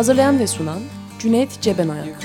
Hazırlayan 0.00 0.38
ve 0.38 0.46
sunan 0.46 0.80
Cüneyt 1.18 1.60
Cebenayak 1.60 2.22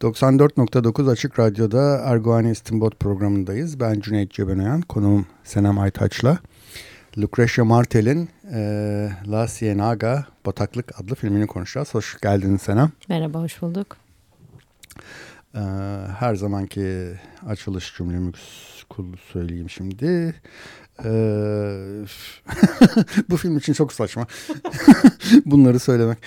94.9 0.00 1.10
Açık 1.10 1.38
Radyo'da 1.38 2.02
Erguani 2.04 2.50
İstinbot 2.50 3.00
programındayız. 3.00 3.80
Ben 3.80 4.00
Cüneyt 4.00 4.30
Cebenoyan, 4.30 4.80
konuğum 4.80 5.26
Senem 5.44 5.78
Aytaç'la. 5.78 6.38
Lucretia 7.18 7.64
Martel'in 7.64 8.28
e, 8.52 8.60
La 9.26 9.46
Cienaga 9.46 10.26
Bataklık 10.46 11.00
adlı 11.00 11.14
filmini 11.14 11.46
konuşacağız. 11.46 11.94
Hoş 11.94 12.20
geldin 12.20 12.56
Senem. 12.56 12.92
Merhaba, 13.08 13.40
hoş 13.40 13.62
bulduk. 13.62 13.96
E, 15.54 15.60
her 16.18 16.34
zamanki 16.34 17.14
açılış 17.46 17.92
cümlemi 18.96 19.18
söyleyeyim 19.32 19.70
şimdi. 19.70 20.34
Ee, 21.04 21.08
bu 23.30 23.36
film 23.36 23.58
için 23.58 23.72
çok 23.72 23.92
saçma 23.92 24.26
bunları 25.44 25.78
söylemek. 25.78 26.18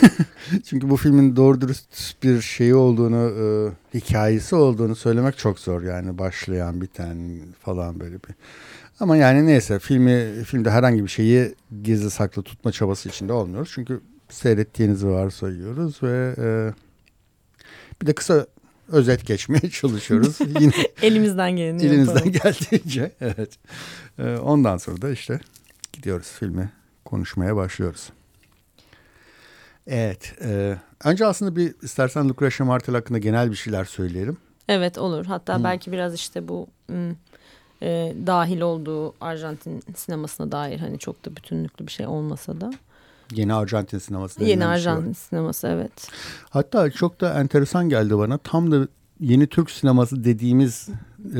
Çünkü 0.64 0.90
bu 0.90 0.96
filmin 0.96 1.36
doğru 1.36 1.60
dürüst 1.60 2.22
bir 2.22 2.40
şeyi 2.40 2.74
olduğunu, 2.74 3.32
e, 3.94 3.98
hikayesi 3.98 4.56
olduğunu 4.56 4.96
söylemek 4.96 5.38
çok 5.38 5.58
zor 5.58 5.82
yani 5.82 6.18
başlayan, 6.18 6.80
biten 6.80 7.40
falan 7.60 8.00
böyle 8.00 8.14
bir. 8.14 8.34
Ama 9.00 9.16
yani 9.16 9.46
neyse 9.46 9.78
filmi 9.78 10.44
filmde 10.44 10.70
herhangi 10.70 11.04
bir 11.04 11.08
şeyi 11.08 11.54
gizli 11.82 12.10
saklı 12.10 12.42
tutma 12.42 12.72
çabası 12.72 13.08
içinde 13.08 13.32
olmuyoruz. 13.32 13.70
Çünkü 13.74 14.00
seyrettiğinizi 14.28 15.08
varsayıyoruz 15.08 16.02
ve 16.02 16.34
e, 16.38 16.72
bir 18.02 18.06
de 18.06 18.14
kısa 18.14 18.46
özet 18.88 19.26
geçmeye 19.26 19.70
çalışıyoruz. 19.70 20.38
Yine 20.60 20.72
elimizden 21.02 21.56
geleni 21.56 21.84
Elimizden 21.84 22.32
geldiğince 22.32 23.12
evet. 23.20 23.58
Ee, 24.18 24.36
ondan 24.36 24.76
sonra 24.76 25.02
da 25.02 25.10
işte 25.10 25.40
gidiyoruz 25.92 26.26
filmi 26.26 26.72
konuşmaya 27.04 27.56
başlıyoruz. 27.56 28.10
Evet. 29.86 30.34
E, 30.44 30.78
önce 31.04 31.26
aslında 31.26 31.56
bir 31.56 31.74
istersen 31.82 32.28
Lucretia 32.28 32.64
Martel 32.64 32.94
hakkında 32.94 33.18
genel 33.18 33.50
bir 33.50 33.56
şeyler 33.56 33.84
söyleyelim. 33.84 34.36
Evet 34.68 34.98
olur. 34.98 35.26
Hatta 35.26 35.56
hmm. 35.56 35.64
belki 35.64 35.92
biraz 35.92 36.14
işte 36.14 36.48
bu 36.48 36.66
e, 37.82 38.14
dahil 38.26 38.60
olduğu 38.60 39.14
Arjantin 39.20 39.82
sinemasına 39.96 40.52
dair 40.52 40.78
hani 40.78 40.98
çok 40.98 41.24
da 41.24 41.36
bütünlüklü 41.36 41.86
bir 41.86 41.92
şey 41.92 42.06
olmasa 42.06 42.60
da. 42.60 42.70
Yeni 43.32 43.54
Arjantin 43.54 43.98
sineması. 43.98 44.44
Yeni 44.44 44.66
Arjantin 44.66 45.04
şey 45.04 45.14
sineması 45.14 45.68
evet. 45.68 46.10
Hatta 46.50 46.90
çok 46.90 47.20
da 47.20 47.40
enteresan 47.40 47.88
geldi 47.88 48.18
bana. 48.18 48.38
Tam 48.38 48.70
da 48.70 48.88
yeni 49.20 49.46
Türk 49.46 49.70
sineması 49.70 50.24
dediğimiz 50.24 50.88
e, 51.34 51.38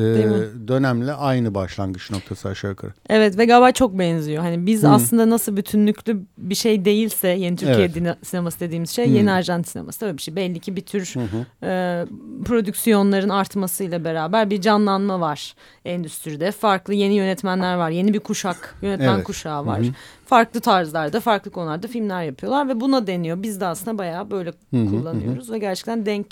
dönemle 0.68 1.12
aynı 1.12 1.54
başlangıç 1.54 2.10
noktası 2.10 2.48
aşağı 2.48 2.70
yukarı. 2.70 2.92
Evet 3.08 3.38
ve 3.38 3.44
galiba 3.44 3.72
çok 3.72 3.98
benziyor. 3.98 4.42
Hani 4.42 4.66
biz 4.66 4.82
Hı. 4.82 4.88
aslında 4.88 5.30
nasıl 5.30 5.56
bütünlüklü 5.56 6.22
bir 6.38 6.54
şey 6.54 6.84
değilse 6.84 7.28
yeni 7.28 7.56
Türkiye 7.56 7.90
evet. 7.96 8.16
sineması 8.22 8.60
dediğimiz 8.60 8.90
şey 8.90 9.06
Hı. 9.06 9.10
yeni 9.10 9.32
Arjantin 9.32 9.70
sineması 9.70 10.06
öyle 10.06 10.16
bir 10.16 10.22
şey. 10.22 10.36
Belli 10.36 10.60
ki 10.60 10.76
bir 10.76 10.80
tür 10.80 11.14
e, 11.62 12.06
prodüksiyonların 12.44 13.28
artmasıyla 13.28 14.04
beraber 14.04 14.50
bir 14.50 14.60
canlanma 14.60 15.20
var 15.20 15.54
endüstride. 15.84 16.52
Farklı 16.52 16.94
yeni 16.94 17.14
yönetmenler 17.14 17.74
var. 17.74 17.90
Yeni 17.90 18.14
bir 18.14 18.20
kuşak, 18.20 18.74
yönetmen 18.82 19.14
evet. 19.14 19.24
kuşağı 19.24 19.66
var. 19.66 19.80
Hı. 19.80 19.86
Farklı 20.24 20.60
tarzlarda, 20.60 21.20
farklı 21.20 21.50
konularda 21.50 21.88
filmler 21.88 22.22
yapıyorlar 22.22 22.68
ve 22.68 22.80
buna 22.80 23.06
deniyor. 23.06 23.42
Biz 23.42 23.60
de 23.60 23.66
aslında 23.66 23.98
bayağı 23.98 24.30
böyle 24.30 24.50
Hı. 24.50 24.86
kullanıyoruz 24.86 25.48
Hı. 25.48 25.52
ve 25.52 25.58
gerçekten 25.58 26.06
denk 26.06 26.26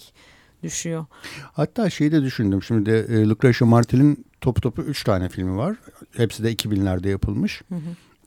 düşüyor. 0.65 1.07
Hatta 1.53 1.91
şeyi 1.91 2.13
de 2.13 2.23
düşündüm. 2.23 2.63
Şimdi 2.63 2.91
de 2.91 2.99
e, 2.99 3.29
Lucretia 3.29 3.67
Martel'in 3.67 4.27
topu 4.41 4.61
topu 4.61 4.83
üç 4.83 5.05
tane 5.05 5.29
filmi 5.29 5.57
var. 5.57 5.77
Hepsi 6.17 6.45
de 6.45 6.53
2000'lerde 6.53 7.09
yapılmış. 7.09 7.63
Hı 7.69 7.75
hı. 7.75 7.81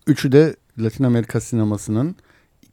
Üçü 0.07 0.31
de 0.31 0.55
Latin 0.79 1.03
Amerika 1.03 1.39
sinemasının 1.41 2.15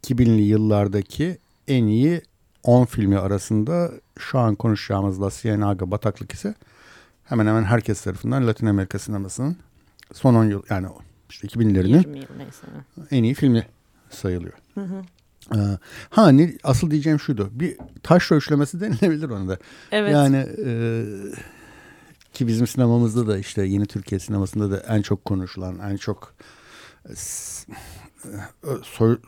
2000'li 0.04 0.42
yıllardaki 0.42 1.38
en 1.68 1.86
iyi 1.86 2.22
10 2.62 2.84
filmi 2.84 3.18
arasında 3.18 3.90
şu 4.18 4.38
an 4.38 4.54
konuşacağımız 4.54 5.22
La 5.22 5.30
Cienaga 5.30 5.90
Bataklık 5.90 6.32
ise 6.32 6.54
hemen 7.24 7.46
hemen 7.46 7.64
herkes 7.64 8.02
tarafından 8.02 8.46
Latin 8.46 8.66
Amerika 8.66 8.98
sinemasının 8.98 9.56
son 10.12 10.34
10 10.34 10.44
yıl 10.44 10.62
yani 10.70 10.86
işte 11.30 11.48
2000'lerinin 11.48 12.26
en 13.10 13.22
iyi 13.22 13.34
filmi 13.34 13.66
sayılıyor. 14.10 14.54
Hı 14.74 14.80
hı. 14.80 15.02
Ee, 15.54 15.58
ha 16.10 16.28
ne, 16.28 16.54
asıl 16.64 16.90
diyeceğim 16.90 17.20
şuydu. 17.20 17.48
Bir 17.52 17.76
taş 18.02 18.32
ölçlemesi 18.32 18.80
denilebilir 18.80 19.28
onu 19.30 19.48
da. 19.48 19.58
Evet. 19.92 20.12
Yani 20.12 20.46
e, 20.66 21.04
ki 22.32 22.46
bizim 22.46 22.66
sinemamızda 22.66 23.26
da 23.26 23.38
işte 23.38 23.62
yeni 23.64 23.86
Türkiye 23.86 24.18
sinemasında 24.18 24.70
da 24.70 24.78
en 24.78 25.02
çok 25.02 25.24
konuşulan, 25.24 25.78
en 25.78 25.96
çok 25.96 26.34
e, 27.08 27.14
soy, 28.82 29.18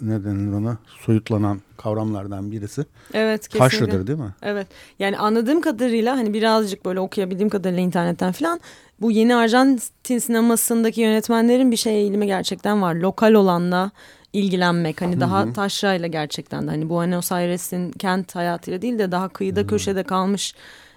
ne 0.00 0.24
denir 0.24 0.52
ona 0.52 0.76
soyutlanan 1.06 1.60
kavramlardan 1.76 2.52
birisi. 2.52 2.84
Evet 3.14 3.48
kesinlikle. 3.48 3.78
Taşra'dır 3.78 4.06
değil 4.06 4.18
mi? 4.18 4.34
Evet 4.42 4.66
yani 4.98 5.18
anladığım 5.18 5.60
kadarıyla 5.60 6.16
hani 6.16 6.34
birazcık 6.34 6.84
böyle 6.84 7.00
okuyabildiğim 7.00 7.48
kadarıyla 7.48 7.82
internetten 7.82 8.32
falan 8.32 8.60
bu 9.00 9.10
yeni 9.10 9.36
Arjantin 9.36 10.18
sinemasındaki 10.18 11.00
yönetmenlerin 11.00 11.70
bir 11.70 11.76
şey 11.76 11.94
eğilimi 11.94 12.26
gerçekten 12.26 12.82
var. 12.82 12.94
Lokal 12.94 13.32
olanla 13.32 13.90
ilgilenmek 14.34 15.02
hani 15.02 15.20
daha 15.20 15.52
taşrayla 15.52 16.08
gerçekten 16.08 16.66
de 16.66 16.70
hani 16.70 16.88
Buenos 16.88 17.32
Aires'in 17.32 17.92
kent 17.92 18.34
hayatıyla 18.34 18.82
değil 18.82 18.98
de 18.98 19.12
daha 19.12 19.28
kıyıda 19.28 19.60
Hı-hı. 19.60 19.66
köşede 19.66 20.02
kalmış 20.02 20.54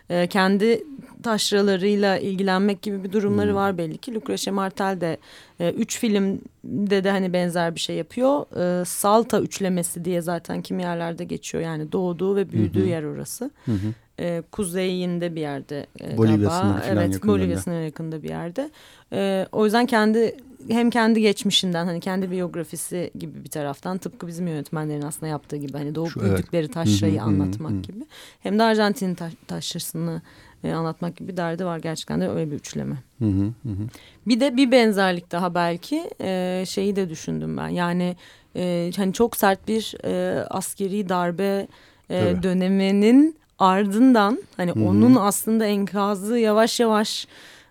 e, 0.10 0.28
kendi 0.28 0.84
taşralarıyla 1.24 2.18
ilgilenmek 2.18 2.82
gibi 2.82 3.04
bir 3.04 3.12
durumları 3.12 3.48
Hı-hı. 3.48 3.56
var 3.56 3.78
belli 3.78 3.98
ki. 3.98 4.16
Lucrecia 4.16 4.54
Martel 4.54 5.02
de 5.02 5.18
e, 5.60 5.72
üç 5.72 6.00
filmde 6.00 7.04
de 7.04 7.12
hani 7.12 7.34
benzer 7.34 7.76
bir 7.76 7.80
şey 7.80 7.96
yapıyor. 7.96 8.46
E, 8.82 8.86
Salta 8.86 9.42
üçlemesi 9.42 10.06
diye 10.06 10.22
zaten 10.22 10.62
kimi 10.62 10.82
yerlerde 10.82 11.24
geçiyor 11.24 11.64
yani 11.64 11.92
doğduğu 11.92 12.36
ve 12.36 12.52
büyüdüğü 12.52 12.80
Hı-hı. 12.80 12.90
yer 12.90 13.04
orası. 13.04 13.52
Hı-hı 13.66 13.94
e, 14.20 14.44
kuzeyinde 14.52 15.36
bir 15.36 15.42
yerde 15.42 15.86
e, 16.02 16.18
Bolivya 16.18 16.38
galiba. 16.38 16.82
Evet 16.88 17.24
Bolivya 17.24 17.58
sınırına 17.58 17.84
yakında 17.84 18.24
bir 18.24 18.30
yerde. 18.30 18.70
E, 19.14 19.48
o 19.52 19.66
yüzden 19.66 19.86
kendi 19.86 20.36
hem 20.70 20.90
kendi 20.90 21.22
geçmişinden 21.22 21.86
hani 21.86 22.00
kendi 22.00 22.32
biyografisi 22.32 23.12
gibi 23.20 23.44
bir 23.44 23.50
taraftan 23.50 23.98
tıpkı 23.98 24.28
bizim 24.28 24.48
yönetmenlerin 24.48 25.02
aslında 25.02 25.28
yaptığı 25.28 25.58
gibi 25.58 25.74
hani 25.74 25.96
doğup 25.96 26.12
Şu, 26.12 26.20
büyüdükleri 26.20 26.66
evet. 26.66 26.74
taşrayı 26.74 27.24
anlatmak 27.24 27.84
gibi. 27.84 28.06
Hem 28.40 28.60
de 28.60 28.64
Arjantin'in 28.64 29.16
ta 29.16 29.30
taşrasını 29.48 30.22
e, 30.64 30.72
anlatmak 30.72 31.16
gibi 31.16 31.28
bir 31.32 31.38
derdi 31.38 31.66
var 31.66 31.78
gerçekten 31.78 32.22
de 32.22 32.30
öyle 32.30 32.52
bir 32.52 32.56
üçleme. 32.56 32.96
Hı 33.20 33.26
hı 33.26 33.52
hı. 33.64 33.88
Bir 34.28 34.40
de 34.40 34.58
bir 34.58 34.72
benzerlik 34.72 35.32
daha 35.32 35.56
belki 35.56 36.10
e, 36.22 36.64
şeyi 36.68 36.96
de 36.96 37.10
düşündüm 37.10 37.58
ben 37.58 37.68
yani 37.68 38.16
e, 38.56 38.92
hani 38.96 39.14
çok 39.14 39.38
sert 39.38 39.68
bir 39.68 39.96
e, 40.04 40.44
askeri 40.50 41.10
darbe 41.10 41.68
e, 42.10 42.36
döneminin 42.44 43.38
ardından 43.60 44.44
hani 44.58 44.72
Hı 44.72 44.76
-hı. 44.76 44.88
onun 44.88 45.16
aslında 45.16 45.66
enkazı 45.66 46.38
yavaş 46.38 46.80
yavaş 46.80 47.28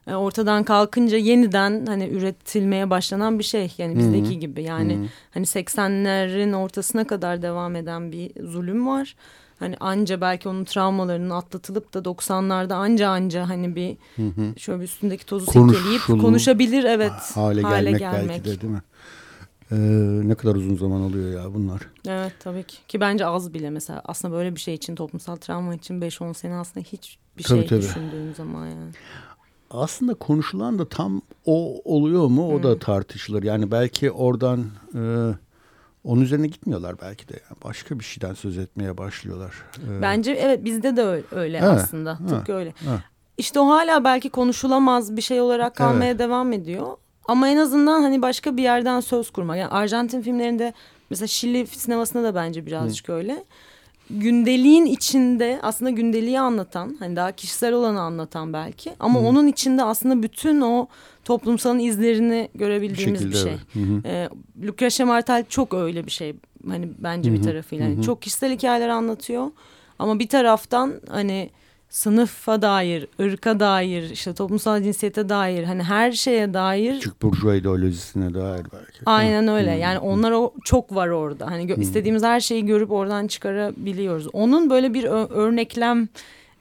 e, 0.07 0.15
ortadan 0.15 0.65
kalkınca 0.65 1.19
yeniden 1.19 1.87
hani 1.87 2.09
üretilmeye 2.09 2.91
başlanan 2.91 3.39
bir 3.39 3.45
şey. 3.45 3.75
Yani 3.79 3.99
bizdeki 3.99 4.29
Hı 4.29 4.33
-hı. 4.33 4.39
gibi 4.39 4.63
yani 4.63 4.95
Hı 4.95 4.99
-hı. 4.99 5.07
hani 5.31 5.47
80'lerin 5.47 6.57
ortasına 6.57 7.07
kadar 7.07 7.43
devam 7.43 7.77
eden 7.77 8.13
bir 8.13 8.31
zulüm 8.45 8.87
var. 8.87 9.17
Hani 9.59 9.77
anca 9.81 10.21
belki 10.21 10.49
onun 10.49 10.65
travmalarının 10.65 11.31
atlatılıp 11.31 11.95
da 11.95 11.99
90'larda 11.99 12.75
anca 12.75 13.09
anca 13.09 13.49
hani 13.49 13.77
bir 13.77 13.97
hı 14.17 14.23
hı. 14.23 14.59
şöyle 14.59 14.81
bir 14.81 14.85
üstündeki 14.85 15.27
tozu 15.27 15.47
silkeleyip 15.47 16.03
konuşabilir 16.07 16.85
evet 16.85 17.13
hale, 17.35 17.63
hale 17.63 17.91
gelmek, 17.91 18.01
gelmek 18.01 18.29
belki 18.29 18.45
de 18.45 18.61
değil 18.61 18.73
mi? 18.73 18.83
Ee, 19.73 19.77
ne 20.29 20.35
kadar 20.35 20.55
uzun 20.55 20.77
zaman 20.77 21.01
alıyor 21.01 21.43
ya 21.43 21.55
bunlar. 21.55 21.81
Evet 22.09 22.33
tabii 22.41 22.63
ki. 22.63 22.77
Ki 22.89 23.01
bence 23.01 23.27
az 23.27 23.55
bile 23.55 23.71
mesela. 23.71 24.03
Aslında 24.05 24.35
böyle 24.35 24.55
bir 24.55 24.61
şey 24.61 24.75
için 24.75 24.95
toplumsal 24.95 25.37
travma 25.37 25.75
için 25.75 26.01
5-10 26.01 26.35
sene 26.35 26.55
aslında 26.55 26.87
hiç 26.93 27.19
bir 27.39 27.43
tabii, 27.43 27.59
şey 27.59 27.69
tabii. 27.69 27.83
düşündüğün 27.83 28.33
zaman 28.33 28.67
yani. 28.67 28.93
Aslında 29.71 30.15
konuşulan 30.15 30.79
da 30.79 30.89
tam 30.89 31.23
o 31.45 31.81
oluyor 31.85 32.27
mu 32.27 32.49
o 32.49 32.57
hmm. 32.57 32.63
da 32.63 32.79
tartışılır. 32.79 33.43
Yani 33.43 33.71
belki 33.71 34.11
oradan 34.11 34.67
e, 34.95 35.01
onun 36.05 36.21
üzerine 36.21 36.47
gitmiyorlar 36.47 36.97
belki 37.03 37.29
de. 37.29 37.33
Yani 37.33 37.59
başka 37.65 37.99
bir 37.99 38.05
şeyden 38.05 38.35
söz 38.35 38.59
etmeye 38.59 38.99
başlıyorlar. 38.99 39.55
Ee, 39.79 40.03
Bence 40.03 40.33
evet 40.33 40.65
bizde 40.65 40.97
de 40.97 41.03
öyle, 41.03 41.25
öyle 41.31 41.61
he, 41.61 41.65
aslında. 41.67 42.21
He, 42.21 42.27
Tıpkı 42.27 42.53
öyle. 42.53 42.71
He. 42.71 43.03
işte 43.39 43.61
o 43.61 43.69
hala 43.69 44.05
belki 44.05 44.31
konuşulamaz 44.31 45.17
bir 45.17 45.23
şey 45.23 45.41
olarak 45.41 45.77
kalmaya 45.77 46.11
evet. 46.11 46.19
devam 46.19 46.53
ediyor. 46.53 46.87
Ama 47.29 47.49
en 47.49 47.57
azından 47.57 48.03
hani 48.03 48.23
başka 48.23 48.57
bir 48.57 48.63
yerden 48.63 49.01
söz 49.01 49.31
kurmak. 49.31 49.59
Yani 49.59 49.71
Arjantin 49.71 50.23
filmlerinde 50.23 50.73
mesela 51.11 51.27
Şili 51.27 51.67
sinemasında 51.67 52.23
da 52.25 52.35
bence 52.35 52.67
birazcık 52.67 53.09
Hı. 53.09 53.13
öyle. 53.13 53.45
Gündeliğin 54.11 54.87
içinde 54.87 55.61
aslında 55.63 55.91
gündeliği 55.91 56.41
anlatan 56.41 56.97
hani 56.99 57.17
daha 57.17 57.33
kişisel 57.33 57.73
olanı 57.73 58.01
anlatan 58.01 58.53
belki 58.53 58.93
ama 59.01 59.21
Hı. 59.21 59.25
onun 59.25 59.47
içinde 59.47 59.85
aslında 59.85 60.23
bütün 60.23 60.61
o 60.61 60.89
toplumsal 61.25 61.81
izlerini 61.81 62.49
görebildiğimiz 62.55 63.25
bir, 63.25 63.37
şekilde, 63.37 63.59
bir 63.75 63.83
şey. 63.83 63.85
Evet. 63.95 64.07
Ee, 64.07 64.29
Lucrecia 64.67 65.07
Martel 65.07 65.45
çok 65.49 65.75
öyle 65.75 66.07
bir 66.07 66.11
şey 66.11 66.35
hani 66.69 66.89
bence 66.99 67.31
Hı. 67.31 67.35
bir 67.35 67.43
tarafıyla. 67.43 67.85
Yani 67.85 68.03
çok 68.03 68.23
kişisel 68.23 68.53
hikayeler 68.53 68.89
anlatıyor 68.89 69.51
ama 69.99 70.19
bir 70.19 70.29
taraftan 70.29 70.93
hani 71.11 71.51
sınıfa 71.89 72.63
dair, 72.63 73.07
ırka 73.21 73.61
dair, 73.61 74.11
işte 74.11 74.35
toplumsal 74.35 74.83
cinsiyete 74.83 75.29
dair, 75.29 75.65
hani 75.65 75.83
her 75.83 76.13
şeye 76.13 76.55
dair. 76.55 76.95
Küçük 76.95 77.23
burjuva 77.23 77.55
ideolojisine 77.55 78.35
dair 78.35 78.67
belki. 78.73 78.99
Aynen 79.07 79.49
öyle. 79.49 79.75
Hmm. 79.75 79.81
Yani 79.81 79.99
onlar 79.99 80.33
o 80.33 80.53
çok 80.65 80.95
var 80.95 81.09
orada. 81.09 81.47
Hani 81.47 81.75
hmm. 81.75 81.83
istediğimiz 81.83 82.23
her 82.23 82.41
şeyi 82.41 82.67
görüp 82.67 82.91
oradan 82.91 83.27
çıkarabiliyoruz. 83.27 84.29
Onun 84.33 84.71
böyle 84.71 84.95
bir 84.95 85.05
örneklem 85.31 86.09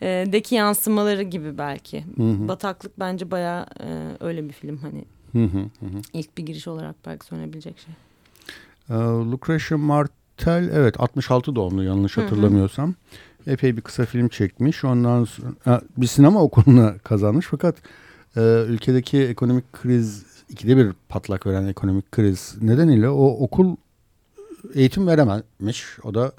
e, 0.01 0.25
deki 0.31 0.56
yansımaları 0.56 1.24
gibi 1.24 1.57
belki. 1.57 2.04
Hı 2.18 2.48
Bataklık 2.48 3.00
bence 3.00 3.31
bayağı 3.31 3.66
e, 3.80 4.18
öyle 4.19 4.48
bir 4.48 4.54
film 4.54 4.77
hani. 4.77 5.06
Hı 5.31 5.50
İlk 6.13 6.38
bir 6.38 6.45
giriş 6.45 6.68
olarak 6.68 6.95
belki 7.06 7.25
söylenebilecek 7.25 7.75
şey. 7.80 7.94
Uh, 8.98 9.31
Lucretia 9.31 9.77
Martel 9.77 10.69
evet 10.74 11.00
66 11.00 11.56
doğumlu 11.56 11.83
yanlış 11.83 12.18
hatırlamıyorsam. 12.18 12.86
Hı 12.86 12.92
hı 12.92 12.95
epey 13.47 13.77
bir 13.77 13.81
kısa 13.81 14.06
film 14.06 14.27
çekmiş. 14.27 14.83
Ondan 14.83 15.24
sonra 15.24 15.81
bir 15.97 16.07
sinema 16.07 16.42
okulunu 16.42 16.94
kazanmış 17.03 17.45
fakat 17.51 17.75
e, 18.38 18.42
ülkedeki 18.68 19.24
ekonomik 19.24 19.74
kriz 19.74 20.25
ikide 20.50 20.77
bir 20.77 20.92
patlak 21.09 21.47
veren 21.47 21.68
ekonomik 21.68 22.12
kriz 22.12 22.56
nedeniyle 22.62 23.09
o 23.09 23.27
okul 23.27 23.75
eğitim 24.74 25.07
verememiş. 25.07 25.86
O 26.03 26.13
da 26.13 26.31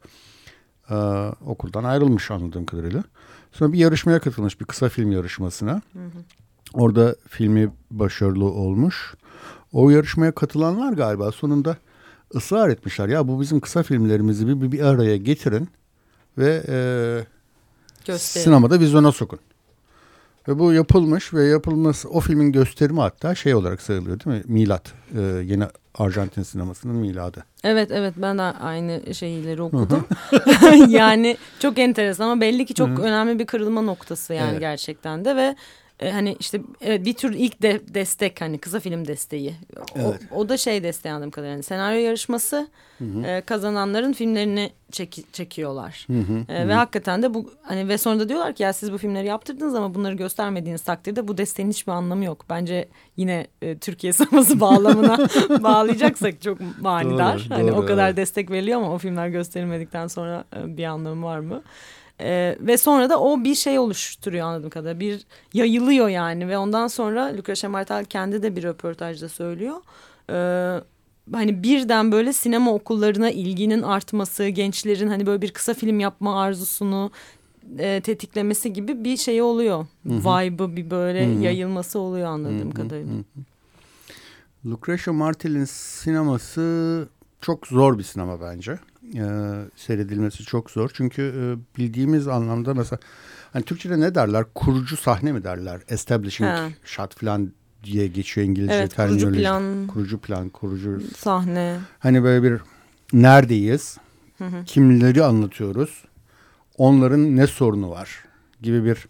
e, 0.91 0.95
okuldan 1.47 1.85
ayrılmış 1.85 2.31
anladığım 2.31 2.67
kadarıyla. 2.67 3.05
Sonra 3.53 3.73
bir 3.73 3.79
yarışmaya 3.79 4.19
katılmış 4.19 4.61
bir 4.61 4.65
kısa 4.65 4.89
film 4.89 5.13
yarışmasına. 5.13 5.83
Hı 5.93 5.99
hı. 5.99 6.19
Orada 6.73 7.17
filmi 7.29 7.71
başarılı 7.91 8.45
olmuş. 8.45 9.15
O 9.73 9.91
yarışmaya 9.91 10.33
katılanlar 10.33 10.93
galiba 10.93 11.33
sonunda 11.33 11.77
ısrar 12.35 12.69
etmişler. 12.69 13.09
Ya 13.09 13.29
bu 13.29 13.41
bizim 13.41 13.61
kısa 13.61 13.83
filmlerimizi 13.83 14.49
bir, 14.49 14.73
bir 14.73 14.81
araya 14.81 15.17
getirin 15.17 15.69
ve 16.39 16.63
e, 18.09 18.19
sinemada 18.19 18.81
vizyona 18.81 19.13
sokun. 19.13 19.39
Ve 20.49 20.59
bu 20.59 20.73
yapılmış 20.73 21.35
ve 21.35 21.45
yapılması 21.45 22.09
o 22.09 22.21
filmin 22.21 22.53
gösterimi 22.53 23.01
hatta 23.01 23.35
şey 23.35 23.55
olarak 23.55 23.83
sayılıyor 23.83 24.21
değil 24.21 24.37
mi? 24.37 24.43
Milat. 24.47 24.93
E, 25.17 25.21
yeni 25.21 25.65
Arjantin 25.95 26.43
sinemasının 26.43 26.97
miladı. 26.97 27.45
Evet 27.65 27.91
evet 27.91 28.15
ben 28.17 28.39
de 28.39 28.43
aynı 28.43 29.15
şeyleri 29.15 29.63
okudum. 29.63 30.05
yani 30.89 31.37
çok 31.61 31.79
enteresan 31.79 32.25
ama 32.25 32.41
belli 32.41 32.67
ki 32.67 32.75
çok 32.75 33.01
önemli 33.01 33.39
bir 33.39 33.47
kırılma 33.47 33.83
noktası 33.83 34.35
yani 34.35 34.51
evet. 34.51 34.61
gerçekten 34.61 35.25
de 35.25 35.37
ve 35.37 35.57
e, 36.01 36.11
hani 36.11 36.37
işte 36.41 36.61
evet, 36.81 37.05
bir 37.05 37.15
tür 37.15 37.35
ilk 37.35 37.63
de, 37.63 37.81
destek 37.95 38.41
hani 38.41 38.59
kısa 38.59 38.81
film 38.81 39.07
desteği. 39.07 39.55
Evet. 39.95 40.21
O, 40.31 40.37
o 40.37 40.49
da 40.49 40.57
şey 40.57 40.83
desteği 40.83 41.13
anladığım 41.13 41.31
kadarıyla. 41.31 41.53
Yani 41.53 41.63
senaryo 41.63 42.01
yarışması 42.01 42.69
hı 42.99 43.05
hı. 43.05 43.27
E, 43.27 43.41
kazananların 43.41 44.13
filmlerini 44.13 44.73
çek, 44.93 45.25
çekiyorlar. 45.33 46.07
Hı 46.07 46.13
hı. 46.13 46.53
E, 46.53 46.65
hı. 46.65 46.69
Ve 46.69 46.75
hakikaten 46.75 47.23
de 47.23 47.35
bu 47.35 47.51
hani 47.63 47.89
ve 47.89 47.99
sonra 47.99 48.21
da 48.21 48.29
diyorlar 48.29 48.55
ki 48.55 48.63
ya 48.63 48.73
siz 48.73 48.93
bu 48.93 48.99
filmleri 48.99 49.27
yaptırdınız 49.27 49.75
ama 49.75 49.95
bunları 49.95 50.15
göstermediğiniz 50.15 50.83
takdirde 50.83 51.29
bu 51.29 51.39
desteğin 51.39 51.71
hiçbir 51.71 51.93
anlamı 51.93 52.25
yok. 52.25 52.45
Bence 52.51 52.89
yine 53.17 53.47
e, 53.63 53.79
Türkiye 53.79 54.13
sineması 54.13 54.61
bağlamına 54.61 55.19
bağlayacaksak 55.63 56.43
çok 56.43 56.59
manidar. 56.81 57.39
Doğru, 57.39 57.57
hani 57.57 57.69
doğru, 57.69 57.83
o 57.83 57.87
kadar 57.87 58.07
evet. 58.07 58.17
destek 58.17 58.51
veriliyor 58.51 58.79
ama 58.79 58.95
o 58.95 58.99
filmler 58.99 59.29
gösterilmedikten 59.29 60.07
sonra 60.07 60.45
e, 60.57 60.77
bir 60.77 60.85
anlamı 60.85 61.27
var 61.27 61.39
mı? 61.39 61.63
Ee, 62.21 62.57
ve 62.61 62.79
sonra 62.79 63.11
da 63.11 63.21
o 63.21 63.45
bir 63.45 63.55
şey 63.55 63.79
oluşturuyor 63.79 64.47
anladığım 64.47 64.71
kadarıyla. 64.71 65.01
Bir 65.01 65.27
yayılıyor 65.53 66.09
yani 66.09 66.49
ve 66.49 66.59
ondan 66.59 66.89
sonra 66.89 67.37
Lucrecia 67.37 67.71
Martel 67.71 68.05
kendi 68.05 68.43
de 68.43 68.57
bir 68.57 68.63
röportajda 68.63 69.29
söylüyor. 69.29 69.77
Ee, 70.31 70.81
hani 71.33 71.63
birden 71.63 72.13
böyle 72.13 72.33
sinema 72.33 72.75
okullarına 72.75 73.31
ilginin 73.31 73.83
artması, 73.83 74.49
gençlerin 74.49 75.09
hani 75.09 75.27
böyle 75.27 75.43
bir 75.43 75.51
kısa 75.51 75.75
film 75.75 76.01
yapma 76.01 76.41
arzusunu 76.41 77.11
e, 77.79 78.01
tetiklemesi 78.01 78.73
gibi 78.73 79.05
bir 79.05 79.17
şey 79.17 79.43
oluyor. 79.43 79.87
Vibe'ı 80.05 80.77
bir 80.77 80.91
böyle 80.91 81.35
Hı-hı. 81.35 81.43
yayılması 81.43 81.99
oluyor 81.99 82.27
anladığım 82.27 82.61
Hı-hı. 82.61 82.75
kadarıyla. 82.75 83.13
Hı-hı. 83.13 83.45
Lucrecia 84.71 85.13
Martel'in 85.13 85.65
sineması 85.65 87.09
çok 87.41 87.67
zor 87.67 87.99
bir 87.99 88.03
sinema 88.03 88.41
bence 88.41 88.79
e, 89.15 89.25
seyredilmesi 89.77 90.45
çok 90.45 90.71
zor. 90.71 90.91
Çünkü 90.95 91.23
e, 91.23 91.79
bildiğimiz 91.79 92.29
anlamda 92.29 92.75
mesela 92.75 92.99
hani 93.53 93.65
Türkçe'de 93.65 94.01
ne 94.01 94.15
derler? 94.15 94.45
Kurucu 94.55 94.97
sahne 94.97 95.33
mi 95.33 95.45
derler? 95.45 95.81
Establishing 95.89 96.51
He. 96.51 96.75
shot 96.85 97.21
falan 97.21 97.53
diye 97.85 98.07
geçiyor 98.07 98.47
İngilizce 98.47 98.75
evet, 98.75 98.97
terminoloji. 98.97 99.25
Kurucu 99.25 99.41
plan. 99.41 99.87
Kurucu 99.87 100.19
plan, 100.19 100.49
kurucu 100.49 101.01
sahne. 101.17 101.79
Hani 101.99 102.23
böyle 102.23 102.43
bir 102.43 102.61
neredeyiz? 103.13 103.99
Hı 104.39 104.45
hı. 104.45 104.65
Kimleri 104.65 105.25
anlatıyoruz? 105.25 106.05
Onların 106.79 107.37
ne 107.37 107.47
sorunu 107.47 107.91
var? 107.91 108.25
Gibi 108.63 108.85
bir 108.85 109.09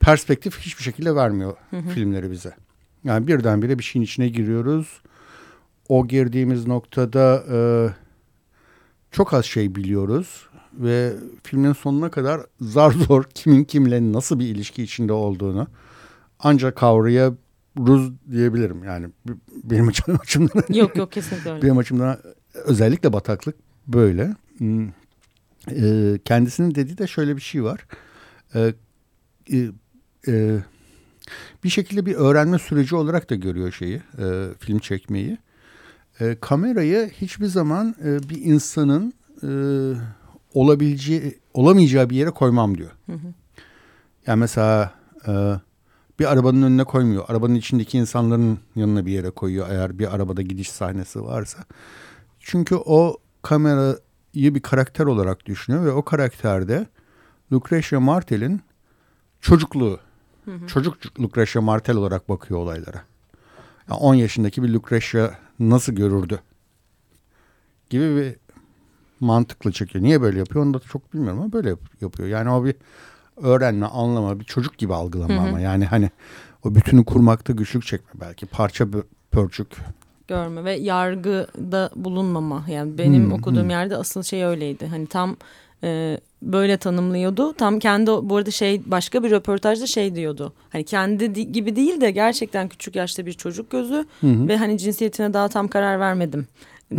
perspektif 0.00 0.58
hiçbir 0.58 0.82
şekilde 0.82 1.14
vermiyor 1.14 1.56
hı 1.70 1.76
hı. 1.76 1.88
filmleri 1.88 2.30
bize. 2.30 2.52
Yani 3.04 3.26
birdenbire 3.26 3.78
bir 3.78 3.84
şeyin 3.84 4.04
içine 4.04 4.28
giriyoruz. 4.28 5.00
O 5.90 6.08
girdiğimiz 6.08 6.66
noktada 6.66 7.44
e, 7.50 7.58
çok 9.10 9.34
az 9.34 9.44
şey 9.44 9.74
biliyoruz 9.74 10.48
ve 10.72 11.12
filmin 11.42 11.72
sonuna 11.72 12.10
kadar 12.10 12.40
zar 12.60 12.90
zor 13.08 13.24
kimin 13.34 13.64
kimle 13.64 14.12
nasıl 14.12 14.38
bir 14.38 14.46
ilişki 14.46 14.82
içinde 14.82 15.12
olduğunu 15.12 15.66
ancak 16.38 16.76
kavrayabiliriz 16.76 18.12
diyebilirim. 18.32 18.84
Yani 18.84 19.08
benim 19.64 19.88
açımdan. 20.20 20.74
Yok 20.74 20.96
yok 20.96 21.12
kesinlikle 21.12 21.50
öyle. 21.50 21.62
Benim 21.62 21.78
açımdan 21.78 22.18
özellikle 22.54 23.12
bataklık 23.12 23.56
böyle. 23.86 24.34
Hmm. 24.58 24.88
Ee, 25.70 26.18
kendisinin 26.24 26.74
dediği 26.74 26.98
de 26.98 27.06
şöyle 27.06 27.36
bir 27.36 27.42
şey 27.42 27.64
var. 27.64 27.86
Ee, 28.54 28.74
e, 29.52 29.68
e, 30.28 30.58
bir 31.64 31.68
şekilde 31.68 32.06
bir 32.06 32.14
öğrenme 32.14 32.58
süreci 32.58 32.96
olarak 32.96 33.30
da 33.30 33.34
görüyor 33.34 33.72
şeyi, 33.72 34.02
e, 34.18 34.48
film 34.58 34.78
çekmeyi 34.78 35.38
e, 36.20 36.36
kamerayı 36.40 37.10
hiçbir 37.20 37.46
zaman 37.46 37.94
e, 38.04 38.28
bir 38.28 38.42
insanın 38.42 39.14
e, 39.42 39.50
olabileceği 40.54 41.38
olamayacağı 41.54 42.10
bir 42.10 42.16
yere 42.16 42.30
koymam 42.30 42.78
diyor. 42.78 42.90
Hı 43.06 43.12
hı. 43.12 43.34
Yani 44.26 44.40
mesela 44.40 44.94
e, 45.28 45.32
bir 46.18 46.32
arabanın 46.32 46.62
önüne 46.62 46.84
koymuyor. 46.84 47.24
Arabanın 47.28 47.54
içindeki 47.54 47.98
insanların 47.98 48.58
yanına 48.76 49.06
bir 49.06 49.12
yere 49.12 49.30
koyuyor 49.30 49.66
eğer 49.70 49.98
bir 49.98 50.14
arabada 50.14 50.42
gidiş 50.42 50.70
sahnesi 50.70 51.24
varsa. 51.24 51.58
Çünkü 52.40 52.74
o 52.74 53.16
kamerayı 53.42 53.98
bir 54.34 54.60
karakter 54.60 55.04
olarak 55.04 55.46
düşünüyor 55.46 55.84
ve 55.84 55.92
o 55.92 56.02
karakterde 56.02 56.86
Lucretia 57.52 58.00
Martel'in 58.00 58.60
çocukluğu. 59.40 59.98
Hı 60.44 60.50
hı. 60.50 60.66
Çocuk 60.66 61.20
Lucretia 61.20 61.62
Martel 61.62 61.96
olarak 61.96 62.28
bakıyor 62.28 62.60
olaylara. 62.60 63.04
Yani 63.90 64.00
10 64.00 64.14
yaşındaki 64.14 64.62
bir 64.62 64.68
Lucretia 64.68 65.30
nasıl 65.60 65.92
görürdü 65.92 66.40
gibi 67.90 68.16
bir 68.16 68.36
mantıklı 69.20 69.72
çekiyor. 69.72 70.04
Niye 70.04 70.20
böyle 70.20 70.38
yapıyor 70.38 70.64
onu 70.64 70.74
da 70.74 70.78
çok 70.78 71.14
bilmiyorum 71.14 71.40
ama 71.40 71.52
böyle 71.52 71.74
yapıyor. 72.00 72.28
Yani 72.28 72.50
o 72.50 72.64
bir 72.64 72.74
öğrenme, 73.36 73.86
anlama, 73.86 74.40
bir 74.40 74.44
çocuk 74.44 74.78
gibi 74.78 74.94
algılama 74.94 75.34
hı 75.34 75.38
hı. 75.38 75.48
ama 75.48 75.60
yani 75.60 75.84
hani 75.84 76.10
o 76.64 76.74
bütünü 76.74 77.04
kurmakta 77.04 77.52
güçlük 77.52 77.86
çekme 77.86 78.20
belki 78.20 78.46
parça 78.46 78.86
pörçük 79.30 79.68
görme 80.28 80.64
ve 80.64 80.72
yargıda 80.72 81.90
bulunmama. 81.96 82.64
Yani 82.68 82.98
benim 82.98 83.24
hmm, 83.24 83.32
okuduğum 83.32 83.62
hmm. 83.62 83.70
yerde 83.70 83.96
asıl 83.96 84.22
şey 84.22 84.44
öyleydi. 84.44 84.86
Hani 84.86 85.06
tam 85.06 85.36
e, 85.84 86.20
böyle 86.42 86.76
tanımlıyordu. 86.76 87.52
Tam 87.52 87.78
kendi 87.78 88.10
bu 88.10 88.36
arada 88.36 88.50
şey 88.50 88.82
başka 88.86 89.24
bir 89.24 89.30
röportajda 89.30 89.86
şey 89.86 90.14
diyordu. 90.14 90.52
Hani 90.70 90.84
kendi 90.84 91.52
gibi 91.52 91.76
değil 91.76 92.00
de 92.00 92.10
gerçekten 92.10 92.68
küçük 92.68 92.96
yaşta 92.96 93.26
bir 93.26 93.32
çocuk 93.32 93.70
gözü 93.70 94.04
hı 94.20 94.26
hı. 94.26 94.48
ve 94.48 94.56
hani 94.56 94.78
cinsiyetine 94.78 95.32
daha 95.32 95.48
tam 95.48 95.68
karar 95.68 96.00
vermedim 96.00 96.46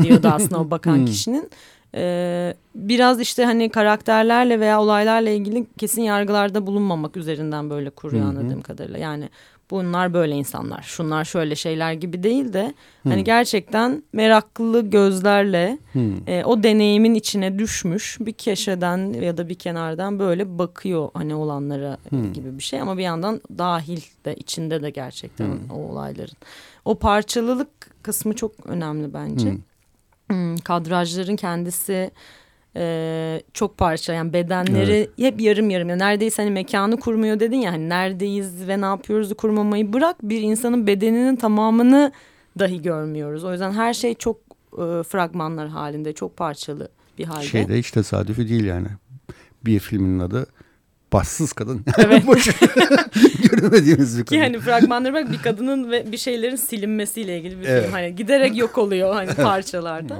diyordu 0.03 0.27
aslında 0.31 0.60
o 0.60 0.71
bakan 0.71 1.05
kişinin. 1.05 1.50
Ee, 1.95 2.53
biraz 2.75 3.19
işte 3.19 3.45
hani 3.45 3.69
karakterlerle 3.69 4.60
veya 4.60 4.81
olaylarla 4.81 5.29
ilgili 5.29 5.65
kesin 5.77 6.01
yargılarda 6.01 6.67
bulunmamak 6.67 7.17
üzerinden 7.17 7.69
böyle 7.69 7.89
kuruyor 7.89 8.24
Hı 8.24 8.27
hı. 8.27 8.29
anladığım 8.29 8.62
kadarıyla. 8.62 9.00
Yani 9.00 9.29
bunlar 9.71 10.13
böyle 10.13 10.35
insanlar, 10.35 10.81
şunlar 10.81 11.25
şöyle 11.25 11.55
şeyler 11.55 11.93
gibi 11.93 12.23
değil 12.23 12.53
de 12.53 12.73
hani 13.03 13.19
Hı. 13.19 13.23
gerçekten 13.23 14.03
meraklı 14.13 14.89
gözlerle 14.89 15.77
Hmm. 15.93 16.27
e, 16.29 16.43
o 16.45 16.63
deneyimin 16.63 17.15
içine 17.15 17.59
düşmüş 17.59 18.17
bir 18.19 18.33
köşeden 18.33 19.13
ya 19.13 19.37
da 19.37 19.49
bir 19.49 19.55
kenardan 19.55 20.19
böyle 20.19 20.57
bakıyor 20.59 21.09
hani 21.13 21.35
olanlara 21.35 21.97
Hmm. 22.09 22.33
gibi 22.33 22.57
bir 22.57 22.63
şey 22.63 22.81
ama 22.81 22.97
bir 22.97 23.03
yandan 23.03 23.41
dahil 23.57 24.01
de 24.25 24.35
içinde 24.35 24.81
de 24.81 24.89
gerçekten 24.89 25.45
Hmm. 25.45 25.71
o 25.73 25.91
olayların. 25.91 26.35
O 26.85 26.95
parçalılık 26.95 27.69
kısmı 28.03 28.33
çok 28.35 28.51
önemli 28.65 29.13
bence. 29.13 29.49
Hmm. 29.51 29.57
Hmm, 30.27 30.57
kadrajların 30.57 31.35
kendisi 31.35 32.11
e, 32.75 33.41
çok 33.53 33.77
parça 33.77 34.13
yani 34.13 34.33
bedenleri 34.33 35.09
hep 35.17 35.41
yarım 35.41 35.69
yarım. 35.69 35.89
Yani 35.89 35.99
neredeyse 35.99 36.41
hani 36.41 36.51
mekanı 36.51 36.99
kurmuyor 36.99 37.39
dedin 37.39 37.57
ya 37.57 37.71
hani 37.71 37.89
neredeyiz 37.89 38.67
ve 38.67 38.81
ne 38.81 38.85
yapıyoruzu 38.85 39.35
kurmamayı 39.35 39.93
bırak 39.93 40.15
bir 40.23 40.41
insanın 40.41 40.87
bedeninin 40.87 41.35
tamamını 41.35 42.11
dahi 42.59 42.81
görmüyoruz. 42.81 43.43
O 43.43 43.51
yüzden 43.51 43.71
her 43.71 43.93
şey 43.93 44.13
çok 44.13 44.37
e, 44.73 45.03
fragmanlar 45.03 45.67
halinde 45.67 46.13
çok 46.13 46.37
parçalı 46.37 46.89
bir 47.17 47.25
halde. 47.25 47.45
Şeyde 47.45 47.77
hiç 47.77 47.91
tesadüfi 47.91 48.49
değil 48.49 48.65
yani. 48.65 48.87
Bir 49.65 49.79
filmin 49.79 50.19
adı 50.19 50.45
Bassız 51.13 51.53
Kadın. 51.53 51.85
Evet. 51.97 52.23
Göremediğimiz 53.51 54.19
bir 54.19 54.25
kadın. 54.25 54.35
Ki 54.35 54.41
hani 54.41 55.13
bak 55.13 55.31
bir 55.31 55.37
kadının 55.37 55.91
ve 55.91 56.11
bir 56.11 56.17
şeylerin 56.17 56.55
silinmesiyle 56.55 57.37
ilgili 57.37 57.61
bir 57.61 57.65
Evet. 57.65 57.83
film. 57.83 57.93
Hani 57.93 58.15
giderek 58.15 58.57
yok 58.57 58.77
oluyor 58.77 59.13
hani 59.13 59.33
parçalarda. 59.33 60.17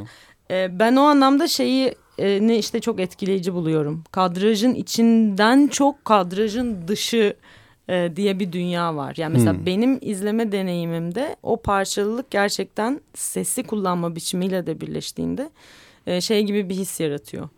Ee, 0.51 0.79
ben 0.79 0.96
o 0.96 1.01
anlamda 1.01 1.48
şeyi 1.48 1.96
ne 2.42 2.58
işte 2.58 2.80
çok 2.80 3.00
etkileyici 3.00 3.54
buluyorum. 3.54 4.04
Kadrajın 4.12 4.74
içinden 4.74 5.68
çok 5.68 6.06
kadrajın 6.06 6.88
dışı 6.88 7.34
e, 7.90 8.12
diye 8.16 8.40
bir 8.40 8.51
dünya 8.51 8.96
var. 8.96 9.13
Yani 9.18 9.34
mesela 9.34 9.58
Hmm. 9.58 9.66
benim 9.66 10.00
izleme 10.01 10.51
deneyimimde 10.51 11.36
o 11.44 11.58
parçalılık 11.58 12.32
gerçekten 12.32 13.01
sesi 13.13 13.63
kullanma 13.63 14.16
biçimiyle 14.16 14.66
de 14.66 14.82
birleştiğinde 14.82 15.50
e, 16.08 16.22
şey 16.22 16.44
gibi 16.44 16.70
bir 16.70 16.75
his 16.75 17.00
yaratıyor. 17.00 17.50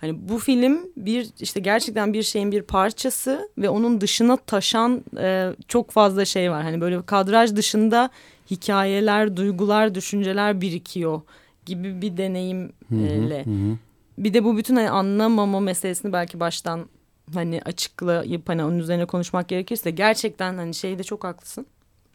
Hani 0.00 0.28
bu 0.28 0.38
film 0.38 0.78
bir 0.96 1.28
işte 1.40 1.60
gerçekten 1.60 2.12
bir 2.12 2.22
şeyin 2.22 2.52
bir 2.52 2.62
parçası 2.62 3.48
ve 3.58 3.68
onun 3.68 4.00
dışına 4.00 4.36
taşan 4.36 5.04
e, 5.18 5.50
çok 5.68 5.90
fazla 5.90 6.24
şey 6.24 6.50
var. 6.50 6.62
Hani 6.62 6.80
böyle 6.80 7.02
kadraj 7.02 7.56
dışında 7.56 8.10
hikayeler, 8.50 9.36
duygular, 9.36 9.94
düşünceler 9.94 10.60
birikiyor 10.60 11.20
gibi 11.66 12.02
bir 12.02 12.08
Hı 12.08 12.12
hı, 12.12 12.16
deneyimle. 12.16 13.44
hı 13.44 13.50
hı. 13.50 13.76
Bir 14.18 14.34
de 14.34 14.44
bu 14.44 14.56
bütün 14.56 14.76
hani 14.76 14.90
anlamama 14.90 15.60
meselesini 15.60 16.12
belki 16.12 16.40
baştan 16.40 16.86
hani 17.34 17.60
açıklayıp 17.64 18.48
hani 18.48 18.64
onun 18.64 18.78
üzerine 18.78 19.04
konuşmak 19.06 19.48
gerekirse 19.48 19.90
gerçekten 19.90 20.56
hani 20.56 20.74
şeyde 20.74 21.02
çok 21.02 21.24
haklısın. 21.24 21.66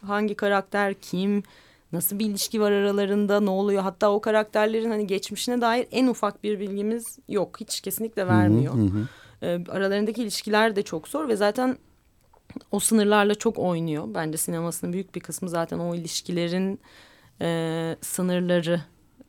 Hangi 0.06 0.34
karakter 0.34 0.94
kim 0.94 1.42
nasıl 1.92 2.18
bir 2.18 2.26
ilişki 2.26 2.60
var 2.60 2.72
aralarında 2.72 3.40
ne 3.40 3.50
oluyor 3.50 3.82
hatta 3.82 4.10
o 4.10 4.20
karakterlerin 4.20 4.90
hani 4.90 5.06
geçmişine 5.06 5.60
dair 5.60 5.86
en 5.90 6.06
ufak 6.06 6.44
bir 6.44 6.60
bilgimiz 6.60 7.18
yok 7.28 7.60
hiç 7.60 7.80
kesinlikle 7.80 8.26
vermiyor. 8.26 8.74
Hı 8.74 8.80
hı. 8.80 9.08
Ee, 9.42 9.64
aralarındaki 9.68 10.22
ilişkiler 10.22 10.76
de 10.76 10.82
çok 10.82 11.08
zor 11.08 11.28
ve 11.28 11.36
zaten 11.36 11.78
o 12.70 12.80
sınırlarla 12.80 13.34
çok 13.34 13.58
oynuyor. 13.58 14.04
Bence 14.14 14.38
sinemasının 14.38 14.92
büyük 14.92 15.14
bir 15.14 15.20
kısmı 15.20 15.48
zaten 15.48 15.78
o 15.78 15.94
ilişkilerin 15.94 16.80
e, 17.40 17.96
sınırları, 18.00 18.80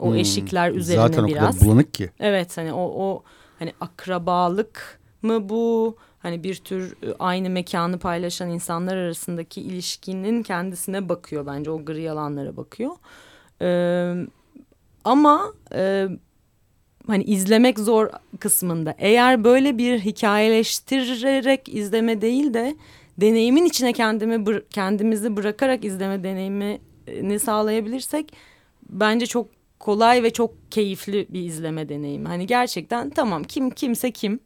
o 0.04 0.10
Hmm. 0.10 0.16
eşikler 0.16 0.72
üzerine 0.72 1.02
Zaten 1.02 1.28
biraz. 1.28 1.56
o 1.56 1.60
kadar 1.60 1.68
bulanık 1.68 1.94
ki. 1.94 2.10
Evet 2.20 2.58
hani 2.58 2.74
o 2.74 2.82
o 2.82 3.24
hani 3.60 3.74
akrabalık 3.82 5.00
mı 5.22 5.50
bu? 5.50 5.96
Hani 6.20 6.44
bir 6.44 6.56
tür 6.56 6.92
e, 7.04 7.14
aynı 7.20 7.50
mekanı 7.50 8.00
paylaşan 8.00 8.50
insanlar 8.50 8.98
arasındaki 8.98 9.62
ilişkinin 9.62 10.44
kendisine 10.44 11.10
bakıyor 11.10 11.46
bence 11.46 11.72
o 11.72 11.86
gri 11.86 12.12
alanlara 12.12 12.58
bakıyor. 12.58 12.92
Ee, 13.62 14.14
ama 15.04 15.54
e, 15.76 16.08
hani 17.08 17.24
izlemek 17.24 17.80
zor 17.80 18.10
kısmında 18.40 18.96
eğer 18.98 19.44
böyle 19.44 19.78
bir 19.78 20.00
hikayeleştirerek 20.00 21.70
izleme 21.70 22.22
değil 22.22 22.54
de 22.54 22.76
deneyimin 23.18 23.66
içine 23.66 23.94
kendimi 23.94 24.46
kendimizi 24.70 25.38
bırakarak 25.38 25.86
izleme 25.86 26.24
deneyimini 26.24 27.40
sağlayabilirsek 27.40 28.34
bence 28.90 29.26
çok 29.26 29.48
kolay 29.84 30.24
ve 30.24 30.30
çok 30.34 30.72
keyifli 30.72 31.28
bir 31.30 31.42
izleme 31.42 31.90
deneyimi. 31.90 32.28
Hani 32.28 32.48
gerçekten 32.48 33.10
tamam 33.10 33.44
kim 33.44 33.70
kimse 33.70 34.12
kim 34.12 34.40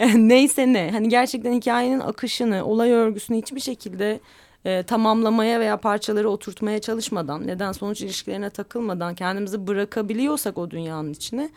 neyse 0.14 0.72
ne 0.72 0.90
hani 0.90 1.08
gerçekten 1.08 1.52
hikayenin 1.52 2.00
akışını 2.00 2.64
olay 2.64 2.90
örgüsünü 2.92 3.38
hiçbir 3.38 3.60
şekilde 3.60 4.20
e, 4.64 4.82
tamamlamaya 4.82 5.60
veya 5.60 5.76
parçaları 5.76 6.30
oturtmaya 6.30 6.80
çalışmadan 6.80 7.46
neden 7.46 7.72
sonuç 7.72 8.00
ilişkilerine 8.00 8.50
takılmadan 8.50 9.14
kendimizi 9.14 9.66
bırakabiliyorsak 9.66 10.58
o 10.58 10.70
dünyanın 10.70 11.12
içine 11.12 11.50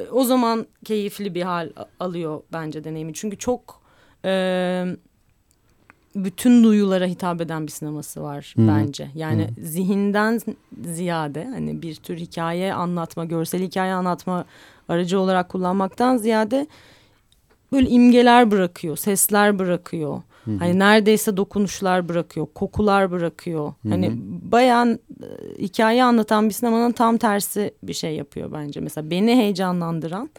e, 0.00 0.08
o 0.08 0.24
zaman 0.24 0.66
keyifli 0.84 1.34
bir 1.34 1.42
hal 1.42 1.70
alıyor 2.00 2.42
bence 2.52 2.84
deneyimi. 2.84 3.14
Çünkü 3.14 3.38
çok 3.38 3.82
e, 4.24 4.84
bütün 6.24 6.64
duyulara 6.64 7.06
hitap 7.06 7.40
eden 7.40 7.66
bir 7.66 7.72
sineması 7.72 8.22
var 8.22 8.54
Hı. 8.56 8.68
bence. 8.68 9.10
Yani 9.14 9.48
zihinden 9.62 10.40
ziyade 10.84 11.44
hani 11.44 11.82
bir 11.82 11.94
tür 11.94 12.16
hikaye 12.16 12.74
anlatma, 12.74 13.24
görsel 13.24 13.62
hikaye 13.62 13.92
anlatma 13.92 14.44
aracı 14.88 15.20
olarak 15.20 15.48
kullanmaktan 15.48 16.16
ziyade 16.16 16.66
böyle 17.72 17.88
imgeler 17.88 18.50
bırakıyor, 18.50 18.96
sesler 18.96 19.58
bırakıyor. 19.58 20.22
Hani 20.58 20.78
neredeyse 20.78 21.36
dokunuşlar 21.36 22.08
bırakıyor, 22.08 22.46
kokular 22.54 23.10
bırakıyor. 23.10 23.72
Hani 23.88 24.12
bayağı 24.52 24.86
e, 24.92 24.98
hikaye 25.58 26.04
anlatan 26.04 26.48
bir 26.48 26.54
sinemanın 26.54 26.92
tam 26.92 27.16
tersi 27.16 27.74
bir 27.82 27.92
şey 27.92 28.14
yapıyor 28.14 28.52
bence. 28.52 28.80
Mesela 28.80 29.10
beni 29.10 29.36
heyecanlandıran 29.36 30.30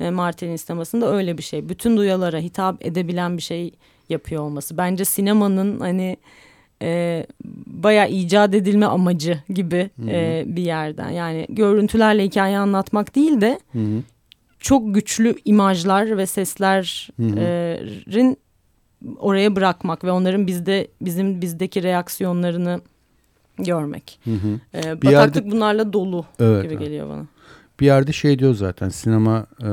e, 0.00 0.10
Martin'in 0.10 0.56
sinemasında 0.56 1.12
öyle 1.12 1.38
bir 1.38 1.42
şey. 1.42 1.68
Bütün 1.68 1.96
duyulara 1.96 2.38
hitap 2.38 2.86
edebilen 2.86 3.36
bir 3.36 3.42
şey 3.42 3.74
yapıyor 4.12 4.42
olması. 4.42 4.76
Bence 4.76 5.04
sinemanın 5.04 5.80
hani 5.80 6.16
e, 6.82 7.26
bayağı 7.66 8.08
icat 8.10 8.54
edilme 8.54 8.86
amacı 8.86 9.38
gibi 9.48 9.90
e, 10.08 10.44
bir 10.46 10.62
yerden. 10.62 11.10
Yani 11.10 11.46
görüntülerle 11.48 12.24
hikaye 12.24 12.58
anlatmak 12.58 13.14
değil 13.14 13.40
de 13.40 13.58
Hı 13.72 13.78
hı. 13.78 14.02
çok 14.58 14.94
güçlü 14.94 15.34
imajlar 15.44 16.16
ve 16.18 16.26
seslerin 16.26 18.36
oraya 19.18 19.56
bırakmak 19.56 20.04
ve 20.04 20.10
onların 20.10 20.46
bizde 20.46 20.88
bizim 21.00 21.40
bizdeki 21.40 21.82
reaksiyonlarını 21.82 22.80
görmek. 23.58 24.18
Hı 24.24 24.30
hı. 24.30 24.60
Ee, 24.74 25.02
Bir 25.02 25.06
bataklık 25.06 25.36
yerde- 25.44 25.50
bunlarla 25.50 25.92
dolu 25.92 26.24
Evet, 26.40 26.62
gibi 26.62 26.78
geliyor 26.78 27.08
bana. 27.08 27.26
Bir 27.80 27.86
yerde 27.86 28.12
şey 28.12 28.38
diyor 28.38 28.54
zaten 28.54 28.88
sinema 28.88 29.46
e, 29.62 29.68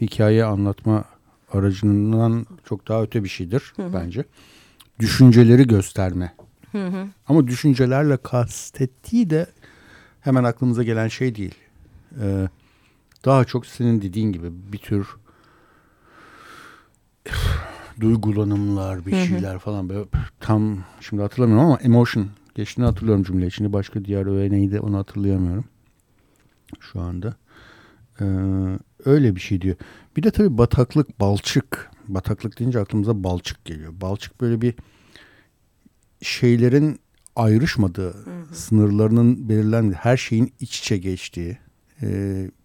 hikaye 0.00 0.44
anlatma 0.44 1.04
aracından 1.52 2.46
çok 2.64 2.88
daha 2.88 3.02
öte 3.02 3.24
bir 3.24 3.28
şeydir 3.28 3.72
bence. 3.78 4.24
Düşünceleri 4.98 5.66
gösterme. 5.66 6.34
Hı 6.72 6.86
hı. 6.86 7.06
Ama 7.28 7.46
düşüncelerle 7.46 8.16
kastettiği 8.16 9.30
de 9.30 9.46
hemen 10.20 10.44
aklımıza 10.44 10.82
gelen 10.82 11.08
şey 11.08 11.34
değil. 11.34 11.54
E, 12.22 12.48
daha 13.24 13.44
çok 13.44 13.66
senin 13.66 14.02
dediğin 14.02 14.32
gibi 14.32 14.46
bir 14.72 14.78
tür 14.78 15.08
duygulanımlar, 18.00 19.06
bir 19.06 19.12
Hı 19.12 19.16
hı. 19.16 19.26
şeyler 19.26 19.58
falan 19.58 19.88
böyle 19.88 20.04
tam 20.40 20.78
şimdi 21.00 21.22
hatırlamıyorum 21.22 21.66
ama 21.66 21.76
emotion 21.76 22.26
geçtiğini 22.54 22.86
hatırlıyorum 22.86 23.24
cümle 23.24 23.46
içinde. 23.46 23.72
Başka 23.72 24.04
diğer 24.04 24.26
öğe 24.26 24.50
neydi 24.50 24.80
onu 24.80 24.98
hatırlayamıyorum 24.98 25.64
şu 26.80 27.00
anda. 27.00 27.34
Ee, 28.20 28.24
öyle 29.04 29.36
bir 29.36 29.40
şey 29.40 29.60
diyor. 29.60 29.76
Bir 30.16 30.22
de 30.22 30.30
tabii 30.30 30.58
bataklık, 30.58 31.20
balçık. 31.20 31.90
Bataklık 32.08 32.58
deyince 32.58 32.80
aklımıza 32.80 33.24
balçık 33.24 33.64
geliyor. 33.64 33.92
Balçık 34.00 34.40
böyle 34.40 34.60
bir 34.60 34.74
şeylerin 36.22 37.00
ayrışmadığı, 37.36 38.14
sınırlarının 38.52 39.48
belirlendiği, 39.48 39.94
her 39.94 40.16
şeyin 40.16 40.52
iç 40.60 40.78
içe 40.78 40.98
geçtiği 40.98 41.58
e, 42.02 42.08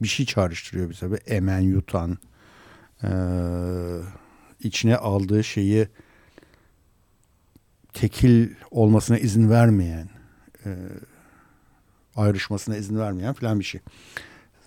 bir 0.01 0.07
şey 0.07 0.25
çağrıştırıyor 0.25 0.89
bize. 0.89 1.11
Böyle 1.11 1.23
emen 1.23 1.59
yutan, 1.59 2.17
e, 3.03 3.09
içine 4.59 4.95
aldığı 4.97 5.43
şeyi 5.43 5.87
tekil 7.93 8.49
olmasına 8.71 9.17
izin 9.17 9.49
vermeyen, 9.49 10.09
e, 10.65 10.69
ayrışmasına 12.15 12.77
izin 12.77 12.99
vermeyen 12.99 13.33
falan 13.33 13.59
bir 13.59 13.65
şey. 13.65 13.81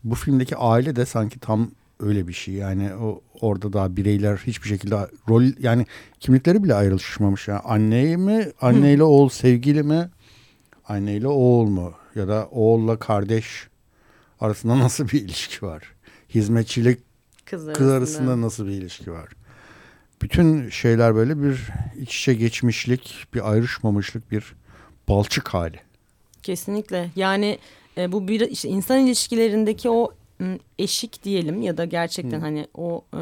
Bu 0.05 0.15
filmdeki 0.15 0.57
aile 0.57 0.97
de 0.97 1.07
sanki 1.07 1.41
tam 1.41 1.71
öyle 2.01 2.29
bir 2.29 2.33
şey. 2.33 2.55
Yani 2.55 2.95
o 2.95 3.21
orada 3.41 3.73
daha 3.73 3.97
bireyler 3.97 4.37
hiçbir 4.37 4.69
şekilde 4.69 4.97
rol 5.29 5.45
yani 5.59 5.87
kimlikleri 6.21 6.65
bile 6.65 6.75
ayrışmamış. 6.75 7.49
Yani 7.49 7.61
anne 7.61 8.17
mi, 8.17 8.53
anneyle 8.61 9.03
oğul 9.03 9.29
sevgili 9.29 9.83
mi, 9.83 10.11
anneyle 10.89 11.29
oğul 11.29 11.67
mu 11.67 11.95
ya 12.15 12.29
da 12.29 12.49
oğulla 12.51 12.99
kardeş 12.99 13.69
arasında 14.41 14.79
nasıl 14.79 15.09
bir 15.09 15.23
ilişki 15.23 15.67
var? 15.67 15.95
hizmetçilik 16.35 16.99
Kız 17.45 17.73
kız 17.73 17.89
arasında 17.89 18.41
nasıl 18.41 18.67
bir 18.67 18.73
ilişki 18.73 19.13
var? 19.13 19.29
Bütün 20.23 20.69
şeyler 20.69 21.15
böyle 21.15 21.43
bir 21.43 21.69
iç 22.01 22.17
içe 22.17 22.35
geçmişlik, 22.35 23.27
bir 23.35 23.51
ayrışmamışlık, 23.51 24.31
bir 24.31 24.55
balçık 25.09 25.49
hali. 25.49 25.81
Kesinlikle. 26.43 27.11
Yani 27.17 27.59
e, 27.97 28.13
bu 28.13 28.29
bir 28.29 28.41
işte 28.41 28.69
insan 28.69 28.99
ilişkilerindeki 28.99 29.91
o 29.91 30.15
eşik 30.79 31.25
diyelim 31.25 31.63
ya 31.63 31.77
da 31.77 31.85
gerçekten 31.85 32.41
hani 32.41 32.67
o 32.75 33.05
e, 33.15 33.21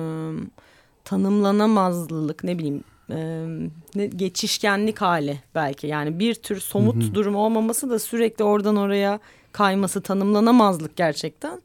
tanımlanamazlılık 1.05 2.45
ne 2.45 2.59
bileyim 2.59 2.85
e, 3.11 4.09
geçişkenlik 4.09 5.00
hali 5.00 5.38
belki. 5.55 5.87
Yani 5.87 6.19
bir 6.19 6.35
tür 6.35 6.61
somut 6.61 7.14
durum 7.14 7.37
olmaması 7.37 7.91
da 7.91 7.99
sürekli 7.99 8.45
oradan 8.45 8.76
oraya 8.76 9.21
kayması 9.52 10.02
tanımlanamazlık 10.02 10.97
gerçekten. 10.97 11.62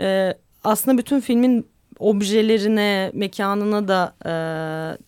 E, 0.00 0.34
aslında 0.64 0.98
bütün 0.98 1.20
filmin 1.20 1.66
objelerine, 1.98 3.10
mekanına 3.14 3.88
da 3.88 4.14
e, 4.24 4.32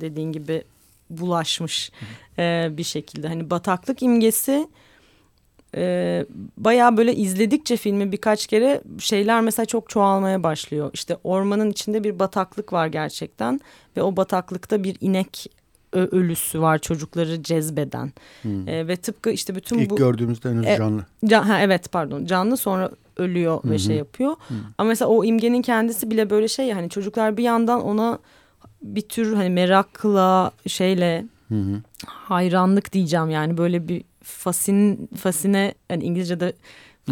dediğin 0.01 0.33
gibi 0.33 0.65
bulaşmış 1.11 1.93
e, 2.39 2.69
bir 2.71 2.85
şekilde. 2.85 3.29
Hani 3.29 3.51
bataklık 3.51 4.03
imgesi 4.03 4.69
e, 5.77 6.27
bayağı 6.57 6.97
böyle 6.97 7.15
izledikçe 7.15 7.77
filmi 7.77 8.13
birkaç 8.13 8.47
kere 8.47 8.83
şeyler 8.99 9.41
mesela 9.41 9.67
çok 9.67 9.89
çoğalmaya 9.89 10.43
başlıyor. 10.43 10.91
İşte 10.95 11.17
ormanın 11.25 11.71
içinde 11.71 12.05
bir 12.05 12.19
bataklık 12.19 12.73
var 12.73 12.87
gerçekten 12.87 13.61
ve 13.97 14.03
o 14.03 14.17
bataklıkta 14.17 14.85
bir 14.85 14.97
inek 15.01 15.47
ölüsü 15.93 16.61
var 16.61 16.79
çocukları 16.79 17.43
cezbeden. 17.43 18.13
E, 18.45 18.89
ve 18.89 18.97
tıpkı 18.97 19.31
işte 19.31 19.55
bütün 19.55 19.79
İlk 19.79 19.91
bu... 19.91 19.97
gördüğümüzde 19.97 20.49
henüz 20.51 20.67
E, 20.67 20.77
canlı. 20.77 21.07
Can, 21.25 21.43
ha, 21.43 21.61
evet 21.61 21.93
pardon 21.93 22.25
canlı 22.25 22.57
sonra 22.57 22.91
ölüyor 23.17 23.61
ve 23.65 23.79
şey 23.79 23.97
yapıyor. 23.97 24.37
Ama 24.79 24.89
mesela 24.89 25.09
o 25.09 25.25
imgenin 25.25 25.63
kendisi 25.63 26.11
bile 26.11 26.31
böyle 26.31 26.49
şey 26.49 26.67
ya, 26.67 26.77
hani 26.77 26.91
çocuklar 26.91 27.37
bir 27.37 27.43
yandan 27.43 27.83
ona 27.83 28.19
bir 28.83 29.01
tür 29.01 29.35
hani 29.35 29.51
merakla 29.51 30.51
şeyle 30.67 31.27
Hı 31.49 31.55
hı. 31.55 31.83
hayranlık 32.07 32.93
diyeceğim 32.93 33.31
yani 33.31 33.59
böyle 33.59 33.89
bir 33.89 34.05
fasin 34.23 35.11
fasine 35.17 35.75
hani 35.89 36.05
İngilizce'de 36.05 36.53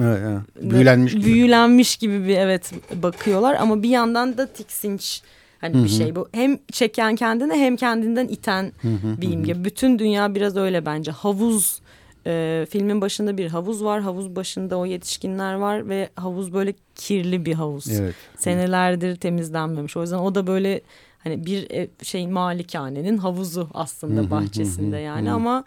Evet, 0.01 0.19
evet. 0.25 0.71
Büyülenmiş 0.71 1.13
gibi. 1.13 1.25
büyülenmiş 1.25 1.97
gibi 1.97 2.29
bir 2.29 2.37
evet 2.37 2.73
bakıyorlar. 2.95 3.55
Ama 3.55 3.83
bir 3.83 3.89
yandan 3.89 4.39
da 4.39 4.47
tiksinç 4.47 5.23
hani 5.61 5.85
bir 5.85 5.89
şey 5.89 6.17
bu. 6.17 6.29
Hem 6.33 6.59
çeken 6.73 7.17
kendine 7.17 7.55
hem 7.55 7.77
kendinden 7.77 8.29
iten 8.29 8.73
bir 9.21 9.33
imge. 9.33 9.65
Bütün 9.65 9.99
dünya 9.99 10.35
biraz 10.35 10.57
öyle 10.57 10.87
bence. 10.87 11.11
Havuz 11.11 11.81
e, 12.27 12.67
filmin 12.71 13.01
başında 13.01 13.39
bir 13.39 13.47
havuz 13.47 13.85
var. 13.85 14.01
Havuz 14.01 14.37
başında 14.37 14.79
o 14.79 14.87
yetişkinler 14.87 15.55
var 15.55 15.89
ve 15.89 16.09
havuz 16.15 16.53
böyle 16.53 16.75
kirli 16.95 17.45
bir 17.45 17.55
havuz. 17.55 18.01
Evet. 18.01 18.15
senelerdir 18.37 19.17
temizlenmemiş. 19.17 19.97
O 19.97 20.03
yüzden 20.03 20.19
o 20.19 20.35
da 20.35 20.47
böyle 20.47 20.81
hani 21.19 21.47
bir 21.47 21.71
ev, 21.71 21.87
şey 22.03 22.29
malikanenin 22.29 23.19
havuzu 23.19 23.69
aslında 23.75 24.31
bahçesinde 24.31 24.97
yani. 24.97 25.33
ama 25.33 25.65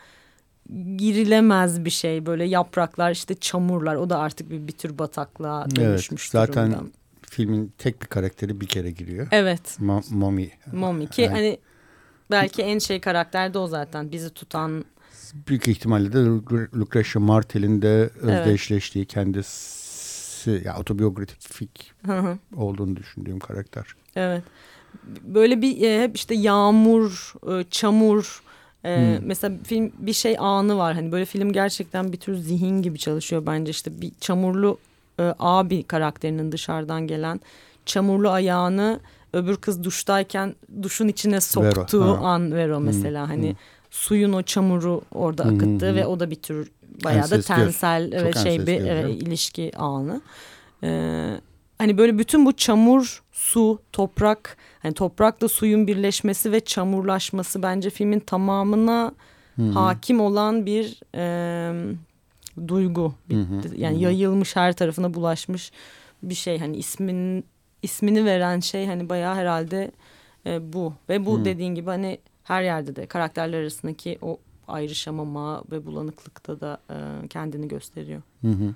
girilemez 0.98 1.86
bir 1.86 1.90
şey 1.90 2.26
böyle 2.26 2.44
yapraklar 2.46 3.12
işte 3.12 3.36
çamurlar 3.36 3.96
o 3.96 4.10
da 4.10 4.18
artık 4.20 4.50
bir, 4.50 4.68
bir 4.68 4.72
tür 4.72 4.98
bataklığa 4.98 5.64
Evet. 5.66 5.76
dönüşmüş 5.76 6.30
Zaten 6.30 6.72
durumda. 6.72 6.90
filmin 7.30 7.74
tek 7.78 8.02
bir 8.02 8.08
karakteri 8.08 8.62
bir 8.62 8.68
kere 8.68 8.92
giriyor. 8.92 9.28
Evet 9.32 9.78
Ma- 9.82 10.14
Mommy. 10.16 10.50
Mommy 10.72 11.08
ki 11.08 11.22
Evet. 11.22 11.32
hani 11.34 11.58
belki 12.32 12.62
en 12.62 12.80
şey 12.80 13.00
karakter 13.02 13.54
de 13.54 13.58
o 13.58 13.68
zaten 13.68 14.12
bizi 14.12 14.30
tutan 14.30 14.86
Büyük 15.48 15.68
ihtimalle 15.68 16.14
de 16.14 16.18
Lu- 16.18 16.68
Lucretia 16.80 17.20
Martel'in 17.20 17.82
de 17.82 18.10
özdeşleştiği 18.22 19.06
kendisi 19.06 20.62
ya 20.66 20.78
otobiyografik 20.78 21.92
Hı 22.06 22.20
hı, 22.20 22.38
olduğunu 22.56 22.96
düşündüğüm 22.96 23.40
karakter. 23.40 23.86
evet 24.16 24.44
böyle 25.24 25.62
bir 25.62 25.82
e, 25.82 26.04
hep 26.04 26.16
işte 26.16 26.36
yağmur 26.36 27.34
e, 27.52 27.64
çamur 28.86 28.96
e, 28.96 29.20
mesela 29.24 29.56
film 29.64 29.92
bir 29.98 30.14
şey 30.14 30.36
anı 30.40 30.78
var. 30.78 30.94
Hani 30.94 31.12
böyle 31.12 31.26
film 31.26 31.54
gerçekten 31.54 32.12
bir 32.12 32.18
tür 32.18 32.36
zihin 32.36 32.82
gibi 32.82 33.00
çalışıyor 33.00 33.44
bence. 33.46 33.72
İşte 33.72 34.02
bir 34.02 34.12
çamurlu 34.20 34.78
e, 35.20 35.34
abi 35.40 35.84
karakterinin 35.84 36.52
dışarıdan 36.52 37.08
gelen 37.08 37.42
çamurlu 37.86 38.30
ayağını 38.30 39.00
öbür 39.34 39.56
kız 39.56 39.84
duştayken 39.84 40.56
duşun 40.82 41.08
içine 41.08 41.42
soktuğu 41.42 42.06
Vero, 42.06 42.18
ha. 42.18 42.28
an 42.28 42.56
Vero 42.56 42.80
mesela. 42.80 43.30
Hani 43.30 43.56
suyun 43.92 44.34
o 44.34 44.42
çamuru 44.42 45.02
orada 45.12 45.44
akıttı 45.44 45.96
ve 45.96 46.06
o 46.06 46.20
da 46.20 46.32
bir 46.32 46.36
tür 46.36 46.72
bayağı 47.04 47.30
da 47.32 47.36
Ensestiyel. 47.36 47.60
tensel 47.60 48.12
evet 48.14 48.38
şey 48.38 48.68
bir 48.68 48.82
evet. 48.86 49.22
ilişki 49.22 49.72
anı. 49.78 50.22
Ee, 50.84 51.30
hani 51.78 51.98
böyle 51.98 52.18
bütün 52.18 52.46
bu 52.46 52.54
çamur, 52.54 53.24
su, 53.32 53.82
toprak, 53.92 54.58
hani 54.82 54.94
toprakla 54.94 55.48
suyun 55.48 55.88
birleşmesi 55.88 56.52
ve 56.52 56.60
çamurlaşması 56.60 57.64
bence 57.64 57.90
filmin 57.90 58.20
tamamına 58.20 59.14
hakim 59.74 60.20
olan 60.20 60.66
bir 60.66 61.00
e, 61.16 61.86
duygu. 62.68 63.14
Bir- 63.30 63.78
yani 63.78 64.02
yayılmış 64.02 64.56
her 64.56 64.74
tarafına 64.74 65.14
bulaşmış 65.14 65.72
bir 66.24 66.34
şey. 66.36 66.60
Hani 66.60 66.78
ismin 66.78 67.46
ismini 67.82 68.26
veren 68.26 68.60
şey 68.60 68.86
hani 68.88 69.10
bayağı 69.10 69.36
herhalde 69.36 69.92
e, 70.46 70.74
bu 70.74 70.94
ve 71.10 71.26
bu 71.26 71.46
dediğin 71.46 71.76
gibi 71.76 71.90
hani 71.90 72.18
her 72.44 72.64
yerde 72.64 72.96
de 72.96 73.06
karakterler 73.06 73.60
arasındaki 73.62 74.18
o 74.22 74.38
ayrışamama 74.68 75.64
ve 75.72 75.86
bulanıklıkta 75.86 76.60
da 76.60 76.78
e, 76.90 77.28
kendini 77.28 77.68
gösteriyor. 77.68 78.22
Hı 78.42 78.48
hı. 78.48 78.74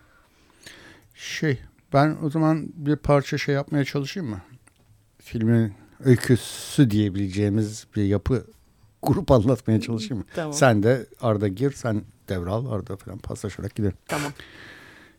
Şey 1.15 1.59
ben 1.93 2.17
o 2.23 2.29
zaman 2.29 2.69
bir 2.75 2.95
parça 2.95 3.37
şey 3.37 3.55
yapmaya 3.55 3.85
çalışayım 3.85 4.29
mı? 4.29 4.41
Filmin 5.19 5.73
öyküsü 6.03 6.91
diyebileceğimiz 6.91 7.87
bir 7.95 8.03
yapı 8.03 8.45
grup 9.03 9.31
anlatmaya 9.31 9.81
çalışayım 9.81 10.17
mı? 10.17 10.29
Tamam. 10.35 10.53
Sen 10.53 10.83
de 10.83 11.05
Arda 11.21 11.47
gir, 11.47 11.71
sen 11.71 12.03
devral, 12.29 12.65
Arda 12.71 12.97
falan 12.97 13.17
paslaşarak 13.17 13.75
gidelim. 13.75 13.95
Tamam. 14.07 14.31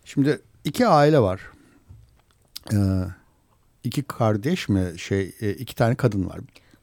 Şimdi 0.04 0.40
iki 0.64 0.86
aile 0.86 1.18
var. 1.20 1.40
Ee, 2.72 2.76
iki 3.84 4.02
kardeş 4.02 4.68
mi 4.68 4.98
şey 4.98 5.34
e, 5.40 5.50
iki 5.50 5.74
tane 5.74 5.94
kadın 5.94 6.26
var. 6.28 6.40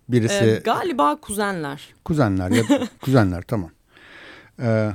Birisi 0.10 0.34
Ee, 0.45 0.62
galiba 0.63 1.21
kuzenler. 1.21 1.93
kuzenler 2.06 2.52
ya 2.52 2.63
kuzenler 3.02 3.41
tamam. 3.41 3.71
Ee, 4.60 4.91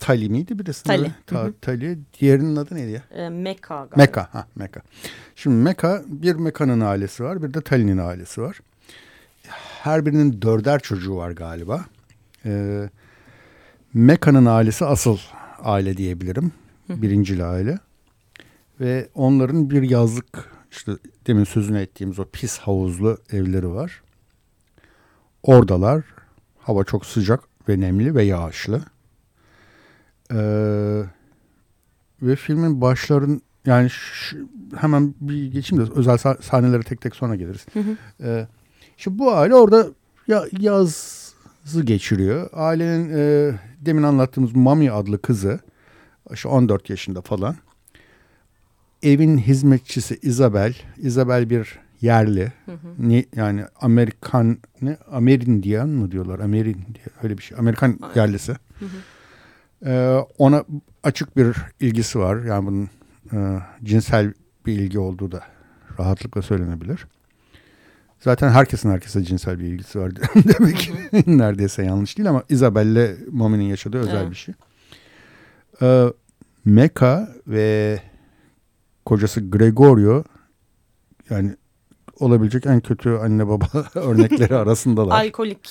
Tali 0.00 0.28
miydi 0.28 0.58
birisi? 0.58 0.84
Tali. 0.84 1.12
Ta, 1.26 1.50
Tali. 1.60 1.98
Diğerinin 2.20 2.56
adı 2.56 2.74
neydi 2.74 2.90
ya? 2.90 3.02
Ee, 3.10 3.28
Mekka 3.28 3.74
galiba. 3.74 3.96
Meka. 3.96 4.28
Ha, 4.32 4.46
Meka. 4.54 4.80
Şimdi 5.36 5.56
Meka 5.56 6.02
bir 6.06 6.34
Meka'nın 6.34 6.80
ailesi 6.80 7.24
var 7.24 7.42
bir 7.42 7.54
de 7.54 7.60
Tali'nin 7.60 7.98
ailesi 7.98 8.42
var. 8.42 8.60
Her 9.82 10.06
birinin 10.06 10.42
dörder 10.42 10.80
çocuğu 10.80 11.16
var 11.16 11.30
galiba. 11.30 11.84
Ee, 12.44 12.88
Meka'nın 13.94 14.46
ailesi 14.46 14.84
asıl 14.84 15.18
aile 15.62 15.96
diyebilirim. 15.96 16.52
Birincil 16.88 17.50
aile. 17.50 17.78
Ve 18.80 19.08
onların 19.14 19.70
bir 19.70 19.82
yazlık 19.82 20.50
işte 20.70 20.92
demin 21.26 21.44
sözünü 21.44 21.78
ettiğimiz 21.80 22.18
o 22.18 22.24
pis 22.24 22.58
havuzlu 22.58 23.18
evleri 23.32 23.70
var. 23.70 24.02
Oradalar. 25.42 26.04
Hava 26.58 26.84
çok 26.84 27.06
sıcak 27.06 27.40
ve 27.68 27.80
nemli 27.80 28.14
ve 28.14 28.22
yağışlı. 28.24 28.82
Ee, 30.34 31.02
ve 32.22 32.36
filmin 32.36 32.80
başların 32.80 33.42
yani 33.66 33.90
ş- 33.90 34.36
hemen 34.76 35.14
bir 35.20 35.52
geçeyim 35.52 35.86
de 35.86 35.92
özel 35.92 36.14
sah- 36.14 36.42
sahnelere 36.42 36.82
tek 36.82 37.00
tek 37.00 37.16
sonra 37.16 37.36
geliriz. 37.36 37.66
Ee, 38.22 38.46
şimdi 38.96 39.18
bu 39.18 39.32
aile 39.34 39.54
orada 39.54 39.86
ya, 40.28 40.44
yazı 40.58 41.82
geçiriyor. 41.84 42.50
Ailenin 42.52 43.10
e, 43.16 43.52
demin 43.80 44.02
anlattığımız 44.02 44.56
Mami 44.56 44.92
adlı 44.92 45.22
kızı 45.22 45.60
işte 46.32 46.48
14 46.48 46.90
yaşında 46.90 47.20
falan. 47.22 47.56
Evin 49.02 49.38
hizmetçisi 49.38 50.18
Isabel. 50.22 50.74
Isabel 50.98 51.50
bir 51.50 51.78
yerli. 52.00 52.52
Ni, 52.98 53.24
yani 53.36 53.64
Amerikan 53.80 54.58
ne 54.82 54.96
Amerindian 55.12 55.88
mı 55.88 56.10
diyorlar? 56.10 56.38
Amerin 56.38 56.74
diye 56.94 57.04
öyle 57.22 57.38
bir 57.38 57.42
şey. 57.42 57.58
Amerikan 57.58 57.98
yerlisi. 58.14 58.56
Ee, 59.86 60.16
ona 60.38 60.64
açık 61.02 61.36
bir 61.36 61.56
ilgisi 61.80 62.18
var. 62.18 62.44
Yani 62.44 62.66
bunun 62.66 62.88
e, 63.32 63.58
cinsel 63.84 64.32
bir 64.66 64.72
ilgi 64.72 64.98
olduğu 64.98 65.32
da 65.32 65.42
rahatlıkla 65.98 66.42
söylenebilir. 66.42 67.06
Zaten 68.20 68.48
herkesin 68.48 68.90
herkese 68.90 69.24
cinsel 69.24 69.58
bir 69.58 69.64
ilgisi 69.64 70.00
var 70.00 70.12
demek 70.34 70.92
neredeyse 71.26 71.84
yanlış 71.84 72.18
değil 72.18 72.28
ama 72.28 72.42
Isabel'le 72.48 73.16
Momi'nin 73.30 73.64
yaşadığı 73.64 73.98
özel 73.98 74.20
Evet. 74.20 74.30
bir 74.30 74.36
şey. 74.36 74.54
Ee, 75.82 76.06
Mecca 76.64 77.28
ve 77.46 78.00
kocası 79.06 79.50
Gregorio 79.50 80.24
yani 81.30 81.56
olabilecek 82.20 82.66
en 82.66 82.80
kötü 82.80 83.10
anne 83.10 83.48
baba 83.48 83.66
örnekleri 83.94 84.56
arasındalar. 84.56 85.24
Alkolik. 85.24 85.70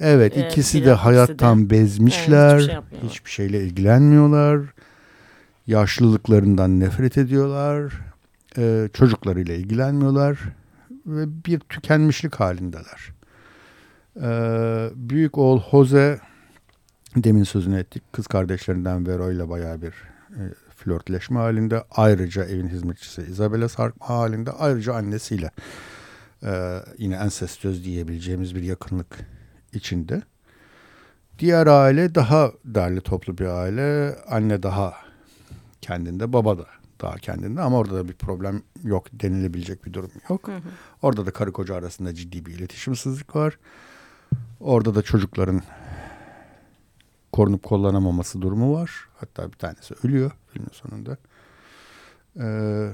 Evet 0.00 0.32
Evet, 0.36 0.52
ikisi 0.52 0.74
de 0.74 0.78
ikisi 0.78 0.90
hayattan 0.90 1.64
de. 1.66 1.70
bezmişler. 1.70 2.58
Evet, 2.58 2.82
hiçbir 2.90 3.00
şey 3.00 3.08
hiçbir 3.10 3.30
şeyle 3.30 3.64
ilgilenmiyorlar. 3.64 4.60
Yaşlılıklarından 5.66 6.80
nefret 6.80 7.18
ediyorlar. 7.18 7.92
e, 8.58 8.88
çocuklarıyla 8.92 9.54
ilgilenmiyorlar 9.54 10.38
ve 11.06 11.44
bir 11.46 11.60
tükenmişlik 11.60 12.34
halindeler. 12.34 13.12
E, 14.22 14.28
büyük 14.94 15.38
oğul 15.38 15.60
Jose 15.70 16.18
demin 17.16 17.44
sözünü 17.44 17.78
ettik. 17.78 18.02
Kız 18.12 18.26
kardeşlerinden 18.26 19.06
Vero 19.06 19.32
ile 19.32 19.48
bayağı 19.48 19.82
bir 19.82 19.94
e, 20.30 20.42
flörtleşme 20.76 21.38
halinde. 21.38 21.84
Ayrıca 21.90 22.44
evin 22.44 22.68
hizmetçisi 22.68 23.22
Isabel'e 23.22 23.68
sarkma 23.68 24.08
halinde. 24.08 24.50
Ayrıca 24.50 24.94
annesiyle 24.94 25.50
e, 26.42 26.78
yine 26.98 27.16
ensestöz 27.16 27.84
diyebileceğimiz 27.84 28.54
bir 28.54 28.62
yakınlık 28.62 29.35
içinde. 29.76 30.22
Diğer 31.38 31.66
aile 31.66 32.14
daha 32.14 32.52
derli 32.64 33.00
toplu 33.00 33.38
bir 33.38 33.46
aile. 33.46 34.16
Anne 34.28 34.62
daha 34.62 34.94
kendinde, 35.80 36.32
baba 36.32 36.58
da 36.58 36.66
daha 37.00 37.16
kendinde 37.16 37.60
ama 37.60 37.76
orada 37.76 37.94
da 37.94 38.08
bir 38.08 38.14
problem 38.14 38.62
yok 38.82 39.06
denilebilecek 39.12 39.84
bir 39.84 39.92
durum 39.92 40.10
yok. 40.28 40.48
Hı 40.48 40.56
hı. 40.56 40.60
Orada 41.02 41.26
da 41.26 41.30
karı 41.30 41.52
koca 41.52 41.74
arasında 41.74 42.14
ciddi 42.14 42.46
bir 42.46 42.54
iletişimsizlik 42.54 43.36
var. 43.36 43.58
Orada 44.60 44.94
da 44.94 45.02
çocukların 45.02 45.62
korunup 47.32 47.62
kullanamaması 47.62 48.42
durumu 48.42 48.74
var. 48.74 48.90
Hatta 49.16 49.52
bir 49.52 49.58
tanesi 49.58 49.94
ölüyor 50.04 50.30
filmin 50.52 50.70
sonunda. 50.72 51.16
Ee, 52.40 52.90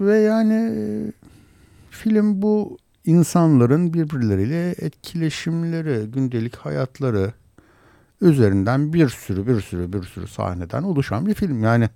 ve 0.00 0.18
yani 0.18 1.12
film 1.90 2.42
bu 2.42 2.78
insanların 3.04 3.94
birbirleriyle 3.94 4.70
etkileşimleri, 4.70 6.10
gündelik 6.10 6.56
hayatları 6.56 7.32
üzerinden 8.20 8.92
bir 8.92 9.08
sürü 9.08 9.46
bir 9.46 9.60
sürü 9.60 9.92
bir 9.92 10.02
sürü 10.02 10.26
sahneden 10.26 10.82
oluşan 10.82 11.26
bir 11.26 11.34
film. 11.34 11.62
Yani 11.62 11.88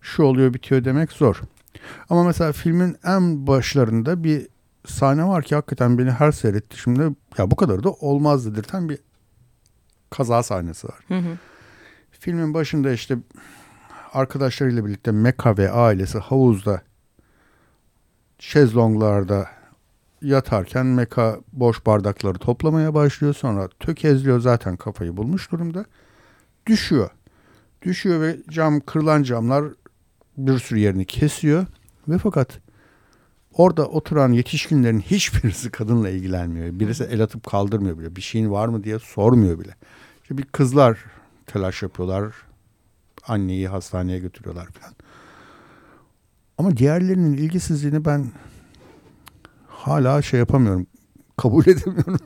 şu 0.00 0.22
oluyor 0.22 0.54
bitiyor 0.54 0.84
demek 0.84 1.12
zor. 1.12 1.40
Ama 2.10 2.24
mesela 2.24 2.52
filmin 2.52 2.96
en 3.04 3.46
başlarında 3.46 4.24
bir 4.24 4.48
sahne 4.86 5.24
var 5.24 5.42
ki 5.42 5.54
hakikaten 5.54 5.98
beni 5.98 6.10
her 6.10 6.32
seyretti. 6.32 6.78
Şimdi 6.78 7.02
ya 7.38 7.50
bu 7.50 7.56
kadar 7.56 7.84
da 7.84 7.90
olmaz 7.90 8.46
dedirten 8.46 8.88
bir 8.88 8.98
kaza 10.10 10.42
sahnesi 10.42 10.88
var. 10.88 10.98
Hı 11.08 11.18
hı. 11.18 11.38
Filmin 12.10 12.54
başında 12.54 12.92
işte 12.92 13.18
arkadaşlarıyla 14.12 14.86
birlikte 14.86 15.12
Meka 15.12 15.56
ve 15.56 15.70
ailesi 15.70 16.18
havuzda 16.18 16.82
şezlonglarda 18.38 19.57
yatarken 20.22 20.86
Meka 20.86 21.38
boş 21.52 21.86
bardakları 21.86 22.38
toplamaya 22.38 22.94
başlıyor. 22.94 23.34
Sonra 23.34 23.68
tökezliyor 23.68 24.40
zaten 24.40 24.76
kafayı 24.76 25.16
bulmuş 25.16 25.52
durumda. 25.52 25.84
Düşüyor. 26.66 27.10
Düşüyor 27.82 28.20
ve 28.20 28.36
cam 28.50 28.80
kırılan 28.80 29.22
camlar 29.22 29.64
bir 30.36 30.58
sürü 30.58 30.78
yerini 30.78 31.04
kesiyor. 31.04 31.66
Ve 32.08 32.18
fakat 32.18 32.60
orada 33.52 33.86
oturan 33.86 34.32
yetişkinlerin 34.32 35.00
hiçbirisi 35.00 35.70
kadınla 35.70 36.10
ilgilenmiyor. 36.10 36.80
Birisi 36.80 37.04
el 37.04 37.22
atıp 37.22 37.46
kaldırmıyor 37.46 37.98
bile. 37.98 38.16
Bir 38.16 38.20
şeyin 38.20 38.50
var 38.50 38.68
mı 38.68 38.84
diye 38.84 38.98
sormuyor 38.98 39.58
bile. 39.58 39.74
İşte 40.22 40.38
bir 40.38 40.44
kızlar 40.44 41.04
telaş 41.46 41.82
yapıyorlar. 41.82 42.34
Anneyi 43.26 43.68
hastaneye 43.68 44.18
götürüyorlar 44.18 44.66
falan. 44.66 44.94
Ama 46.58 46.76
diğerlerinin 46.76 47.32
ilgisizliğini 47.32 48.04
ben 48.04 48.26
hala 49.88 50.22
şey 50.22 50.40
yapamıyorum. 50.40 50.86
Kabul 51.36 51.66
edemiyorum. 51.66 52.18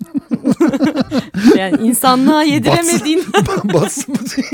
yani 1.57 1.89
insanlığa 1.89 2.43
yediremediğin. 2.43 3.25
Bassın, 3.65 4.15
bassın 4.15 4.45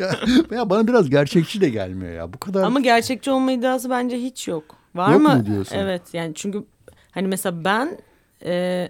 ya, 0.00 0.16
ya 0.50 0.70
bana 0.70 0.88
biraz 0.88 1.10
gerçekçi 1.10 1.60
de 1.60 1.68
gelmiyor 1.68 2.12
ya. 2.12 2.32
Bu 2.32 2.38
kadar. 2.38 2.62
Ama 2.62 2.80
gerçekçi 2.80 3.30
olma 3.30 3.52
iddiası 3.52 3.90
bence 3.90 4.16
hiç 4.16 4.48
yok. 4.48 4.64
Var 4.94 5.12
yok 5.12 5.22
mı? 5.22 5.36
mu 5.36 5.46
diyorsun? 5.46 5.76
Evet 5.76 6.02
yani 6.12 6.32
çünkü 6.34 6.64
hani 7.10 7.28
mesela 7.28 7.64
ben 7.64 7.98
e, 8.44 8.88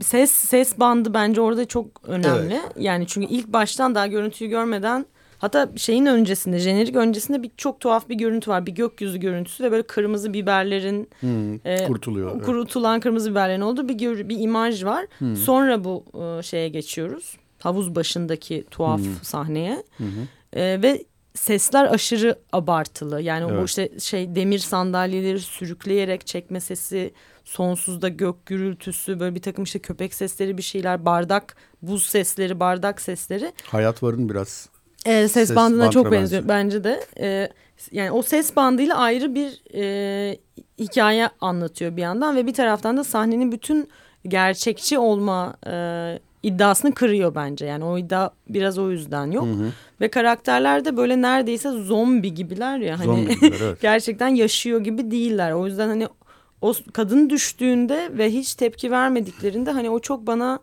ses 0.00 0.30
ses 0.30 0.78
bandı 0.78 1.14
bence 1.14 1.40
orada 1.40 1.64
çok 1.64 1.86
önemli. 2.04 2.54
Evet. 2.54 2.72
Yani 2.76 3.06
çünkü 3.06 3.26
ilk 3.26 3.48
baştan 3.48 3.94
daha 3.94 4.06
görüntüyü 4.06 4.50
görmeden 4.50 5.06
hatta 5.38 5.68
şeyin 5.76 6.06
öncesinde 6.06 6.58
jenerik 6.58 6.96
öncesinde 6.96 7.42
bir 7.42 7.50
çok 7.56 7.80
tuhaf 7.80 8.08
bir 8.08 8.14
görüntü 8.14 8.50
var. 8.50 8.66
Bir 8.66 8.72
gökyüzü 8.72 9.18
görüntüsü 9.18 9.64
ve 9.64 9.70
böyle 9.70 9.82
kırmızı 9.82 10.32
biberlerin 10.32 11.08
hmm, 11.20 11.54
e, 11.66 11.86
kurtuluyor. 11.86 12.42
Kurutulan 12.42 12.94
evet. 12.94 13.02
kırmızı 13.02 13.30
biberlerin 13.30 13.60
olduğu 13.60 13.88
bir 13.88 13.94
gör, 13.94 14.28
bir 14.28 14.40
imaj 14.40 14.84
var. 14.84 15.06
Hmm. 15.18 15.36
Sonra 15.36 15.84
bu 15.84 16.04
e, 16.38 16.42
şeye 16.42 16.68
geçiyoruz. 16.68 17.36
Havuz 17.58 17.94
başındaki 17.94 18.64
tuhaf 18.70 19.00
hmm. 19.00 19.14
sahneye. 19.22 19.82
Hmm. 19.96 20.06
E, 20.52 20.82
ve 20.82 21.04
sesler 21.34 21.84
aşırı 21.84 22.38
abartılı. 22.52 23.20
Yani 23.20 23.50
evet. 23.50 23.62
o 23.62 23.64
işte 23.64 23.98
şey 23.98 24.34
demir 24.34 24.58
sandalyeleri 24.58 25.40
sürükleyerek 25.40 26.26
çekme 26.26 26.60
sesi, 26.60 27.12
sonsuzda 27.44 28.08
gök 28.08 28.46
gürültüsü, 28.46 29.20
böyle 29.20 29.34
bir 29.34 29.42
takım 29.42 29.64
işte 29.64 29.78
köpek 29.78 30.14
sesleri 30.14 30.58
bir 30.58 30.62
şeyler, 30.62 31.04
bardak, 31.04 31.56
buz 31.82 32.04
sesleri, 32.04 32.60
bardak 32.60 33.00
sesleri. 33.00 33.52
Hayat 33.64 34.02
varın 34.02 34.28
biraz 34.28 34.68
e, 35.06 35.28
ses, 35.28 35.32
ses 35.32 35.56
bandına 35.56 35.90
çok 35.90 36.12
benziyor 36.12 36.42
bence 36.48 36.84
de. 36.84 37.00
E, 37.20 37.48
yani 37.92 38.10
o 38.10 38.22
ses 38.22 38.56
bandıyla 38.56 38.96
ayrı 38.96 39.34
bir 39.34 39.62
e, 39.74 40.36
hikaye 40.78 41.28
anlatıyor 41.40 41.96
bir 41.96 42.02
yandan 42.02 42.36
ve 42.36 42.46
bir 42.46 42.54
taraftan 42.54 42.96
da 42.96 43.04
sahnenin 43.04 43.52
bütün 43.52 43.88
gerçekçi 44.28 44.98
olma 44.98 45.54
e, 45.66 46.18
iddiasını 46.42 46.94
kırıyor 46.94 47.34
bence. 47.34 47.66
Yani 47.66 47.84
o 47.84 47.98
iddia 47.98 48.30
biraz 48.48 48.78
o 48.78 48.90
yüzden 48.90 49.30
yok. 49.30 49.46
Hı 49.46 49.50
hı. 49.50 49.72
Ve 50.00 50.08
karakterler 50.08 50.84
de 50.84 50.96
böyle 50.96 51.22
neredeyse 51.22 51.70
zombi 51.70 52.34
gibiler 52.34 52.78
ya. 52.78 52.98
Hani 52.98 53.06
zombi 53.06 53.34
gibiler, 53.34 53.60
evet. 53.62 53.80
gerçekten 53.82 54.28
yaşıyor 54.28 54.80
gibi 54.80 55.10
değiller. 55.10 55.52
O 55.52 55.66
yüzden 55.66 55.88
hani 55.88 56.08
o 56.60 56.74
kadın 56.92 57.30
düştüğünde 57.30 58.10
ve 58.12 58.30
hiç 58.30 58.54
tepki 58.54 58.90
vermediklerinde 58.90 59.70
hani 59.70 59.90
o 59.90 59.98
çok 59.98 60.26
bana 60.26 60.58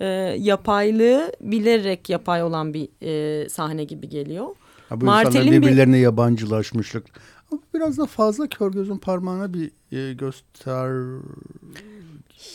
e, 0.00 0.06
yapaylığı 0.38 1.32
bilerek 1.40 2.10
yapay 2.10 2.42
olan 2.42 2.74
bir 2.74 2.88
e, 3.02 3.48
sahne 3.48 3.84
gibi 3.84 4.08
geliyor. 4.08 4.46
Ha, 4.88 5.00
bu 5.00 5.04
Martel'in 5.04 5.52
birbirlerine 5.52 5.96
bir... 5.96 6.00
yabancılaşmışlık. 6.00 7.04
Biraz 7.74 7.98
da 7.98 8.06
fazla 8.06 8.46
kör 8.46 8.72
gözün 8.72 8.96
parmağına 8.96 9.54
bir 9.54 9.70
e, 9.92 10.12
göster... 10.12 11.20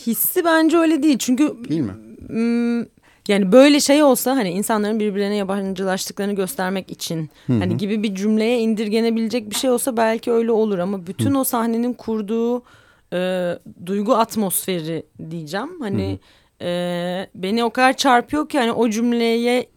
Hissi 0.06 0.46
bence 0.46 0.78
öyle 0.78 1.04
değil. 1.04 1.18
Çünkü... 1.18 1.56
Değil 1.70 1.82
mi? 1.82 1.94
yani 3.28 3.52
böyle 3.52 3.80
şey 3.80 4.04
olsa 4.04 4.36
hani 4.36 4.50
insanların 4.50 5.00
birbirlerine 5.00 5.36
yabancılaştıklarını 5.36 6.34
göstermek 6.34 6.92
için 6.92 7.30
Hı 7.48 7.54
-hı. 7.54 7.60
hani 7.60 7.78
gibi 7.78 8.04
bir 8.04 8.16
cümleye 8.16 8.60
indirgenebilecek 8.60 9.50
bir 9.50 9.56
şey 9.56 9.70
olsa 9.70 9.98
belki 9.98 10.32
öyle 10.32 10.52
olur 10.52 10.80
ama 10.80 11.08
bütün 11.08 11.34
Hı. 11.34 11.40
o 11.40 11.44
sahnenin 11.44 11.94
kurduğu 11.94 12.64
e, 13.14 13.52
duygu 13.86 14.16
atmosferi 14.16 15.04
diyeceğim. 15.32 15.82
Hani 15.82 16.20
e, 16.62 17.28
beni 17.36 17.64
o 17.64 17.70
kadar 17.70 17.98
çarpıyor 17.98 18.50
ki 18.50 18.60
hani 18.60 18.72
o 18.72 18.90
cümleye 18.90 19.70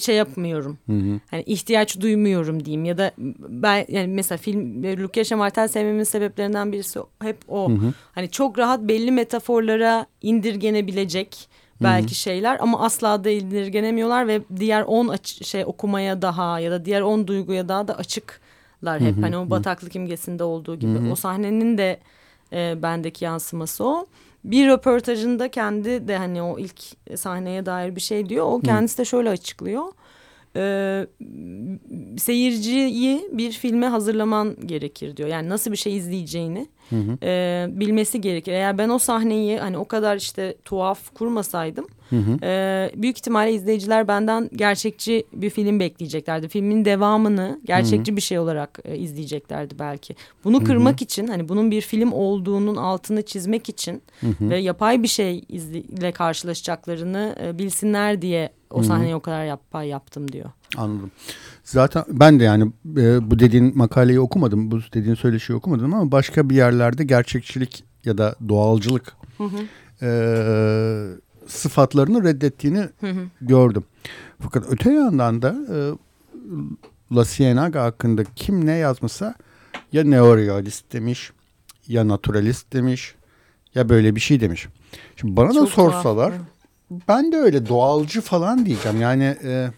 şey 0.00 0.16
yapmıyorum. 0.16 0.78
Hı 0.86 0.92
hı. 0.92 1.20
Hani 1.30 1.42
ihtiyaç 1.42 2.00
duymuyorum 2.00 2.64
diyeyim 2.64 2.84
ya 2.84 2.98
da 2.98 3.12
ben 3.48 3.86
yani 3.88 4.06
mesela 4.06 4.38
film 4.38 4.82
Lucretia 5.02 5.36
Martel 5.36 5.68
sevmemin 5.68 6.04
sebeplerinden 6.04 6.72
birisi 6.72 7.00
hep 7.22 7.36
o. 7.48 7.70
Hı 7.70 7.74
hı. 7.74 7.92
Hani 8.12 8.30
çok 8.30 8.58
rahat 8.58 8.80
belli 8.80 9.12
metaforlara 9.12 10.06
indirgenebilecek 10.22 11.48
belki 11.82 12.06
hı 12.06 12.10
hı. 12.10 12.14
şeyler 12.14 12.58
ama 12.60 12.80
asla 12.80 13.24
da 13.24 13.30
indirgenemiyorlar 13.30 14.28
ve 14.28 14.40
diğer 14.56 14.82
on 14.82 15.14
şey 15.24 15.64
okumaya 15.64 16.22
daha 16.22 16.60
ya 16.60 16.70
da 16.70 16.84
diğer 16.84 17.00
on 17.00 17.26
duyguya 17.26 17.68
daha 17.68 17.88
da 17.88 17.96
açıklar 17.96 19.00
hep. 19.00 19.16
Hı 19.16 19.18
hı. 19.18 19.20
Hani 19.20 19.36
o 19.36 19.50
bataklık 19.50 19.96
imgesinde 19.96 20.44
olduğu 20.44 20.76
gibi. 20.76 20.92
Hı 20.92 20.98
hı. 20.98 21.12
O 21.12 21.14
sahnenin 21.14 21.78
de 21.78 22.00
e, 22.52 22.82
bendeki 22.82 23.24
yansıması 23.24 23.84
o. 23.84 24.06
Bir 24.44 24.68
röportajında 24.68 25.50
kendi 25.50 26.08
de 26.08 26.16
hani 26.16 26.42
o 26.42 26.58
ilk 26.58 26.80
sahneye 27.18 27.66
dair 27.66 27.96
bir 27.96 28.00
şey 28.00 28.28
diyor. 28.28 28.46
O 28.46 28.60
kendisi 28.60 28.98
de 28.98 29.04
şöyle 29.04 29.28
açıklıyor 29.28 29.84
e, 30.56 31.06
seyirciyi 32.18 33.28
bir 33.32 33.52
filme 33.52 33.86
hazırlaman 33.86 34.56
gerekir 34.66 35.16
diyor. 35.16 35.28
Yani 35.28 35.48
nasıl 35.48 35.72
bir 35.72 35.76
şey 35.76 35.96
izleyeceğini 35.96 36.68
hı 36.90 36.96
hı. 36.96 37.18
E, 37.22 37.66
bilmesi 37.70 38.20
gerekir. 38.20 38.52
Eğer 38.52 38.78
ben 38.78 38.88
o 38.88 38.98
sahneyi 38.98 39.58
hani 39.58 39.78
o 39.78 39.84
kadar 39.84 40.16
işte 40.16 40.56
tuhaf 40.64 41.14
kurmasaydım 41.14 41.86
hı 42.14 42.32
hı. 42.32 42.38
E, 42.42 42.90
büyük 42.96 43.18
ihtimalle 43.18 43.52
izleyiciler 43.52 44.08
benden 44.08 44.50
gerçekçi 44.56 45.24
bir 45.32 45.50
film 45.50 45.80
bekleyeceklerdi. 45.80 46.48
Filmin 46.48 46.84
devamını 46.84 47.60
gerçekçi 47.64 48.10
hı 48.10 48.12
hı. 48.12 48.16
bir 48.16 48.22
şey 48.22 48.38
olarak 48.38 48.78
e, 48.84 48.96
izleyeceklerdi 48.96 49.78
belki. 49.78 50.16
Bunu 50.44 50.64
kırmak 50.64 50.94
hı 50.94 51.00
hı. 51.00 51.04
için 51.04 51.26
hani 51.26 51.48
bunun 51.48 51.70
bir 51.70 51.80
film 51.80 52.12
olduğunun 52.12 52.76
altını 52.76 53.22
çizmek 53.22 53.68
için 53.68 54.02
hı 54.20 54.26
hı. 54.26 54.50
ve 54.50 54.58
yapay 54.58 55.02
bir 55.02 55.08
şey 55.08 55.38
ile 55.48 56.12
karşılaşacaklarını 56.12 57.36
e, 57.42 57.58
bilsinler 57.58 58.22
diye 58.22 58.50
o 58.70 58.82
sahneyi 58.82 59.10
Hı-hı. 59.10 59.16
o 59.16 59.20
kadar 59.20 59.44
yapay 59.44 59.88
yaptım 59.88 60.32
diyor. 60.32 60.50
Anladım. 60.76 61.10
Zaten 61.64 62.04
ben 62.08 62.40
de 62.40 62.44
yani 62.44 62.72
e, 62.96 63.30
bu 63.30 63.38
dediğin 63.38 63.78
makaleyi 63.78 64.20
okumadım. 64.20 64.70
Bu 64.70 64.80
dediğin 64.94 65.14
söyleşiyi 65.14 65.56
okumadım 65.56 65.94
ama 65.94 66.12
başka 66.12 66.50
bir 66.50 66.56
yerlerde 66.56 67.04
gerçekçilik 67.04 67.84
ya 68.04 68.18
da 68.18 68.34
doğalcılık 68.48 69.16
e, 70.02 70.08
sıfatlarını 71.46 72.24
reddettiğini 72.24 72.88
Hı-hı. 73.00 73.26
gördüm. 73.40 73.84
Fakat 74.40 74.64
öte 74.70 74.92
yandan 74.92 75.42
da 75.42 75.48
e, 75.48 75.76
La 77.16 77.22
Ciénaga 77.22 77.78
hakkında 77.80 78.24
kim 78.36 78.66
ne 78.66 78.72
yazmışsa 78.72 79.34
Ya 79.92 80.04
neorealist 80.04 80.92
demiş 80.92 81.32
ya 81.88 82.08
naturalist 82.08 82.72
demiş 82.72 83.14
ya 83.74 83.88
böyle 83.88 84.14
bir 84.16 84.20
şey 84.20 84.40
demiş. 84.40 84.68
Şimdi 85.16 85.36
bana 85.36 85.48
da 85.48 85.54
Çok 85.54 85.70
sorsalar 85.70 86.30
tuhaf. 86.30 87.00
ben 87.08 87.32
de 87.32 87.36
öyle 87.36 87.68
doğalcı 87.68 88.20
falan 88.20 88.66
diyeceğim. 88.66 89.00
Yani 89.00 89.36
e, 89.42 89.70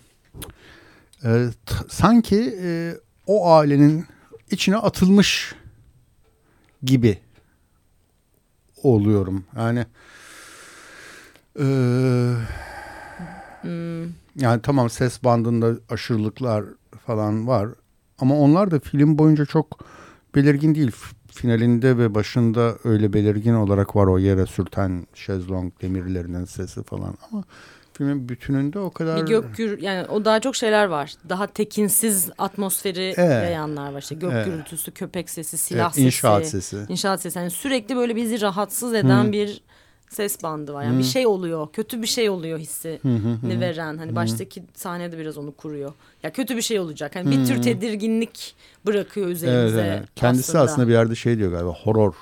e, 1.25 1.47
sanki 1.89 2.59
e, 2.63 2.95
o 3.27 3.51
ailenin 3.53 4.07
içine 4.51 4.77
atılmış 4.77 5.55
gibi 6.83 7.19
oluyorum. 8.83 9.45
Yani 9.57 9.87
e, 11.59 11.65
Hmm. 13.63 14.03
yani 14.37 14.63
tamam 14.63 14.91
ses 14.91 15.25
bandında 15.25 15.73
aşırılıklar 15.91 16.65
falan 17.07 17.47
var 17.47 17.69
ama 18.19 18.39
onlar 18.39 18.71
da 18.71 18.81
film 18.81 19.19
boyunca 19.19 19.45
çok 19.45 19.85
belirgin 20.35 20.75
değil. 20.75 20.91
Finalinde 21.33 21.99
ve 21.99 22.15
başında 22.15 22.75
öyle 22.85 23.13
belirgin 23.13 23.55
olarak 23.55 23.97
var 23.97 24.07
o 24.07 24.19
yere 24.19 24.47
sürten 24.47 25.07
şezlong 25.15 25.73
demirlerinin 25.83 26.45
sesi 26.45 26.83
falan 26.83 27.15
ama 27.33 27.45
filmin 27.93 28.29
bütününde 28.29 28.79
o 28.79 28.91
kadar 28.91 29.17
Bir 29.17 29.27
gök 29.27 29.57
gür 29.57 29.79
yani 29.79 30.07
o 30.09 30.25
daha 30.25 30.41
çok 30.41 30.57
şeyler 30.57 30.87
var. 30.87 31.15
Daha 31.29 31.47
tekinsiz 31.47 32.31
atmosferi 32.39 33.15
Evet. 33.17 33.43
yayanlar 33.43 33.93
var. 33.93 34.03
İşte 34.03 34.15
gök 34.15 34.33
Evet. 34.33 34.47
gürültüsü, 34.47 34.91
köpek 34.93 35.31
sesi, 35.31 35.59
silah 35.59 35.85
Evet, 35.85 35.95
sesi. 35.95 36.07
inşaat 36.07 36.47
sesi. 36.47 36.77
İnşaat 36.89 37.21
sesi. 37.21 37.39
Yani 37.39 37.51
sürekli 37.51 37.97
böyle 37.97 38.17
bizi 38.17 38.41
rahatsız 38.41 38.95
eden 38.95 39.25
Hı. 39.25 39.33
bir 39.33 39.63
ses 40.11 40.43
bandı 40.43 40.73
var. 40.75 40.85
Yani 40.85 40.99
bir 40.99 41.05
şey 41.05 41.27
oluyor. 41.27 41.69
Kötü 41.73 42.03
bir 42.03 42.07
şey 42.07 42.31
oluyor 42.31 42.59
hissini 42.59 43.61
veren. 43.61 43.99
Hani 43.99 44.17
baştaki 44.17 44.63
sahnede 44.75 45.19
biraz 45.19 45.39
onu 45.39 45.53
kuruyor. 45.53 45.93
Ya 46.23 46.33
kötü 46.33 46.57
bir 46.57 46.63
şey 46.63 46.81
olacak. 46.81 47.17
Hani 47.17 47.31
bir 47.31 47.47
tür 47.47 47.63
tedirginlik 47.63 48.55
bırakıyor 48.87 49.27
Evet, 49.27 49.37
üzerimize. 49.37 49.81
evet. 49.81 50.09
Kendisi 50.17 50.59
aslında. 50.59 50.89
bir 50.89 50.93
yerde 50.93 51.15
şey 51.15 51.39
diyor 51.39 51.51
galiba 51.53 51.71
horror 51.71 52.15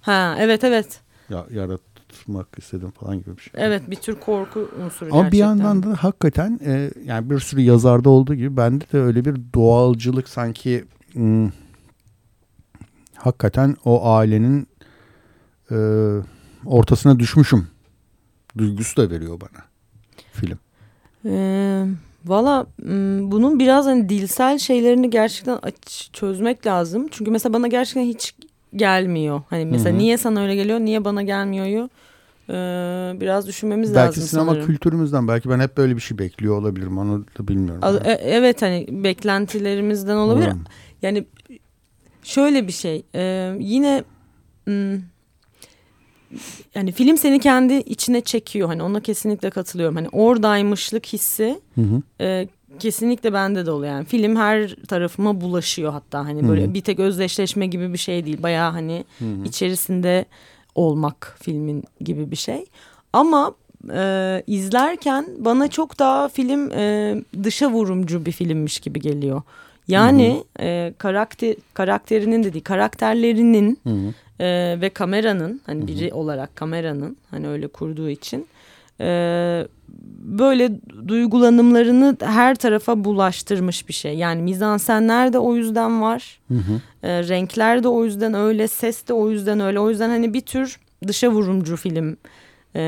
Ha 0.00 0.36
evet 0.38 0.64
evet. 0.64 1.00
ya, 1.30 1.46
yaratmak 1.50 2.46
istedim 2.58 2.90
falan 2.90 3.18
gibi 3.18 3.36
bir 3.36 3.42
şey. 3.42 3.52
Evet 3.56 3.90
bir 3.90 3.96
tür 3.96 4.14
korku 4.14 4.68
unsuru 4.84 5.10
Ama 5.12 5.22
gerçekten. 5.22 5.32
bir 5.32 5.38
yandan 5.38 5.82
da 5.82 5.96
hakikaten 6.02 6.60
e, 6.64 6.90
yani 7.04 7.30
bir 7.30 7.38
sürü 7.40 7.60
yazarda 7.60 8.10
olduğu 8.10 8.34
gibi 8.34 8.56
bende 8.56 8.84
de 8.92 8.98
öyle 8.98 9.24
bir 9.24 9.36
doğalcılık 9.54 10.28
sanki 10.28 10.84
hmm, 11.12 11.50
hakikaten 13.16 13.76
o 13.84 14.08
ailenin 14.10 14.68
e, 15.70 15.76
ortasına 16.64 17.18
düşmüşüm 17.18 17.66
duygusu 18.58 18.96
da 18.96 19.10
veriyor 19.10 19.40
bana 19.40 19.64
film. 20.32 20.58
Ee, 21.26 21.86
Valla 22.26 22.66
bunun 23.30 23.58
biraz 23.58 23.86
hani 23.86 24.08
dilsel 24.08 24.58
şeylerini 24.58 25.10
gerçekten 25.10 25.58
aç, 25.62 26.10
çözmek 26.12 26.66
lazım. 26.66 27.08
Çünkü 27.10 27.30
mesela 27.30 27.52
bana 27.52 27.68
gerçekten 27.68 28.02
hiç 28.02 28.34
gelmiyor. 28.76 29.42
Hani 29.50 29.64
mesela 29.66 29.90
Hı 29.90 29.94
hı. 29.94 29.98
niye 29.98 30.18
sana 30.18 30.40
öyle 30.42 30.54
geliyor, 30.54 30.80
niye 30.80 31.04
bana 31.04 31.22
gelmiyoryu 31.22 31.90
e, 32.48 32.52
biraz 33.20 33.46
düşünmemiz 33.46 33.94
belki 33.94 34.06
lazım 34.08 34.22
sinema 34.22 34.46
sanırım. 34.52 34.66
kültürümüzden 34.66 35.28
belki 35.28 35.50
ben 35.50 35.60
hep 35.60 35.76
böyle 35.76 35.96
bir 35.96 36.00
şey 36.00 36.18
bekliyor 36.18 36.58
olabilirim 36.58 36.98
onu 36.98 37.24
da 37.38 37.48
bilmiyorum. 37.48 37.84
A- 37.84 38.10
e- 38.10 38.20
Evet 38.22 38.62
hani 38.62 38.86
beklentilerimizden 38.90 40.16
olabilir. 40.16 40.46
Umarım. 40.46 40.64
Yani 41.02 41.26
şöyle 42.22 42.66
bir 42.66 42.72
şey 42.72 43.02
e, 43.14 43.52
yine 43.58 44.04
m, 44.66 44.98
yani 46.74 46.92
film 46.92 47.16
seni 47.16 47.40
kendi 47.40 47.74
içine 47.74 48.20
çekiyor. 48.20 48.68
Hani 48.68 48.82
ona 48.82 49.00
kesinlikle 49.00 49.50
katılıyorum. 49.50 49.96
Hani 49.96 50.08
oradaymışlık 50.08 51.06
hissi 51.06 51.60
Hı 51.74 51.80
hı. 51.80 52.02
e, 52.20 52.48
kesinlikle 52.78 53.32
bende 53.32 53.66
de 53.66 53.70
oluyor. 53.70 53.92
Yani 53.92 54.04
film 54.04 54.36
her 54.36 54.76
tarafıma 54.88 55.40
bulaşıyor 55.40 55.92
hatta. 55.92 56.18
Hani 56.24 56.48
böyle 56.48 56.64
Hı 56.64 56.68
hı. 56.68 56.74
bir 56.74 56.80
tek 56.80 56.98
özdeşleşme 56.98 57.66
gibi 57.66 57.92
bir 57.92 57.98
şey 57.98 58.26
değil. 58.26 58.42
Bayağı 58.42 58.72
hani 58.72 59.04
Hı 59.18 59.24
hı. 59.24 59.44
içerisinde 59.44 60.24
olmak 60.74 61.36
filmin 61.42 61.84
gibi 62.00 62.30
bir 62.30 62.36
şey. 62.36 62.64
Ama 63.12 63.54
e, 63.94 64.42
izlerken 64.46 65.26
bana 65.38 65.68
çok 65.68 65.98
daha 65.98 66.28
film 66.28 66.70
e, 66.72 67.14
dışa 67.42 67.70
vurumcu 67.70 68.26
bir 68.26 68.32
filmmiş 68.32 68.80
gibi 68.80 69.00
geliyor. 69.00 69.42
Yani 69.88 70.44
e, 70.60 70.94
karakter 70.98 71.54
karakterinin 71.74 72.44
dediği 72.44 72.60
karakterlerinin 72.60 73.78
Hı 73.82 73.90
hı. 73.90 74.14
E, 74.40 74.76
ve 74.80 74.88
kameranın 74.88 75.60
hani 75.66 75.86
biri 75.86 76.12
olarak 76.14 76.56
kameranın 76.56 77.16
hani 77.30 77.48
öyle 77.48 77.66
kurduğu 77.66 78.08
için 78.08 78.46
e, 79.00 79.66
böyle 80.18 80.70
duygulanımlarını 81.08 82.16
her 82.20 82.54
tarafa 82.54 83.04
bulaştırmış 83.04 83.88
bir 83.88 83.92
şey. 83.92 84.14
Yani 84.14 84.42
mizansenler 84.42 85.32
de 85.32 85.38
o 85.38 85.54
yüzden 85.54 86.02
var. 86.02 86.40
Hı 86.48 86.54
hı. 86.54 86.80
E, 87.02 87.28
renkler 87.28 87.82
de 87.82 87.88
o 87.88 88.04
yüzden 88.04 88.34
öyle, 88.34 88.68
ses 88.68 89.08
de 89.08 89.12
o 89.12 89.30
yüzden 89.30 89.60
öyle. 89.60 89.80
O 89.80 89.90
yüzden 89.90 90.08
hani 90.08 90.34
bir 90.34 90.40
tür 90.40 90.80
dışa 91.06 91.28
vurumcu 91.28 91.76
film 91.76 92.16
e, 92.76 92.80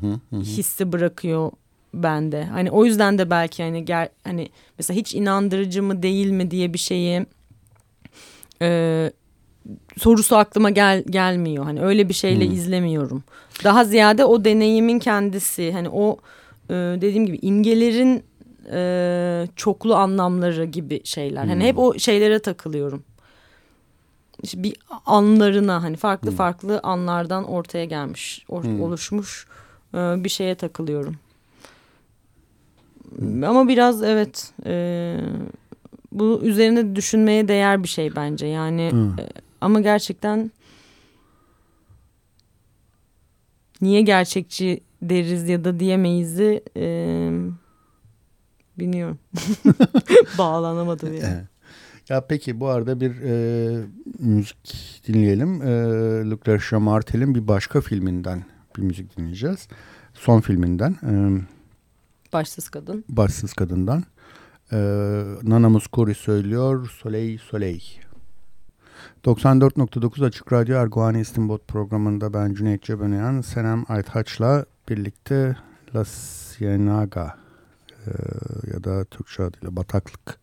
Hı 0.00 0.06
hı. 0.06 0.20
Hı 0.30 0.36
hı. 0.36 0.40
hissi 0.40 0.92
bırakıyor 0.92 1.50
bende. 1.94 2.44
Hani 2.44 2.70
o 2.70 2.84
yüzden 2.84 3.18
de 3.18 3.30
belki 3.30 3.62
hani 3.62 3.84
ger 3.84 4.08
hani 4.24 4.48
mesela 4.78 4.96
hiç 4.98 5.14
inandırıcı 5.14 5.82
mı 5.82 6.02
değil 6.02 6.30
mi 6.30 6.50
diye 6.50 6.72
bir 6.72 6.78
şeyi 6.78 7.26
e, 8.62 9.10
sorusu 9.98 10.36
aklıma 10.36 10.70
gel 10.70 11.02
gelmiyor. 11.10 11.64
Hani 11.64 11.82
öyle 11.82 12.08
bir 12.08 12.14
şeyle 12.14 12.46
Hmm. 12.46 12.54
izlemiyorum. 12.54 13.24
Daha 13.64 13.84
ziyade 13.84 14.24
o 14.24 14.44
deneyimin 14.44 14.98
kendisi 14.98 15.72
hani 15.72 15.88
o 15.88 16.16
e, 16.70 16.74
dediğim 16.74 17.26
gibi 17.26 17.38
imgelerin 17.42 18.22
e, 18.72 19.48
çoklu 19.56 19.94
anlamları 19.94 20.64
gibi 20.64 21.00
şeyler. 21.04 21.40
Hani 21.46 21.54
Hmm. 21.54 21.60
hep 21.60 21.78
o 21.78 21.98
şeylere 21.98 22.38
takılıyorum. 22.38 23.02
İşte 24.42 24.62
bir 24.62 24.76
anlarına 25.06 25.82
hani 25.82 25.96
farklı 25.96 26.30
Hmm. 26.30 26.36
farklı 26.36 26.80
anlardan 26.82 27.44
ortaya 27.44 27.84
gelmiş, 27.84 28.44
or- 28.50 28.62
Hmm. 28.64 28.82
oluşmuş 28.82 29.46
e, 29.94 29.98
bir 30.24 30.28
şeye 30.28 30.54
takılıyorum. 30.54 31.16
Ama 33.46 33.68
biraz 33.68 34.02
evet 34.02 34.52
e, 34.66 35.16
bu 36.12 36.40
üzerine 36.42 36.96
düşünmeye 36.96 37.48
değer 37.48 37.82
bir 37.82 37.88
şey 37.88 38.16
bence. 38.16 38.46
Yani 38.46 38.90
Hı. 38.92 39.22
e, 39.22 39.26
ama 39.62 39.80
gerçekten 39.80 40.50
niye 43.80 44.02
gerçekçi 44.02 44.80
deriz 45.02 45.48
ya 45.48 45.64
da 45.64 45.80
diyemeyiz'i 45.80 46.62
e, 46.76 46.86
bilmiyorum. 48.78 49.18
Bağlanamadım 50.38 51.14
yani. 51.14 51.24
Evet. 51.24 51.44
Ya 52.08 52.26
peki 52.26 52.60
bu 52.60 52.68
arada 52.68 53.00
bir 53.00 53.14
e, 53.22 53.84
müzik 54.18 55.00
dinleyelim. 55.06 55.62
E, 55.62 55.70
Lucretia 56.30 56.80
Martel'in 56.80 57.34
bir 57.34 57.48
başka 57.48 57.80
filminden 57.80 58.44
bir 58.76 58.82
müzik 58.82 59.16
dinleyeceğiz. 59.16 59.68
Son 60.14 60.40
filminden. 60.40 60.92
E, 60.92 61.12
Başsız 62.32 62.68
kadın. 62.68 63.04
Başsız 63.08 63.52
Kadın'dan. 63.52 64.04
E, 64.72 64.76
Nana 65.42 65.68
Muscuri 65.68 66.14
söylüyor. 66.14 66.90
Soleil 67.02 67.38
Soleil. 67.38 68.01
94.9 69.24 70.26
Açık 70.26 70.52
Radyo 70.52 70.76
Erguani 70.76 71.20
İstinbot 71.20 71.68
programında 71.68 72.34
ben 72.34 72.54
Cüneyt 72.54 72.82
Cebenayan, 72.82 73.40
Senem 73.40 73.84
Aytaç'la 73.88 74.64
birlikte 74.88 75.56
La 75.94 76.00
Ciénaga 76.00 77.34
e, 78.06 78.10
ya 78.72 78.84
da 78.84 79.04
Türkçe 79.04 79.42
adıyla 79.42 79.76
Bataklık 79.76 80.38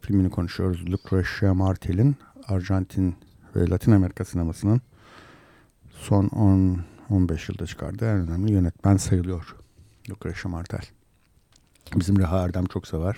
filmini 0.00 0.30
konuşuyoruz. 0.30 0.90
Lucrecia 0.90 1.54
Martel'in 1.54 2.16
Arjantin 2.48 3.16
ve 3.56 3.70
Latin 3.70 3.92
Amerika 3.92 4.24
sinemasının 4.24 4.80
son 5.90 6.26
10-15 7.10 7.52
yılda 7.52 7.66
çıkardığı 7.66 8.04
en 8.04 8.28
önemli 8.28 8.52
yönetmen 8.52 8.96
sayılıyor. 8.96 9.56
Lucrecia 10.10 10.50
Martel. 10.50 10.82
Bizim 11.96 12.18
Reha 12.18 12.44
Erdem 12.44 12.64
çok 12.66 12.86
sever. 12.86 13.16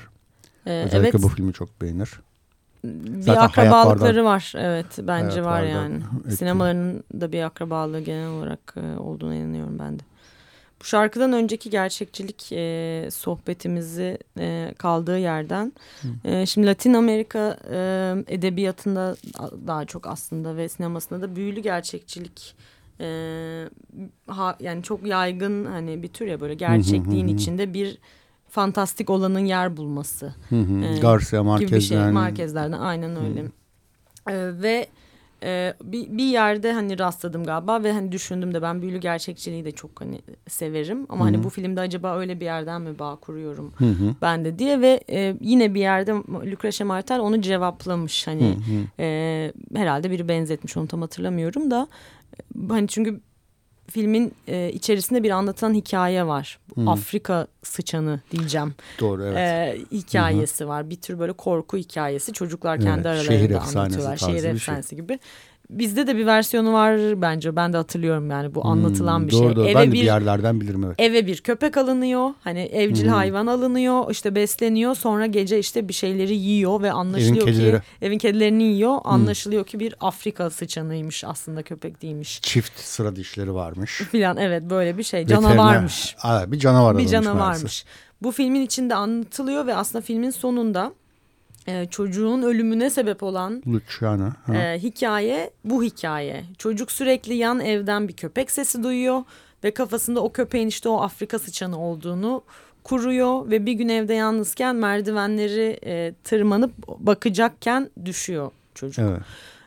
E, 0.66 0.70
Özellikle 0.70 0.99
evet 0.99 1.23
bu 1.23 1.29
filmi 1.29 1.53
çok 1.53 1.81
beğenir. 1.81 2.20
Bir 2.85 3.23
Zaten 3.23 3.40
akrabalıkları 3.40 4.25
var. 4.25 4.53
Evet 4.57 4.87
bence 4.99 5.44
var 5.44 5.62
yani. 5.62 5.94
etkili. 6.18 6.37
Sinemaların 6.37 7.05
da 7.20 7.33
bir 7.33 7.42
akrabalığı 7.42 8.01
genel 8.01 8.29
olarak 8.29 8.75
e, 8.77 8.99
olduğuna 8.99 9.35
inanıyorum 9.35 9.79
ben 9.79 9.99
de. 9.99 10.03
Bu 10.81 10.85
şarkıdan 10.85 11.33
önceki 11.33 11.70
gerçekçilik 11.70 12.53
e, 12.53 13.09
sohbetimizi 13.11 14.18
e, 14.38 14.75
kaldığı 14.79 15.18
yerden. 15.18 15.73
E, 16.25 16.47
şimdi 16.47 16.66
Latin 16.66 16.94
Amerika 16.94 17.57
e, 17.70 17.79
edebiyatında 18.29 19.16
daha 19.66 19.85
çok 19.85 20.07
aslında 20.07 20.57
ve 20.57 20.68
sinemasında 20.68 21.23
da 21.23 21.37
büyülü 21.37 21.61
gerçekçilik 21.61 22.55
e, 23.01 23.68
ha, 24.27 24.57
yani 24.61 24.83
çok 24.83 25.07
yaygın 25.07 25.64
hani 25.64 26.03
bir 26.03 26.09
tür 26.09 26.27
ya 26.27 26.40
böyle 26.40 26.55
gerçekliğin 26.55 27.29
hı 27.29 27.33
hı. 27.33 27.35
içinde 27.35 27.75
bir 27.75 27.99
fantastik 28.54 29.10
olanın 29.10 29.44
yer 29.44 29.76
bulması. 29.76 30.34
Hı 30.48 30.60
hı. 30.60 30.84
Ee, 30.84 30.98
Garcia 30.98 31.58
gibi 31.58 31.72
bir 31.72 31.80
şey. 31.80 31.96
Marquez'den. 31.98 32.14
Marquez'lerden 32.14 32.78
aynen 32.78 33.16
öyle. 33.16 33.40
Ee, 34.30 34.62
ve 34.62 34.86
e, 35.42 35.74
bir, 35.82 36.18
bir 36.18 36.24
yerde 36.24 36.72
hani 36.72 36.98
rastladım 36.98 37.44
galiba 37.44 37.82
ve 37.82 37.92
hani 37.92 38.12
düşündüm 38.12 38.54
de 38.54 38.62
ben 38.62 38.82
büyülü 38.82 38.98
gerçekçiliği 38.98 39.64
de 39.64 39.72
çok 39.72 40.00
hani 40.00 40.20
severim. 40.48 41.06
Ama 41.08 41.24
hani 41.24 41.44
bu 41.44 41.50
filmde 41.50 41.80
acaba 41.80 42.18
öyle 42.18 42.40
bir 42.40 42.44
yerden 42.44 42.82
mi 42.82 42.98
bağ 42.98 43.16
kuruyorum 43.16 43.72
ben 44.22 44.44
de 44.44 44.58
diye 44.58 44.80
ve 44.80 45.00
e, 45.10 45.36
yine 45.40 45.74
bir 45.74 45.80
yerde 45.80 46.12
Lucretia 46.50 46.86
Martel 46.86 47.20
onu 47.20 47.42
cevaplamış 47.42 48.26
hani. 48.26 48.56
E, 49.00 49.52
herhalde 49.74 50.10
biri 50.10 50.28
benzetmiş 50.28 50.76
onu 50.76 50.88
tam 50.88 51.00
hatırlamıyorum 51.00 51.70
da. 51.70 51.88
Hani 52.68 52.88
çünkü 52.88 53.20
filmin 53.90 54.35
e, 54.49 54.70
içerisinde 54.73 55.23
bir 55.23 55.31
anlatan 55.31 55.75
hikaye 55.75 56.27
var. 56.27 56.59
Hmm. 56.75 56.88
Afrika 56.88 57.47
sıçanı 57.62 58.20
diyeceğim. 58.31 58.75
Doğru 59.01 59.25
evet. 59.25 59.38
E, 59.38 59.79
hikayesi 59.92 60.64
Hı 60.64 60.68
-hı. 60.68 60.68
var. 60.68 60.90
Bir 60.90 60.97
tür 60.97 61.18
böyle 61.18 61.33
korku 61.33 61.77
hikayesi. 61.77 62.33
Çocuklar 62.33 62.81
kendi 62.81 62.94
evet, 62.94 63.07
aralarında 63.07 63.38
şehir 63.38 63.55
anlatıyorlar. 63.55 64.16
Şehir 64.16 64.44
efsanesi 64.44 64.88
şey. 64.88 64.99
gibi. 64.99 65.18
Bizde 65.78 66.06
de 66.06 66.16
bir 66.16 66.26
versiyonu 66.26 66.72
var 66.72 67.22
bence. 67.22 67.56
Ben 67.56 67.72
de 67.72 67.76
hatırlıyorum 67.76 68.30
yani 68.30 68.54
bu 68.54 68.64
hmm, 68.64 68.70
anlatılan 68.70 69.26
bir 69.26 69.32
doğru, 69.32 69.46
şey. 69.46 69.56
Doğru. 69.56 69.66
Eve 69.66 69.74
ben 69.74 69.88
de 69.88 69.92
bir, 69.92 70.00
bir 70.00 70.04
yerlerden 70.04 70.60
bilirim 70.60 70.84
evet. 70.84 70.94
Eve 70.98 71.26
bir 71.26 71.40
köpek 71.40 71.76
alınıyor. 71.76 72.30
Hani 72.40 72.60
evcil 72.60 73.04
hmm. 73.04 73.12
hayvan 73.12 73.46
alınıyor. 73.46 74.10
işte 74.10 74.34
besleniyor. 74.34 74.94
Sonra 74.94 75.26
gece 75.26 75.58
işte 75.58 75.88
bir 75.88 75.94
şeyleri 75.94 76.37
yiyor 76.37 76.82
ve 76.82 76.92
anlaşılıyor 76.92 77.48
evin 77.48 77.70
ki 77.70 77.82
evin 78.02 78.18
kedilerini 78.18 78.62
yiyor. 78.62 78.98
Anlaşılıyor 79.04 79.62
hmm. 79.62 79.68
ki 79.68 79.80
bir 79.80 79.94
Afrika 80.00 80.50
sıçanıymış 80.50 81.24
aslında 81.24 81.62
köpek 81.62 82.02
değilmiş. 82.02 82.42
Çift 82.42 82.80
sıra 82.80 83.16
dişleri 83.16 83.54
varmış. 83.54 84.02
Filan 84.10 84.37
evet 84.37 84.62
böyle 84.62 84.98
bir 84.98 85.02
şey. 85.02 85.26
Canavarmış. 85.26 86.16
Aa, 86.22 86.52
bir 86.52 86.58
canavar 86.58 86.98
Bir 86.98 87.08
canavarmış. 87.08 87.84
Bu 88.22 88.32
filmin 88.32 88.60
içinde 88.60 88.94
anlatılıyor 88.94 89.66
ve 89.66 89.74
aslında 89.74 90.02
filmin 90.02 90.30
sonunda 90.30 90.92
e, 91.66 91.87
çocuğun 91.87 92.42
ölümüne 92.42 92.90
sebep 92.90 93.22
olan 93.22 93.62
Luciana, 93.66 94.37
e, 94.55 94.79
hikaye 94.79 95.50
bu 95.64 95.83
hikaye. 95.83 96.44
Çocuk 96.59 96.92
sürekli 96.92 97.35
yan 97.35 97.61
evden 97.61 98.09
bir 98.09 98.12
köpek 98.12 98.50
sesi 98.50 98.83
duyuyor 98.83 99.22
ve 99.64 99.70
kafasında 99.74 100.20
o 100.20 100.33
köpeğin 100.33 100.68
işte 100.68 100.88
o 100.88 101.00
Afrika 101.00 101.38
sıçanı 101.38 101.79
olduğunu 101.81 102.42
kuruyor 102.85 103.50
ve 103.50 103.66
bir 103.66 103.72
gün 103.72 103.88
evde 103.88 104.14
yalnızken 104.14 104.77
merdivenleri 104.77 105.79
e, 105.87 106.14
tırmanıp 106.24 106.72
bakacakken 106.98 107.90
düşüyor 108.05 108.50
çocuk. 108.74 108.98
Evet. 108.98 109.22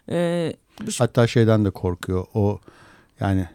E, 0.09 0.53
Hatta 0.97 1.27
şeyden 1.27 1.65
de 1.65 1.69
korkuyor. 1.69 2.25
O 2.33 2.59
yani 3.19 3.47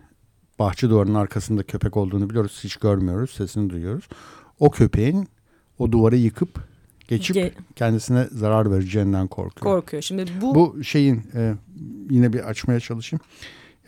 bahçe 0.59 0.91
duvarının 0.91 1.15
arkasında 1.15 1.63
köpek 1.63 1.97
olduğunu 1.97 2.31
biliyoruz. 2.31 2.61
Hiç 2.65 2.77
görmüyoruz. 2.77 3.31
Sesini 3.31 3.71
duyuyoruz. 3.71 4.09
O 4.61 4.71
köpeğin 4.71 5.29
o 5.79 5.93
duvarı 5.93 6.17
yıkıp 6.17 6.72
geçip 7.09 7.35
Ge 7.35 7.53
kendisine 7.77 8.27
zarar 8.33 8.73
vereceğinden 8.73 9.27
korkuyor. 9.27 9.77
Korkuyor. 9.77 10.03
Şimdi 10.03 10.25
bu 10.41 10.55
bu 10.55 10.85
şeyin 10.85 11.23
e, 11.35 11.55
yine 12.11 12.33
bir 12.33 12.41
açmaya 12.41 12.81
çalışayım. 12.81 13.21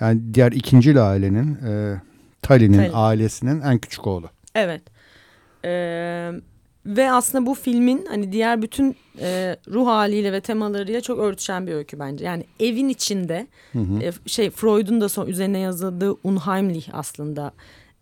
Yani 0.01 0.35
diğer 0.35 0.53
ikinci 0.53 1.01
ailenin 1.01 1.55
e, 1.55 2.01
Tali'nin 2.43 2.91
ailesinin 2.93 3.61
en 3.61 3.79
küçük 3.79 4.07
oğlu. 4.07 4.27
Evet. 4.55 4.83
Ee, 5.65 6.31
ve 6.87 7.13
aslında 7.13 7.47
bu 7.47 7.55
filmin 7.55 8.07
hani 8.07 8.33
diğer 8.33 8.63
bütün 8.63 8.97
e, 9.21 9.57
ruh 9.69 9.87
haliyle 9.87 10.33
ve 10.33 10.41
temalarıyla 10.41 11.01
çok 11.01 11.19
örtüşen 11.19 11.67
bir 11.67 11.73
öykü 11.73 11.99
bence. 11.99 12.25
Yani 12.25 12.45
evin 12.61 12.89
içinde 12.89 13.47
hı 13.73 13.79
hı. 13.79 14.03
E, 14.03 14.13
şey 14.27 14.51
Freud'un 14.51 15.01
da 15.01 15.09
son 15.09 15.27
üzerine 15.27 15.59
yazıldığı 15.59 16.17
unheimlich 16.25 16.89
aslında 16.93 17.53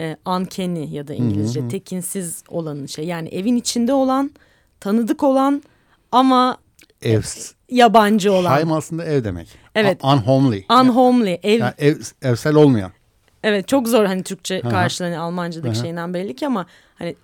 e, 0.00 0.16
uncanny 0.26 0.94
ya 0.94 1.08
da 1.08 1.14
İngilizce 1.14 1.60
hı 1.60 1.64
hı. 1.64 1.68
tekinsiz 1.68 2.44
olan 2.48 2.86
şey. 2.86 3.04
Yani 3.04 3.28
evin 3.28 3.56
içinde 3.56 3.92
olan 3.92 4.30
tanıdık 4.82 5.22
olan 5.22 5.62
ama 6.12 6.56
ev 7.02 7.22
yabancı 7.68 8.32
olan. 8.32 8.56
Heim 8.56 8.72
aslında 8.72 9.04
ev 9.04 9.24
demek. 9.24 9.48
Evet. 9.74 10.04
unhomely. 10.04 10.64
Unhomely. 10.70 11.38
Ev, 11.42 11.58
yani 11.60 11.72
ev, 11.78 11.96
evsel 12.22 12.54
olmayan. 12.54 12.90
Evet 13.42 13.68
çok 13.68 13.88
zor 13.88 14.04
hani 14.04 14.22
Türkçe 14.22 14.60
karşılığını 14.60 15.20
Almanca'daki 15.20 15.76
Aha. 15.76 15.82
şeyinden 15.82 16.14
belli 16.14 16.36
ki 16.36 16.46
ama 16.46 16.66
hani 16.94 17.16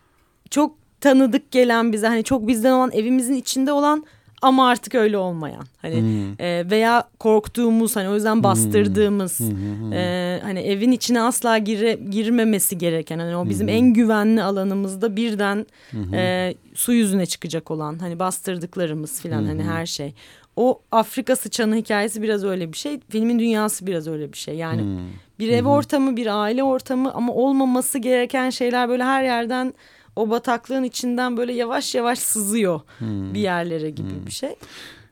çok 0.50 0.74
tanıdık 1.00 1.50
gelen 1.50 1.92
bize 1.92 2.06
hani 2.06 2.24
çok 2.24 2.48
bizden 2.48 2.72
olan 2.72 2.90
evimizin 2.92 3.34
içinde 3.34 3.72
olan 3.72 4.04
ama 4.42 4.68
artık 4.68 4.94
öyle 4.94 5.18
olmayan 5.18 5.64
hani 5.82 6.00
hmm. 6.00 6.40
e, 6.40 6.70
veya 6.70 7.04
korktuğumuz 7.18 7.96
hani 7.96 8.08
o 8.08 8.14
yüzden 8.14 8.42
bastırdığımız 8.42 9.40
hmm. 9.40 9.48
Hmm. 9.48 9.92
E, 9.92 10.40
hani 10.42 10.60
evin 10.60 10.92
içine 10.92 11.22
asla 11.22 11.58
gire, 11.58 11.98
girmemesi 12.10 12.78
gereken 12.78 13.18
hani 13.18 13.36
o 13.36 13.48
bizim 13.48 13.68
hmm. 13.68 13.74
en 13.74 13.92
güvenli 13.92 14.42
alanımızda 14.42 15.16
birden 15.16 15.66
hmm. 15.90 16.14
e, 16.14 16.54
su 16.74 16.92
yüzüne 16.92 17.26
çıkacak 17.26 17.70
olan 17.70 17.98
hani 17.98 18.18
bastırdıklarımız 18.18 19.20
filan 19.20 19.40
hmm. 19.40 19.48
hani 19.48 19.62
her 19.62 19.86
şey 19.86 20.14
o 20.56 20.80
Afrika 20.92 21.36
sıçanı 21.36 21.76
hikayesi 21.76 22.22
biraz 22.22 22.44
öyle 22.44 22.72
bir 22.72 22.78
şey 22.78 23.00
filmin 23.08 23.38
dünyası 23.38 23.86
biraz 23.86 24.08
öyle 24.08 24.32
bir 24.32 24.38
şey 24.38 24.54
yani 24.54 24.82
hmm. 24.82 24.98
bir 25.38 25.48
ev 25.48 25.60
hmm. 25.60 25.70
ortamı 25.70 26.16
bir 26.16 26.42
aile 26.42 26.62
ortamı 26.62 27.12
ama 27.14 27.32
olmaması 27.32 27.98
gereken 27.98 28.50
şeyler 28.50 28.88
böyle 28.88 29.04
her 29.04 29.24
yerden 29.24 29.74
o 30.18 30.30
bataklığın 30.30 30.82
içinden 30.82 31.36
böyle 31.36 31.52
yavaş 31.52 31.94
yavaş 31.94 32.18
sızıyor 32.18 32.80
hmm. 32.98 33.34
bir 33.34 33.40
yerlere 33.40 33.90
gibi 33.90 34.10
hmm. 34.10 34.26
bir 34.26 34.30
şey. 34.30 34.56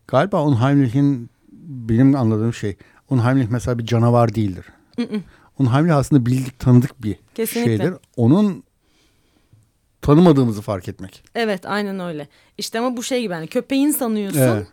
Galiba 0.08 0.44
Unheimlich'in 0.44 1.30
benim 1.62 2.16
anladığım 2.16 2.54
şey 2.54 2.76
Unheimlich 3.10 3.48
mesela 3.50 3.78
bir 3.78 3.86
canavar 3.86 4.34
değildir. 4.34 4.64
Unheimlich 5.58 5.94
aslında 5.94 6.26
bildik 6.26 6.58
tanıdık 6.58 7.02
bir 7.02 7.16
Kesinlikle. 7.34 7.76
şeydir. 7.76 7.94
Onun 8.16 8.62
tanımadığımızı 10.02 10.62
fark 10.62 10.88
etmek. 10.88 11.24
Evet 11.34 11.66
aynen 11.66 12.00
öyle. 12.00 12.28
İşte 12.58 12.78
ama 12.78 12.96
bu 12.96 13.02
şey 13.02 13.22
gibi 13.22 13.34
hani 13.34 13.46
köpeğin 13.46 13.90
sanıyorsun. 13.90 14.40
Evet. 14.40 14.66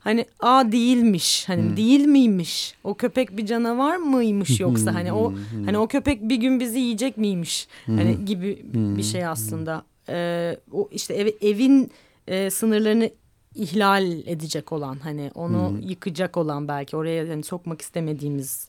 Hani 0.00 0.24
a 0.40 0.72
değilmiş. 0.72 1.48
Hani 1.48 1.62
hmm. 1.62 1.76
değil 1.76 2.06
miymiş? 2.06 2.74
O 2.84 2.94
köpek 2.94 3.36
bir 3.36 3.46
canavar 3.46 3.96
mıymış 3.96 4.60
yoksa 4.60 4.94
hani 4.94 5.12
o 5.12 5.30
hmm. 5.52 5.64
hani 5.64 5.78
o 5.78 5.88
köpek 5.88 6.28
bir 6.28 6.36
gün 6.36 6.60
bizi 6.60 6.78
yiyecek 6.78 7.16
miymiş? 7.16 7.68
Hmm. 7.84 7.96
Hani 7.98 8.24
gibi 8.24 8.62
hmm. 8.72 8.96
bir 8.96 9.02
şey 9.02 9.26
aslında. 9.26 9.84
Ee, 10.08 10.56
o 10.72 10.88
işte 10.92 11.14
ev, 11.14 11.28
evin 11.40 11.90
e, 12.26 12.50
sınırlarını 12.50 13.10
ihlal 13.54 14.04
edecek 14.26 14.72
olan 14.72 14.96
hani 15.02 15.30
onu 15.34 15.78
yıkacak 15.82 16.36
olan 16.36 16.68
belki 16.68 16.96
oraya 16.96 17.28
hani 17.28 17.42
sokmak 17.42 17.82
istemediğimiz 17.82 18.68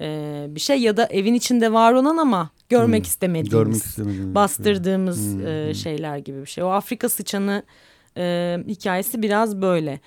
e, 0.00 0.46
bir 0.48 0.60
şey 0.60 0.80
ya 0.80 0.96
da 0.96 1.06
evin 1.06 1.34
içinde 1.34 1.72
var 1.72 1.92
olan 1.92 2.16
ama 2.16 2.50
görmek 2.68 3.06
istemediğimiz, 3.06 3.50
görmek 3.50 3.76
istemediğimiz 3.76 4.34
bastırdığımız 4.34 5.42
e, 5.44 5.74
şeyler 5.74 6.18
gibi 6.18 6.40
bir 6.40 6.46
şey. 6.46 6.64
O 6.64 6.68
Afrika 6.68 7.08
sıçanı 7.08 7.62
e, 8.16 8.58
hikayesi 8.68 9.22
biraz 9.22 9.62
böyle. 9.62 10.00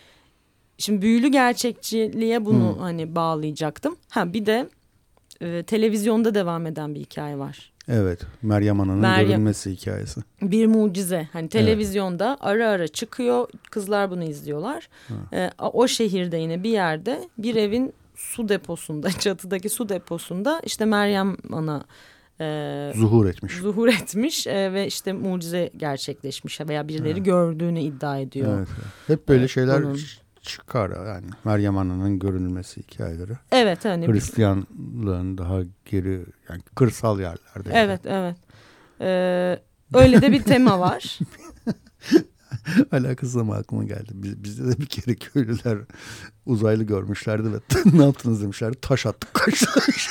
Şimdi 0.77 1.01
büyülü 1.01 1.27
gerçekçiliğe 1.27 2.45
bunu 2.45 2.73
hmm. 2.73 2.81
hani 2.81 3.15
bağlayacaktım. 3.15 3.95
Ha 4.09 4.33
bir 4.33 4.45
de 4.45 4.69
e, 5.41 5.63
televizyonda 5.63 6.35
devam 6.35 6.67
eden 6.67 6.95
bir 6.95 6.99
hikaye 6.99 7.37
var. 7.39 7.73
Evet 7.87 8.21
Meryem 8.41 8.79
Ana'nın 8.79 8.99
Meryem, 8.99 9.27
görünmesi 9.27 9.71
hikayesi. 9.71 10.21
Bir 10.41 10.67
mucize. 10.67 11.29
Hani 11.33 11.49
televizyonda 11.49 12.27
evet. 12.27 12.37
ara 12.41 12.69
ara 12.69 12.87
çıkıyor 12.87 13.47
kızlar 13.71 14.11
bunu 14.11 14.23
izliyorlar. 14.23 14.89
E, 15.33 15.51
o 15.73 15.87
şehirde 15.87 16.37
yine 16.37 16.63
bir 16.63 16.69
yerde 16.69 17.29
bir 17.37 17.55
evin 17.55 17.93
su 18.15 18.49
deposunda 18.49 19.11
çatıdaki 19.19 19.69
su 19.69 19.89
deposunda 19.89 20.61
işte 20.65 20.85
Meryem 20.85 21.37
Ana 21.51 21.85
e, 22.41 22.91
zuhur 22.95 23.25
etmiş. 23.25 23.57
Zuhur 23.57 23.87
etmiş 23.87 24.47
e, 24.47 24.73
ve 24.73 24.87
işte 24.87 25.13
mucize 25.13 25.69
gerçekleşmiş 25.77 26.61
veya 26.61 26.87
birileri 26.87 27.13
evet. 27.13 27.25
gördüğünü 27.25 27.79
iddia 27.79 28.19
ediyor. 28.19 28.57
Evet, 28.57 28.67
evet. 28.75 28.87
Hep 29.07 29.27
böyle 29.27 29.47
şeyler 29.47 29.81
onun 29.81 29.99
çıkar 30.43 31.07
yani 31.07 31.27
Meryem 31.43 31.77
Ana'nın 31.77 32.19
görünmesi 32.19 32.81
hikayeleri. 32.81 33.37
Evet 33.51 33.85
hani 33.85 34.07
Hristiyanlığın 34.07 35.37
daha 35.37 35.59
geri 35.85 36.25
yani 36.49 36.61
kırsal 36.75 37.19
yerlerde. 37.19 37.71
Evet 37.73 38.05
yani. 38.05 38.15
evet. 38.15 38.37
Ee, 39.01 39.99
öyle 39.99 40.21
de 40.21 40.31
bir 40.31 40.43
tema 40.43 40.79
var. 40.79 41.19
Alakası 42.91 43.39
ama 43.39 43.55
aklıma 43.55 43.83
geldi. 43.83 44.11
Biz, 44.13 44.43
bizde 44.43 44.71
de 44.71 44.81
bir 44.81 44.85
kere 44.85 45.15
köylüler 45.15 45.77
uzaylı 46.45 46.83
görmüşlerdi 46.83 47.53
ve 47.53 47.57
ne 47.97 48.05
yaptınız 48.05 48.41
demişlerdi. 48.41 48.77
Taş 48.81 49.05
attık 49.05 49.33
kaçtılar. 49.33 50.09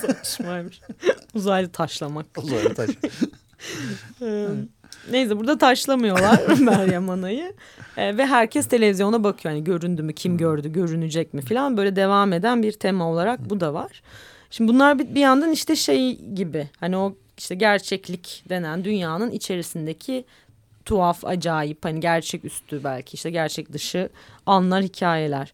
Saçmaymış. 0.00 0.80
uzaylı 1.34 1.68
taşlamak. 1.68 2.26
Uzaylı 2.36 2.74
taş. 2.74 2.90
Neyse 5.10 5.38
burada 5.38 5.58
taşlamıyorlar 5.58 6.40
Meryem 6.60 7.10
Ana'yı. 7.10 7.52
E, 7.96 8.16
ve 8.16 8.26
herkes 8.26 8.66
televizyona 8.66 9.24
bakıyor. 9.24 9.54
Yani 9.54 9.64
göründü 9.64 10.02
mü, 10.02 10.12
kim 10.12 10.36
gördü, 10.36 10.72
görünecek 10.72 11.34
mi 11.34 11.40
falan. 11.42 11.76
Böyle 11.76 11.96
devam 11.96 12.32
eden 12.32 12.62
bir 12.62 12.72
tema 12.72 13.10
olarak 13.10 13.50
bu 13.50 13.60
da 13.60 13.74
var. 13.74 14.02
Şimdi 14.50 14.72
bunlar 14.72 14.98
bir, 14.98 15.14
bir 15.14 15.20
yandan 15.20 15.52
işte 15.52 15.76
şey 15.76 16.18
gibi. 16.34 16.68
Hani 16.80 16.96
o 16.96 17.14
işte 17.38 17.54
gerçeklik 17.54 18.44
denen 18.48 18.84
dünyanın 18.84 19.30
içerisindeki 19.30 20.24
tuhaf, 20.84 21.24
acayip, 21.24 21.84
hani 21.84 22.00
gerçek 22.00 22.44
üstü 22.44 22.84
belki 22.84 23.14
işte 23.14 23.30
gerçek 23.30 23.72
dışı 23.72 24.08
anlar, 24.46 24.82
hikayeler. 24.82 25.52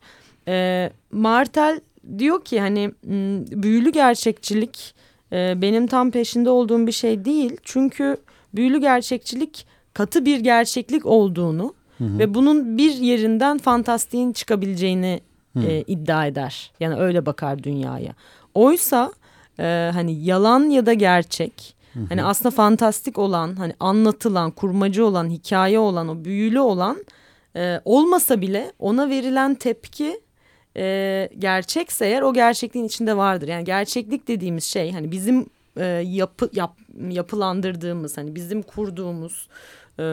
E, 0.48 0.90
Martel 1.12 1.80
diyor 2.18 2.44
ki 2.44 2.61
hani 2.61 2.90
büyülü 3.52 3.92
gerçekçilik 3.92 4.94
e, 5.32 5.62
benim 5.62 5.86
tam 5.86 6.11
peşinde 6.11 6.50
olduğum 6.50 6.86
bir 6.86 6.92
şey 6.92 7.24
değil. 7.24 7.57
Çünkü 7.62 8.16
büyülü 8.55 8.80
gerçekçilik 8.80 9.66
katı 9.94 10.24
bir 10.24 10.40
gerçeklik 10.40 11.07
olduğunu 11.07 11.74
hı 11.98 12.05
hı. 12.05 12.18
ve 12.18 12.34
bunun 12.34 12.78
bir 12.78 12.94
yerinden 12.94 13.59
fantastiğin 13.59 14.32
çıkabileceğini 14.32 15.20
e, 15.62 15.84
iddia 15.86 16.26
eder. 16.26 16.72
Yani 16.80 16.96
öyle 16.96 17.26
bakar 17.26 17.62
dünyaya. 17.62 18.14
Oysa 18.55 19.12
e, 19.59 19.90
hani 19.94 20.24
yalan 20.24 20.70
ya 20.70 20.86
da 20.86 20.92
gerçek 20.92 21.74
hani 22.09 22.24
aslında 22.24 22.50
fantastik 22.50 23.18
olan 23.18 23.57
hani 23.57 23.74
anlatılan 23.80 24.50
kurmacı 24.50 25.07
olan 25.07 25.30
hikaye 25.30 25.78
olan 25.78 26.09
o 26.09 26.24
büyülü 26.24 26.61
olan 26.61 27.05
e, 27.57 27.80
olmasa 27.84 28.40
bile 28.40 28.72
ona 28.78 29.11
verilen 29.11 29.55
tepki 29.55 30.20
e, 30.76 31.28
gerçekse 31.38 32.07
eğer 32.07 32.22
o 32.22 32.32
gerçekliğin 32.32 32.86
içinde 32.86 33.16
vardır. 33.16 33.48
Yani 33.48 33.64
gerçeklik 33.64 34.28
dediğimiz 34.28 34.64
şey 34.64 34.92
hani 34.92 35.12
bizim 35.12 35.46
e, 35.76 35.84
yapı 36.06 36.50
yap, 36.52 36.78
yapılandırdığımız 37.08 38.16
hani 38.16 38.34
bizim 38.34 38.62
kurduğumuz 38.62 39.48
e, 39.98 40.04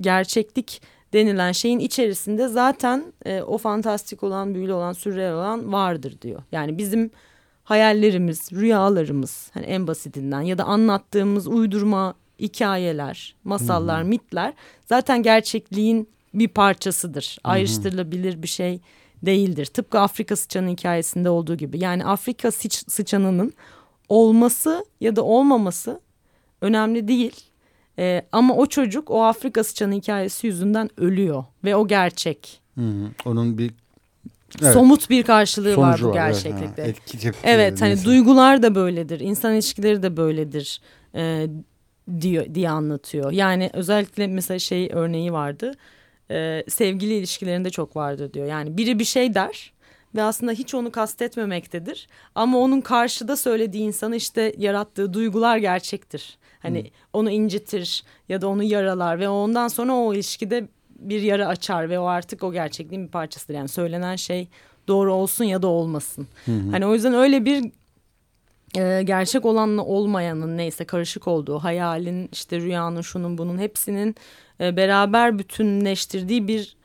gerçeklik 0.00 0.82
denilen 1.12 1.52
şeyin 1.52 1.78
içerisinde 1.78 2.48
zaten 2.48 3.12
e, 3.24 3.42
o 3.42 3.58
fantastik 3.58 4.22
olan, 4.22 4.54
büyülü 4.54 4.72
olan, 4.72 4.92
sürreal 4.92 5.34
olan 5.34 5.72
vardır 5.72 6.14
diyor. 6.22 6.42
Yani 6.52 6.78
bizim 6.78 7.10
hayallerimiz, 7.64 8.52
rüyalarımız 8.52 9.50
hani 9.54 9.66
en 9.66 9.86
basitinden 9.86 10.40
ya 10.40 10.58
da 10.58 10.64
anlattığımız 10.64 11.46
uydurma 11.46 12.14
hikayeler, 12.40 13.34
masallar, 13.44 14.02
hmm. 14.02 14.08
mitler 14.08 14.52
zaten 14.86 15.22
gerçekliğin 15.22 16.08
bir 16.34 16.48
parçasıdır. 16.48 17.38
Hmm. 17.42 17.50
Ayrıştırılabilir 17.50 18.42
bir 18.42 18.48
şey 18.48 18.80
değildir. 19.22 19.66
Tıpkı 19.66 20.00
Afrika 20.00 20.36
sıçanı 20.36 20.70
hikayesinde 20.70 21.30
olduğu 21.30 21.54
gibi. 21.54 21.82
Yani 21.82 22.04
Afrika 22.04 22.50
sıç, 22.50 22.90
sıçanının 22.90 23.52
olması 24.08 24.84
ya 25.00 25.16
da 25.16 25.24
olmaması 25.24 26.00
önemli 26.60 27.08
değil. 27.08 27.40
Ee, 27.98 28.22
ama 28.32 28.54
o 28.54 28.66
çocuk 28.66 29.10
o 29.10 29.24
Afrika 29.24 29.64
sıçanı 29.64 29.94
hikayesi 29.94 30.46
yüzünden 30.46 30.90
ölüyor 30.96 31.44
ve 31.64 31.76
o 31.76 31.86
gerçek. 31.86 32.60
Hı 32.74 32.80
hı. 32.80 33.10
Onun 33.24 33.58
bir 33.58 33.70
Evet. 34.62 34.72
Somut 34.72 35.10
bir 35.10 35.22
karşılığı 35.22 35.76
var 35.76 36.00
bu 36.02 36.12
gerçeklikte. 36.12 36.82
Evet, 36.82 36.96
evet, 37.14 37.36
evet 37.44 37.80
hani 37.80 37.88
neyse. 37.88 38.04
duygular 38.04 38.62
da 38.62 38.74
böyledir, 38.74 39.20
insan 39.20 39.54
ilişkileri 39.54 40.02
de 40.02 40.16
böyledir 40.16 40.80
e, 41.14 41.46
diyor 42.20 42.54
diye 42.54 42.70
anlatıyor. 42.70 43.32
Yani 43.32 43.70
özellikle 43.72 44.26
mesela 44.26 44.58
şey 44.58 44.88
örneği 44.92 45.32
vardı. 45.32 45.72
E, 46.30 46.64
sevgili 46.68 47.14
ilişkilerinde 47.14 47.70
çok 47.70 47.96
vardır 47.96 48.32
diyor. 48.32 48.46
Yani 48.46 48.76
biri 48.76 48.98
bir 48.98 49.04
şey 49.04 49.34
der 49.34 49.72
ve 50.14 50.22
aslında 50.22 50.52
hiç 50.52 50.74
onu 50.74 50.92
kastetmemektedir. 50.92 52.08
Ama 52.34 52.58
onun 52.58 52.80
karşıda 52.80 53.36
söylediği 53.36 53.82
insanı 53.82 54.16
işte 54.16 54.54
yarattığı 54.58 55.12
duygular 55.12 55.56
gerçektir. 55.56 56.38
Hani 56.60 56.82
hmm. 56.82 56.90
onu 57.12 57.30
incitir 57.30 58.04
ya 58.28 58.40
da 58.40 58.48
onu 58.48 58.62
yaralar 58.62 59.20
ve 59.20 59.28
ondan 59.28 59.68
sonra 59.68 59.94
o 59.94 60.14
ilişkide 60.14 60.68
bir 60.98 61.22
yara 61.22 61.46
açar 61.46 61.90
ve 61.90 61.98
o 61.98 62.04
artık 62.04 62.42
o 62.44 62.52
gerçekliğin 62.52 63.06
bir 63.06 63.10
parçasıdır. 63.10 63.54
Yani 63.54 63.68
söylenen 63.68 64.16
şey 64.16 64.48
doğru 64.88 65.14
olsun 65.14 65.44
ya 65.44 65.62
da 65.62 65.66
olmasın. 65.66 66.26
Hı 66.44 66.52
Hani 66.70 66.86
o 66.86 66.94
yüzden 66.94 67.14
öyle 67.14 67.44
bir 67.44 67.70
e, 68.76 69.02
gerçek 69.02 69.44
olanla 69.44 69.84
olmayanın 69.84 70.56
neyse 70.56 70.84
karışık 70.84 71.28
olduğu 71.28 71.58
hayalin 71.58 72.28
işte 72.32 72.60
rüyanın 72.60 73.00
şunun 73.00 73.38
bunun 73.38 73.58
hepsinin 73.58 74.16
e, 74.60 74.76
beraber 74.76 75.38
bütünleştirdiği 75.38 76.48
bir 76.48 76.76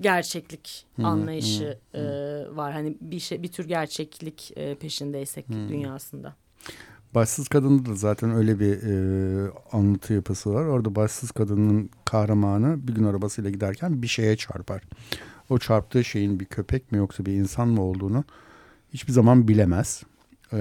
gerçeklik 0.00 0.86
hı 0.96 1.06
anlayışı 1.06 1.78
hı 1.92 1.98
E, 1.98 2.56
var. 2.56 2.72
Hani 2.72 2.96
bir 3.00 3.20
şey 3.20 3.42
bir 3.42 3.48
tür 3.48 3.68
gerçeklik 3.68 4.52
e, 4.56 4.74
peşindeysek 4.74 5.48
hı 5.48 5.68
dünyasında. 5.68 6.34
Başsız 7.14 7.48
Kadın'da 7.48 7.90
da 7.90 7.94
zaten 7.94 8.30
öyle 8.30 8.60
bir 8.60 8.82
e, 8.82 9.50
anlatı 9.72 10.14
yapısı 10.14 10.54
var. 10.54 10.64
Orada 10.64 10.94
başsız 10.94 11.30
kadının 11.30 11.90
kahramanı 12.04 12.88
bir 12.88 12.94
gün 12.94 13.04
arabasıyla 13.04 13.50
giderken 13.50 14.02
bir 14.02 14.06
şeye 14.06 14.36
çarpar. 14.36 14.82
O 15.50 15.58
çarptığı 15.58 16.04
şeyin 16.04 16.40
bir 16.40 16.44
köpek 16.44 16.92
mi 16.92 16.98
yoksa 16.98 17.26
bir 17.26 17.32
insan 17.32 17.68
mı 17.68 17.82
olduğunu 17.82 18.24
hiçbir 18.92 19.12
zaman 19.12 19.48
bilemez. 19.48 20.02
E, 20.52 20.58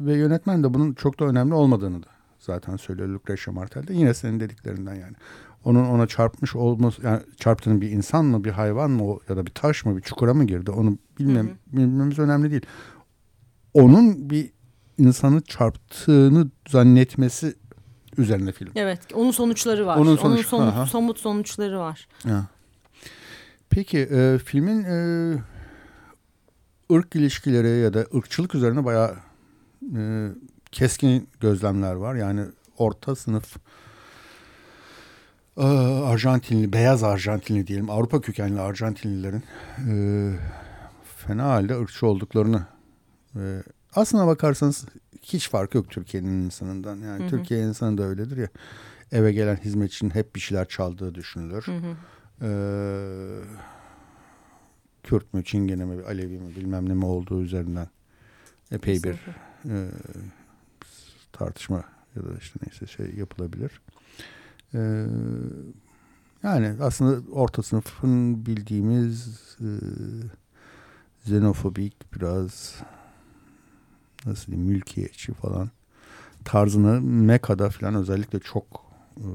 ve 0.00 0.14
yönetmen 0.16 0.64
de 0.64 0.74
bunun 0.74 0.94
çok 0.94 1.20
da 1.20 1.24
önemli 1.24 1.54
olmadığını 1.54 2.02
da 2.02 2.08
zaten 2.38 2.76
söylüyor 2.76 3.08
Lucretia 3.08 3.52
Martel'de. 3.52 3.94
Yine 3.94 4.14
senin 4.14 4.40
dediklerinden 4.40 4.94
yani. 4.94 5.14
Onun 5.66 5.84
ona 5.84 6.06
çarpmış 6.06 6.56
olması, 6.56 7.02
yani 7.02 7.20
çarptığının 7.36 7.80
bir 7.80 7.90
insan 7.90 8.24
mı, 8.24 8.44
bir 8.44 8.50
hayvan 8.50 8.90
mı 8.90 9.18
ya 9.28 9.36
da 9.36 9.46
bir 9.46 9.50
taş 9.50 9.84
mı, 9.84 9.96
bir 9.96 10.02
çukura 10.02 10.34
mı 10.34 10.44
girdi 10.46 10.70
onu 10.70 10.98
bilmem, 11.18 11.46
hı 11.46 11.50
hı. 11.50 11.76
bilmemiz 11.76 12.18
önemli 12.18 12.50
değil. 12.50 12.66
Onun 13.74 14.30
bir 14.30 14.50
insanı 14.98 15.40
çarptığını 15.40 16.50
zannetmesi 16.68 17.54
üzerine 18.18 18.52
film. 18.52 18.72
Evet, 18.74 19.00
onun 19.14 19.30
sonuçları 19.30 19.86
var. 19.86 19.96
Onun, 19.96 20.16
sonuç, 20.16 20.52
onun 20.52 20.70
sonuç, 20.70 20.88
somut 20.88 21.18
sonuçları 21.18 21.78
var. 21.78 22.08
Ha. 22.22 22.46
Peki 23.70 23.98
e, 23.98 24.38
filmin 24.38 24.84
e, 24.84 24.98
ırk 26.92 27.16
ilişkileri 27.16 27.80
ya 27.80 27.94
da 27.94 28.06
ırkçılık 28.14 28.54
üzerine 28.54 28.84
bayağı 28.84 29.16
e, 29.96 30.28
keskin 30.72 31.28
gözlemler 31.40 31.94
var. 31.94 32.14
Yani 32.14 32.42
orta 32.78 33.16
sınıf 33.16 33.56
e, 35.56 35.62
Arjantinli, 36.04 36.72
beyaz 36.72 37.02
Arjantinli 37.02 37.66
diyelim, 37.66 37.90
Avrupa 37.90 38.20
kökenli 38.20 38.60
Arjantinlilerin 38.60 39.42
e, 39.88 39.94
fena 41.16 41.44
halde 41.44 41.78
ırkçı 41.78 42.06
olduklarını 42.06 42.66
e, 43.36 43.62
aslına 43.94 44.26
bakarsanız 44.26 44.86
hiç 45.22 45.50
fark 45.50 45.74
yok 45.74 45.90
Türkiye'nin 45.90 46.44
insanından. 46.44 46.96
Yani 46.96 47.22
hı 47.22 47.26
hı. 47.26 47.30
Türkiye 47.30 47.60
insanı 47.60 47.98
da 47.98 48.02
öyledir 48.02 48.36
ya. 48.36 48.48
Eve 49.12 49.32
gelen 49.32 49.56
hizmetçinin 49.56 50.10
hep 50.10 50.34
bir 50.34 50.40
şeyler 50.40 50.68
çaldığı 50.68 51.14
düşünülür. 51.14 51.66
Hı 51.66 51.72
hı. 51.72 51.96
Ee, 52.42 52.48
Kürt 55.02 55.34
mü, 55.34 55.44
Çingene 55.44 55.84
mi, 55.84 56.04
Alevi 56.04 56.38
mi 56.38 56.56
bilmem 56.56 56.88
ne 56.88 56.94
mi 56.94 57.04
olduğu 57.04 57.42
üzerinden 57.42 57.88
epey 58.70 58.94
Kesinlikle. 58.94 59.34
bir 59.64 59.70
e, 59.70 59.90
tartışma 61.32 61.84
ya 62.16 62.22
da 62.22 62.38
işte 62.38 62.58
neyse 62.66 62.86
şey 62.86 63.14
yapılabilir. 63.14 63.80
Ee, 64.74 65.06
yani 66.42 66.74
aslında 66.80 67.30
orta 67.32 67.62
sınıfın 67.62 68.46
bildiğimiz 68.46 69.28
e, 69.60 69.68
xenofobik 71.24 72.14
biraz 72.14 72.74
nasıl 74.26 74.46
diyeyim 74.46 74.70
mülkiyetçi 74.70 75.32
falan 75.32 75.70
tarzını 76.44 77.00
Meka'da 77.00 77.70
falan 77.70 77.94
özellikle 77.94 78.40
çok 78.40 78.82
e, 79.16 79.26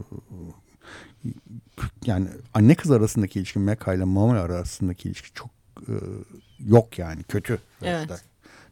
yani 2.05 2.27
anne 2.53 2.75
kız 2.75 2.91
arasındaki 2.91 3.39
ilişki 3.39 3.59
Meka 3.59 3.93
ile 3.93 4.03
Mama 4.03 4.39
arasındaki 4.39 5.09
ilişki 5.09 5.33
çok 5.33 5.49
e, 5.87 5.93
yok 6.59 6.99
yani 6.99 7.23
kötü. 7.23 7.59
Evet. 7.81 8.23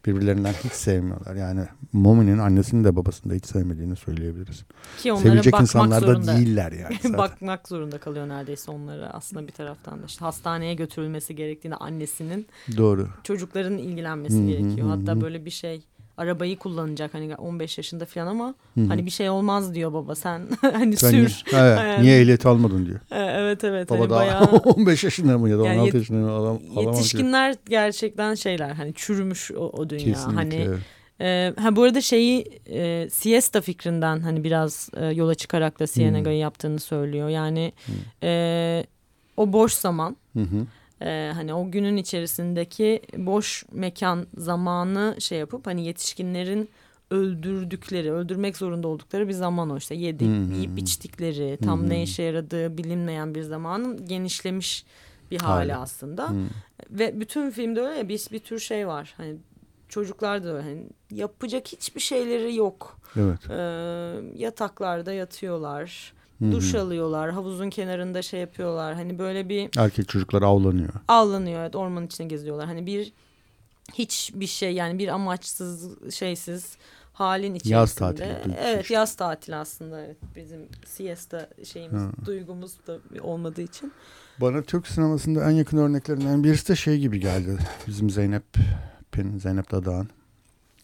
Birbirlerinden 0.05 0.53
hiç 0.53 0.71
sevmiyorlar. 0.71 1.35
Yani 1.35 1.61
Momi'nin 1.93 2.37
annesini 2.37 2.83
de 2.83 2.95
babasını 2.95 3.31
da 3.31 3.35
hiç 3.35 3.45
sevmediğini 3.45 3.95
söyleyebiliriz. 3.95 4.65
Ki 4.97 5.13
onlara 5.13 5.23
Sevecek 5.23 5.53
bakmak 5.53 5.61
insanlar 5.61 6.01
zorunda. 6.01 6.27
da 6.27 6.37
değiller 6.37 6.71
yani. 6.71 7.17
bakmak 7.17 7.67
zorunda 7.67 7.97
kalıyor 7.97 8.29
neredeyse 8.29 8.71
onlara 8.71 9.09
aslında 9.09 9.47
bir 9.47 9.51
taraftan 9.51 10.01
da. 10.01 10.05
İşte 10.05 10.25
hastaneye 10.25 10.73
götürülmesi 10.73 11.35
gerektiğinde 11.35 11.75
annesinin 11.75 12.47
Doğru. 12.77 13.07
çocukların 13.23 13.77
ilgilenmesi 13.77 14.47
gerekiyor. 14.47 14.87
Hatta 14.87 15.21
böyle 15.21 15.45
bir 15.45 15.51
şey 15.51 15.85
arabayı 16.19 16.57
kullanacak 16.57 17.13
hani 17.13 17.35
15 17.35 17.77
yaşında 17.77 18.05
falan 18.05 18.27
ama 18.27 18.55
Hı-hı. 18.75 18.85
hani 18.87 19.05
bir 19.05 19.11
şey 19.11 19.29
olmaz 19.29 19.75
diyor 19.75 19.93
baba 19.93 20.15
sen 20.15 20.41
hani 20.61 20.97
sen 20.97 21.09
sür. 21.09 21.43
Niye, 21.53 21.63
evet, 21.63 21.99
niye 21.99 22.21
ehliyet 22.21 22.45
almadın 22.45 22.85
diyor. 22.85 22.99
Evet 23.11 23.63
evet. 23.63 23.89
Baba 23.89 23.99
hani 23.99 24.09
daha 24.09 24.19
bayağı... 24.19 24.43
15 24.63 25.03
yaşında 25.03 25.37
mı 25.37 25.49
ya 25.49 25.57
da 25.57 25.61
16 25.61 25.77
yani 25.77 25.95
yaşında 25.95 26.17
mı 26.17 26.31
adam 26.31 26.59
Yetişkinler 26.75 27.53
diyor. 27.53 27.65
gerçekten 27.69 28.35
şeyler 28.35 28.69
hani 28.69 28.93
çürümüş 28.93 29.51
o, 29.51 29.69
o 29.69 29.89
dünya. 29.89 30.05
Kesinlikle. 30.05 30.35
Hani 30.35 30.67
e, 31.21 31.53
ha 31.57 31.75
bu 31.75 31.83
arada 31.83 32.01
şeyi 32.01 32.61
e, 32.69 33.07
siesta 33.11 33.61
fikrinden 33.61 34.19
hani 34.19 34.43
biraz 34.43 34.89
e, 34.97 35.05
yola 35.05 35.35
çıkarak 35.35 35.79
da 35.79 35.87
Cienega'yı 35.87 36.35
hmm. 36.35 36.41
yaptığını 36.41 36.79
söylüyor. 36.79 37.29
Yani 37.29 37.73
hmm. 37.85 37.95
e, 38.23 38.83
o 39.37 39.53
boş 39.53 39.73
zaman 39.73 40.17
hı 40.35 40.41
e, 41.01 41.31
hani 41.33 41.53
o 41.53 41.71
günün 41.71 41.97
içerisindeki 41.97 43.01
boş 43.17 43.65
mekan 43.71 44.27
zamanı 44.37 45.15
şey 45.19 45.39
yapıp 45.39 45.67
hani 45.67 45.85
yetişkinlerin 45.85 46.69
öldürdükleri, 47.11 48.11
öldürmek 48.11 48.57
zorunda 48.57 48.87
oldukları 48.87 49.27
bir 49.27 49.33
zaman 49.33 49.69
o 49.69 49.77
işte 49.77 49.95
yedik, 49.95 50.27
hmm. 50.27 50.51
yiyip 50.51 50.79
içtikleri, 50.79 51.57
tam 51.63 51.81
hmm. 51.81 51.89
ne 51.89 52.03
işe 52.03 52.23
yaradığı 52.23 52.77
bilinmeyen 52.77 53.35
bir 53.35 53.41
zamanın 53.41 54.05
genişlemiş 54.05 54.85
bir 55.31 55.39
hali 55.39 55.71
Hala. 55.71 55.81
aslında. 55.81 56.29
Hmm. 56.29 56.47
Ve 56.89 57.19
bütün 57.19 57.49
filmde 57.49 57.81
öyle 57.81 57.97
ya 57.97 58.09
bir, 58.09 58.27
bir 58.31 58.39
tür 58.39 58.59
şey 58.59 58.87
var. 58.87 59.13
Hani 59.17 59.35
çocuklar 59.89 60.43
da 60.43 60.53
öyle. 60.53 60.63
Hani 60.63 60.83
yapacak 61.11 61.67
hiçbir 61.67 62.01
şeyleri 62.01 62.55
yok. 62.55 62.99
Evet. 63.15 63.49
Ee, 63.49 63.55
yataklarda 64.35 65.13
yatıyorlar. 65.13 66.13
Hı-hı. 66.39 66.51
Duş 66.51 66.75
alıyorlar. 66.75 67.31
Havuzun 67.31 67.69
kenarında 67.69 68.21
şey 68.21 68.39
yapıyorlar. 68.39 68.95
Hani 68.95 69.19
böyle 69.19 69.49
bir... 69.49 69.69
Erkek 69.77 70.07
çocuklar 70.09 70.41
avlanıyor. 70.41 70.93
Avlanıyor 71.07 71.61
evet. 71.61 71.75
Ormanın 71.75 72.05
içinde 72.05 72.27
geziyorlar. 72.27 72.65
Hani 72.65 72.85
bir 72.85 73.13
hiçbir 73.93 74.47
şey 74.47 74.73
yani 74.73 74.99
bir 74.99 75.07
amaçsız 75.07 76.13
şeysiz 76.13 76.77
halin 77.13 77.55
içerisinde. 77.55 77.73
Yaz 77.73 77.95
tatili. 77.95 78.37
Evet 78.59 78.81
işte. 78.81 78.93
yaz 78.93 79.15
tatili 79.15 79.55
aslında 79.55 80.01
evet. 80.01 80.17
Bizim 80.35 80.59
siesta 80.85 81.49
şeyimiz 81.63 82.01
Ha. 82.01 82.11
duygumuz 82.25 82.87
da 82.87 82.97
olmadığı 83.21 83.61
için. 83.61 83.93
Bana 84.41 84.61
Türk 84.61 84.87
sinemasında 84.87 85.49
en 85.49 85.51
yakın 85.51 85.77
örneklerinden 85.77 86.43
birisi 86.43 86.67
de 86.67 86.75
şey 86.75 86.99
gibi 86.99 87.19
geldi. 87.19 87.57
Bizim 87.87 88.09
Zeynep 88.09 88.43
Pen, 89.11 89.37
Zeynep 89.37 89.71
Dadağan 89.71 90.07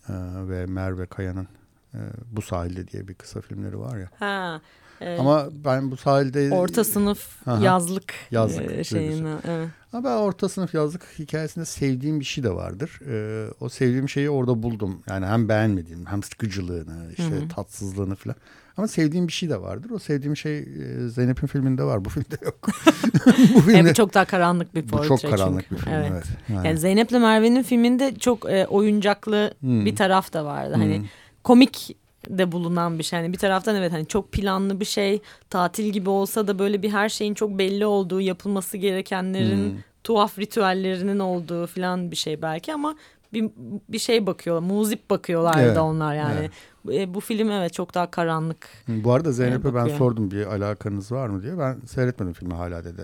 e, 0.09 0.13
ve 0.49 0.65
Merve 0.65 1.05
Kaya'nın 1.05 1.47
e, 1.93 1.99
Bu 2.31 2.41
Sahilde 2.41 2.87
diye 2.87 3.07
bir 3.07 3.13
kısa 3.13 3.41
filmleri 3.41 3.79
var 3.79 3.97
ya. 3.97 4.09
Ha. 4.19 4.61
E, 5.01 5.17
Ama 5.17 5.47
ben 5.65 5.91
bu 5.91 5.97
sahilde... 5.97 6.53
orta 6.55 6.83
sınıf 6.83 7.47
Aha. 7.47 7.63
yazlık, 7.63 8.13
Yazlık 8.31 8.71
e, 8.71 8.83
şeyini. 8.83 9.29
Evet. 9.47 9.69
Ama 9.93 10.03
ben 10.09 10.15
orta 10.15 10.49
sınıf 10.49 10.73
yazlık 10.73 11.03
hikayesinde 11.19 11.65
sevdiğim 11.65 12.19
bir 12.19 12.25
şey 12.25 12.43
de 12.43 12.55
vardır. 12.55 12.99
Ee, 13.09 13.47
o 13.59 13.69
sevdiğim 13.69 14.09
şeyi 14.09 14.29
orada 14.29 14.63
buldum. 14.63 15.01
Yani 15.09 15.25
hem 15.25 15.49
beğenmediğim 15.49 16.05
hem 16.05 16.23
sıkıcılığını, 16.23 17.11
işte 17.17 17.23
Hı 17.35 17.35
hı. 17.43 17.47
tatsızlığını 17.47 18.15
falan. 18.15 18.35
Ama 18.77 18.87
sevdiğim 18.87 19.27
bir 19.27 19.33
şey 19.33 19.49
de 19.49 19.61
vardır. 19.61 19.89
O 19.89 19.99
sevdiğim 19.99 20.37
şey 20.37 20.57
e, 20.59 21.07
Zeynep'in 21.09 21.47
filminde 21.47 21.83
var. 21.83 22.05
Bu 22.05 22.09
filmde 22.09 22.35
yok. 22.45 22.55
bu 23.55 23.59
filmde 23.61 23.89
bu 23.89 23.93
çok 23.93 24.13
daha 24.13 24.25
karanlık 24.25 24.75
bir 24.75 24.83
bu 24.83 24.87
portre 24.87 25.07
çok 25.07 25.21
karanlık 25.21 25.65
çünkü. 25.69 25.75
bir 25.75 25.81
film. 25.85 25.93
Evet. 25.93 26.11
Evet. 26.13 26.25
Yani, 26.49 26.67
Yani 26.67 26.77
Zeynep'le 26.77 27.11
Merve'nin 27.11 27.63
filminde 27.63 28.15
çok 28.15 28.49
e, 28.49 28.65
oyuncaklı 28.67 29.53
Hmm. 29.59 29.85
bir 29.85 29.95
taraf 29.95 30.33
da 30.33 30.45
vardı. 30.45 30.73
Hani 30.77 30.97
Hmm. 30.97 31.05
komik 31.43 31.97
de 32.29 32.51
bulunan 32.51 32.99
bir 32.99 33.03
şey. 33.03 33.19
Hani 33.19 33.33
bir 33.33 33.37
taraftan 33.37 33.75
evet 33.75 33.91
hani 33.91 34.05
çok 34.07 34.31
planlı 34.31 34.79
bir 34.79 34.85
şey, 34.85 35.21
tatil 35.49 35.89
gibi 35.89 36.09
olsa 36.09 36.47
da 36.47 36.59
böyle 36.59 36.81
bir 36.81 36.89
her 36.89 37.09
şeyin 37.09 37.33
çok 37.33 37.57
belli 37.57 37.85
olduğu, 37.85 38.21
yapılması 38.21 38.77
gerekenlerin 38.77 39.69
Hmm. 39.69 39.77
tuhaf 40.03 40.39
ritüellerinin 40.39 41.19
olduğu 41.19 41.67
falan 41.67 42.11
bir 42.11 42.15
şey 42.15 42.41
belki 42.41 42.73
ama 42.73 42.95
bir, 43.33 43.49
bir 43.89 43.99
şey 43.99 44.27
bakıyorlar, 44.27 44.67
muzip 44.67 45.09
bakıyorlar 45.09 45.63
Evet, 45.63 45.75
da 45.75 45.83
onlar 45.83 46.15
yani. 46.15 46.49
E, 46.91 47.13
bu 47.13 47.19
film 47.19 47.51
evet 47.51 47.73
çok 47.73 47.93
daha 47.93 48.11
karanlık. 48.11 48.67
Bu 48.87 49.13
arada 49.13 49.31
Zeynep'e 49.31 49.75
ben 49.75 49.87
sordum 49.87 50.31
bir 50.31 50.45
alakanız 50.45 51.11
var 51.11 51.27
mı 51.27 51.43
diye. 51.43 51.57
Ben 51.59 51.77
seyretmedim 51.85 52.33
filmi 52.33 52.53
hala 52.53 52.83
dedi. 52.83 53.01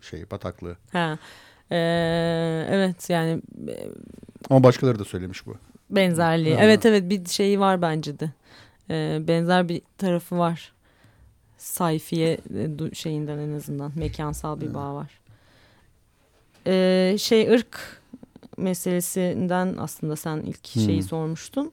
Şey 0.00 0.30
bataklığı. 0.30 0.76
Ha. 0.92 1.18
E, 1.70 1.76
evet 2.70 3.10
yani 3.10 3.42
e, 3.68 3.88
Ama 4.50 4.64
başkaları 4.64 4.98
da 4.98 5.04
söylemiş 5.04 5.46
bu. 5.46 5.54
Benzerliği. 5.90 6.54
Ha. 6.54 6.60
Evet 6.64 6.86
evet 6.86 7.10
bir 7.10 7.24
şeyi 7.24 7.60
var 7.60 7.82
bence 7.82 8.18
de. 8.18 8.30
Ee, 8.92 9.18
benzer 9.28 9.68
bir 9.68 9.82
tarafı 9.98 10.38
var. 10.38 10.72
Sayfiye 11.58 12.38
e, 12.90 12.94
şeyinden 12.94 13.38
en 13.38 13.52
azından 13.56 13.92
mekansal 13.96 14.60
bir 14.60 14.74
bağ 14.74 14.94
var. 14.94 15.20
Ee, 16.66 17.16
şey 17.18 17.48
ırk 17.54 18.02
meselesinden 18.56 19.74
aslında 19.78 20.16
sen 20.16 20.36
ilk 20.36 20.66
şeyi 20.66 20.96
Hmm. 20.96 21.02
sormuştun. 21.02 21.72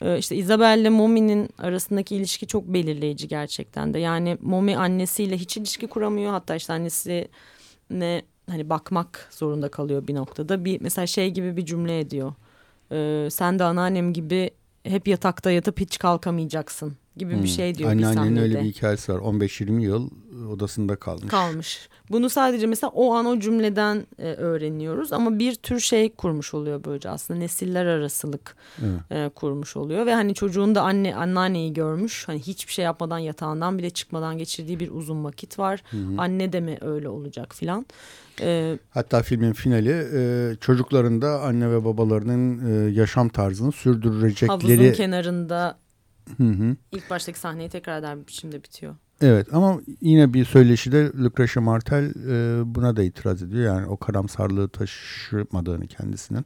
Ee, 0.00 0.18
işte 0.18 0.36
Isabel 0.36 0.78
ile 0.78 0.88
Momi'nin 0.88 1.48
arasındaki 1.58 2.16
ilişki 2.16 2.46
çok 2.46 2.64
belirleyici 2.64 3.28
gerçekten 3.28 3.94
de. 3.94 3.98
Yani 3.98 4.38
Momi 4.40 4.76
annesiyle 4.76 5.36
hiç 5.38 5.56
ilişki 5.56 5.86
kuramıyor. 5.86 6.30
Hatta 6.32 6.56
işte 6.56 6.72
annesine 6.72 8.22
hani 8.50 8.70
bakmak 8.70 9.28
zorunda 9.30 9.68
kalıyor 9.68 10.06
bir 10.06 10.14
noktada. 10.14 10.64
Bir 10.64 10.80
mesela 10.80 11.06
şey 11.06 11.30
gibi 11.30 11.56
bir 11.56 11.66
cümle 11.66 12.00
ediyor. 12.00 12.32
Ee, 12.92 13.28
sen 13.30 13.58
de 13.58 13.64
anneannem 13.64 14.12
gibi 14.12 14.50
hep 14.84 15.08
yatakta 15.08 15.50
yatıp 15.50 15.80
hiç 15.80 15.98
kalkamayacaksın 15.98 16.96
gibi 17.16 17.30
bir 17.32 17.36
Hmm. 17.38 17.46
şey 17.46 17.74
diyor 17.74 17.90
bir 17.90 17.94
Anneannenin 17.94 18.16
sahnede. 18.24 18.40
öyle 18.42 18.54
bir 18.60 18.64
hikayesi 18.64 19.12
var. 19.12 19.18
15-20 19.18 19.80
yıl 19.82 20.10
odasında 20.50 20.96
kalmış. 20.96 21.26
kalmış. 21.28 21.88
Bunu 22.10 22.30
sadece 22.30 22.66
mesela 22.66 22.90
o 22.90 23.14
an 23.14 23.26
o 23.26 23.38
cümleden 23.40 24.06
e, 24.18 24.22
öğreniyoruz 24.32 25.12
ama 25.12 25.38
bir 25.38 25.54
tür 25.54 25.80
şey 25.80 26.08
kurmuş 26.14 26.54
oluyor 26.54 26.84
böylece 26.84 27.10
aslında 27.10 27.40
nesiller 27.40 27.86
arasılık 27.86 28.56
Evet. 28.82 29.00
e, 29.26 29.28
kurmuş 29.34 29.76
oluyor 29.76 30.06
ve 30.06 30.14
hani 30.14 30.34
çocuğun 30.34 30.74
da 30.74 30.82
anne 30.82 31.14
anneanneyi 31.16 31.72
görmüş 31.72 32.28
hani 32.28 32.38
hiçbir 32.40 32.72
şey 32.72 32.84
yapmadan 32.84 33.18
yatağından 33.18 33.78
bile 33.78 33.90
çıkmadan 33.90 34.38
geçirdiği 34.38 34.80
bir 34.80 34.90
uzun 34.90 35.24
vakit 35.24 35.58
var. 35.58 35.82
Anne 36.18 36.52
de 36.52 36.60
mi 36.60 36.78
öyle 36.80 37.08
olacak 37.08 37.54
filan. 37.54 37.86
E, 38.40 38.78
Hatta 38.90 39.22
filmin 39.22 39.52
finali 39.52 40.06
e, 40.14 40.56
çocukların 40.60 41.22
da 41.22 41.40
anne 41.40 41.70
ve 41.70 41.84
babalarının 41.84 42.70
e, 42.70 42.90
yaşam 42.90 43.28
tarzını 43.28 43.72
havuzun 43.72 43.92
sürdürecekleri. 43.92 44.92
kenarında 44.92 45.78
Hı 46.36 46.44
hı. 46.44 46.76
ilk 46.92 47.10
baştaki 47.10 47.38
sahneyi 47.38 47.68
tekrar 47.68 47.98
eder 47.98 48.20
bir 48.20 48.26
biçimde 48.26 48.62
bitiyor. 48.62 48.94
Evet 49.20 49.54
ama 49.54 49.80
yine 50.00 50.34
bir 50.34 50.44
söyleşide 50.44 51.10
Lucretia 51.18 51.60
Martel 51.60 52.04
e, 52.04 52.74
buna 52.74 52.96
da 52.96 53.02
itiraz 53.02 53.42
ediyor. 53.42 53.64
Yani 53.64 53.86
o 53.86 53.96
karamsarlığı 53.96 54.68
taşımadığını 54.68 55.86
kendisinin 55.86 56.44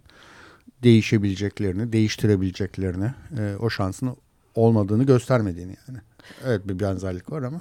değişebileceklerini, 0.83 1.93
değiştirebileceklerini, 1.93 3.11
e, 3.39 3.57
o 3.59 3.71
şansını 3.71 4.17
olmadığını 4.55 5.05
göstermediğini 5.05 5.77
yani. 5.89 5.99
Evet 6.45 6.69
bir 6.69 6.81
benzerlik 6.81 7.33
var 7.33 7.43
ama. 7.43 7.61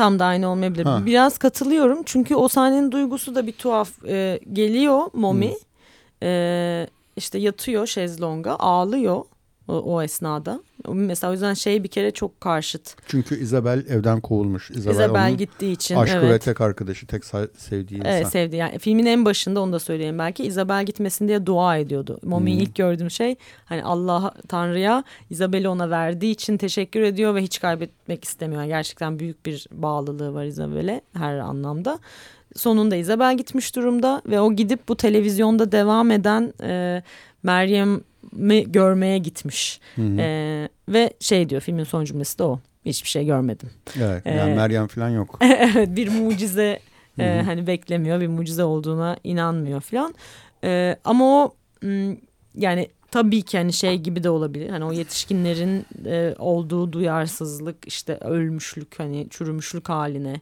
Tam 0.00 0.18
da 0.18 0.24
aynı 0.24 0.48
olmayabilir. 0.48 0.84
Ha. 0.84 1.02
Biraz 1.06 1.38
katılıyorum 1.38 2.02
çünkü 2.06 2.34
o 2.34 2.48
sahnenin 2.48 2.92
duygusu 2.92 3.34
da 3.34 3.46
bir 3.46 3.52
tuhaf. 3.52 4.04
E, 4.04 4.40
geliyor 4.52 5.02
Momi 5.12 5.54
e, 6.22 6.86
işte 7.16 7.38
yatıyor 7.38 7.86
şezlonga 7.86 8.54
ağlıyor 8.54 9.24
o, 9.70 9.94
o 9.94 10.02
esnada. 10.02 10.60
Mesela 10.88 11.30
o 11.30 11.32
yüzden 11.32 11.54
şey 11.54 11.84
bir 11.84 11.88
kere 11.88 12.10
çok 12.10 12.40
karşıt. 12.40 12.96
Çünkü 13.06 13.40
Isabel 13.40 13.84
evden 13.88 14.20
kovulmuş. 14.20 14.70
Isabel, 14.70 14.94
Isabel 14.94 15.34
gittiği 15.34 15.72
için. 15.72 15.96
aşkı 15.96 16.16
evet. 16.16 16.30
ve 16.30 16.38
tek 16.38 16.60
arkadaşı, 16.60 17.06
tek 17.06 17.24
sevdiği 17.56 18.00
insan. 18.00 18.12
Evet 18.12 18.28
sevdi 18.28 18.56
yani 18.56 18.78
filmin 18.78 19.06
en 19.06 19.24
başında 19.24 19.60
onu 19.60 19.72
da 19.72 19.78
söyleyeyim 19.78 20.18
belki 20.18 20.44
Isabel 20.44 20.84
gitmesin 20.84 21.28
diye 21.28 21.46
dua 21.46 21.76
ediyordu. 21.76 22.18
Momi'yi 22.22 22.56
Hmm. 22.56 22.62
ilk 22.62 22.74
gördüğüm 22.74 23.10
şey 23.10 23.36
hani 23.64 23.84
Allah 23.84 24.34
Tanrı'ya 24.48 25.04
Isabel'i 25.30 25.68
ona 25.68 25.90
verdiği 25.90 26.30
için 26.30 26.56
teşekkür 26.56 27.00
ediyor 27.02 27.34
ve 27.34 27.42
hiç 27.42 27.60
kaybetmek 27.60 28.24
istemiyor. 28.24 28.60
Yani 28.62 28.68
gerçekten 28.68 29.18
büyük 29.18 29.46
bir 29.46 29.66
bağlılığı 29.72 30.34
var 30.34 30.44
Isabel'e 30.44 31.00
her 31.16 31.38
anlamda. 31.38 31.98
Sonunda 32.56 32.96
Isabel 32.96 33.36
gitmiş 33.36 33.76
durumda 33.76 34.22
ve 34.26 34.40
o 34.40 34.52
gidip 34.52 34.88
bu 34.88 34.96
televizyonda 34.96 35.72
devam 35.72 36.10
eden 36.10 36.52
e, 36.62 37.02
Meryem'i 38.32 38.72
görmeye 38.72 39.18
gitmiş. 39.18 39.80
Hı 39.96 40.02
hı. 40.02 40.20
E, 40.20 40.68
ve 40.88 41.10
şey 41.20 41.48
diyor 41.48 41.60
filmin 41.60 41.84
son 41.84 42.04
cümlesi 42.04 42.38
de 42.38 42.42
o. 42.42 42.60
Hiçbir 42.86 43.08
şey 43.08 43.26
görmedim. 43.26 43.70
evet, 44.00 44.26
yani 44.26 44.50
e, 44.50 44.54
Meryem 44.54 44.86
falan 44.86 45.08
yok. 45.08 45.38
evet 45.40 45.96
bir 45.96 46.08
mucize 46.08 46.80
e, 47.18 47.42
hani 47.44 47.66
beklemiyor 47.66 48.20
bir 48.20 48.28
mucize 48.28 48.64
olduğuna 48.64 49.16
inanmıyor 49.24 49.80
falan. 49.80 50.14
E, 50.64 50.96
ama 51.04 51.24
o 51.24 51.54
yani 52.54 52.88
tabii 53.10 53.42
ki 53.42 53.58
hani 53.58 53.72
şey 53.72 53.98
gibi 53.98 54.24
de 54.24 54.30
olabilir. 54.30 54.70
Hani 54.70 54.84
o 54.84 54.92
yetişkinlerin 54.92 55.86
e, 56.06 56.34
olduğu 56.38 56.92
duyarsızlık 56.92 57.76
işte 57.86 58.18
ölmüşlük 58.20 58.98
hani 58.98 59.26
çürümüşlük 59.30 59.88
haline 59.88 60.40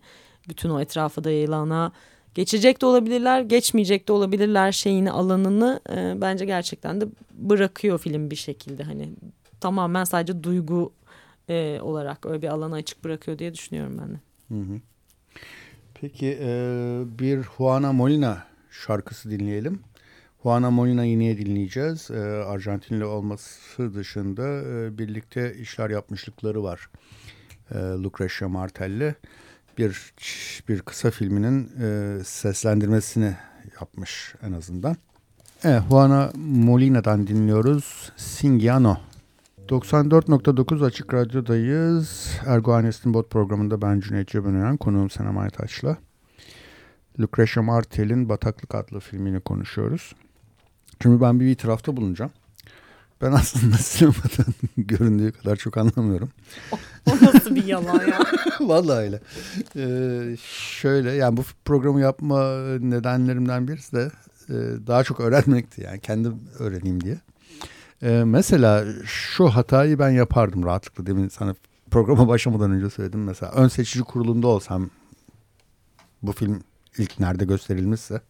bütün 0.49 0.71
o 0.71 0.81
etrafa 0.81 1.25
da 1.25 1.31
yayılana 1.31 1.93
geçecek 2.35 2.81
de 2.81 2.87
olabilirler 2.87 3.41
geçmeyecek 3.41 4.09
de 4.09 4.13
olabilirler 4.13 4.73
şeyini 4.73 5.11
alanını 5.11 5.81
e, 5.91 6.21
bence 6.21 6.45
gerçekten 6.45 7.01
de 7.01 7.07
bırakıyor 7.33 7.99
film 7.99 8.31
bir 8.31 8.37
şekilde 8.37 8.83
hani 8.83 9.09
tamamen 9.61 10.05
sadece 10.05 10.43
duygu 10.43 10.93
e, 11.49 11.81
olarak 11.81 12.27
öyle 12.27 12.43
bir 12.43 12.49
alanı 12.49 12.75
açık 12.75 13.05
bırakıyor 13.05 13.39
diye 13.39 13.55
düşünüyorum 13.55 14.01
ben 14.03 14.09
de. 14.09 14.21
Hı 14.49 14.73
hı. 14.73 14.81
Peki 16.01 16.39
e, 16.41 16.51
bir 17.19 17.43
Juana 17.43 17.93
Molina 17.93 18.45
şarkısı 18.71 19.31
dinleyelim. 19.31 19.81
Juana 20.43 20.71
Molina'yı 20.71 21.19
niye 21.19 21.39
dinleyeceğiz? 21.39 22.11
E, 22.11 22.19
Arjantinli 22.25 23.05
olması 23.05 23.95
dışında 23.95 24.49
e, 24.49 24.99
birlikte 24.99 25.55
işler 25.55 25.91
yapmışlıkları 25.91 26.63
var. 26.63 26.91
E, 27.71 27.79
Lucrecia 27.79 28.49
Martel'le 28.49 29.15
bir 29.79 30.13
bir 30.69 30.81
kısa 30.81 31.11
filminin 31.11 31.71
e, 31.81 32.19
seslendirmesini 32.25 33.37
yapmış 33.81 34.35
en 34.43 34.53
azından. 34.53 34.97
Evet, 35.65 35.83
Juana 35.89 36.33
Molina'dan 36.37 37.27
dinliyoruz. 37.27 38.13
Singiano. 38.17 38.97
94.9 39.69 40.85
Açık 40.85 41.15
Radyo'dayız. 41.15 42.29
Erguanes'in 42.47 43.15
bot 43.15 43.31
programında 43.31 43.83
ben 43.83 44.01
Cüneyt 44.01 44.29
Cebenören, 44.29 44.77
konuğum 44.77 45.11
Senem 45.11 45.39
Aytaç'la. 45.39 45.97
Lucretia 47.21 47.63
Martel'in 47.63 48.29
Bataklık 48.29 48.75
adlı 48.75 49.01
filmini 49.01 49.41
konuşuyoruz. 49.41 50.15
Şimdi 51.03 51.21
ben 51.21 51.41
bir 51.41 51.47
itirafta 51.47 51.97
bulunacağım. 51.97 52.31
Ben 53.23 53.33
aslında 53.33 53.77
sinemadan 53.79 54.55
göründüğü 54.77 55.33
kadar 55.33 55.57
çok 55.57 55.77
anlamıyorum. 55.77 56.29
O 57.07 57.11
nasıl 57.23 57.55
bir 57.55 57.65
yalan 57.65 58.07
ya? 58.07 58.19
Vallahi 58.61 58.99
öyle. 58.99 59.21
Ee, 59.77 60.37
şöyle 60.81 61.13
yani 61.13 61.37
bu 61.37 61.43
programı 61.65 62.01
yapma 62.01 62.55
nedenlerimden 62.79 63.69
birisi 63.69 63.97
de 63.97 64.11
e, 64.49 64.55
daha 64.87 65.05
çok 65.05 65.21
öğrenmekti. 65.21 65.83
Yani 65.83 66.01
kendim 66.01 66.41
öğreneyim 66.59 67.01
diye. 67.01 67.21
Ee, 68.03 68.23
mesela 68.25 68.85
şu 69.05 69.49
hatayı 69.49 69.99
ben 69.99 70.11
yapardım 70.11 70.65
rahatlıkla. 70.65 71.07
Demin 71.07 71.29
sana 71.29 71.55
programa 71.91 72.29
başlamadan 72.29 72.71
önce 72.71 72.91
söyledim. 72.91 73.25
Mesela 73.25 73.53
ön 73.53 73.69
seçici 73.69 74.05
kurulunda 74.05 74.47
olsam 74.47 74.91
bu 76.23 76.33
film 76.33 76.63
ilk 76.99 77.21
nerede 77.21 77.45
gösterilmişse 77.45 78.21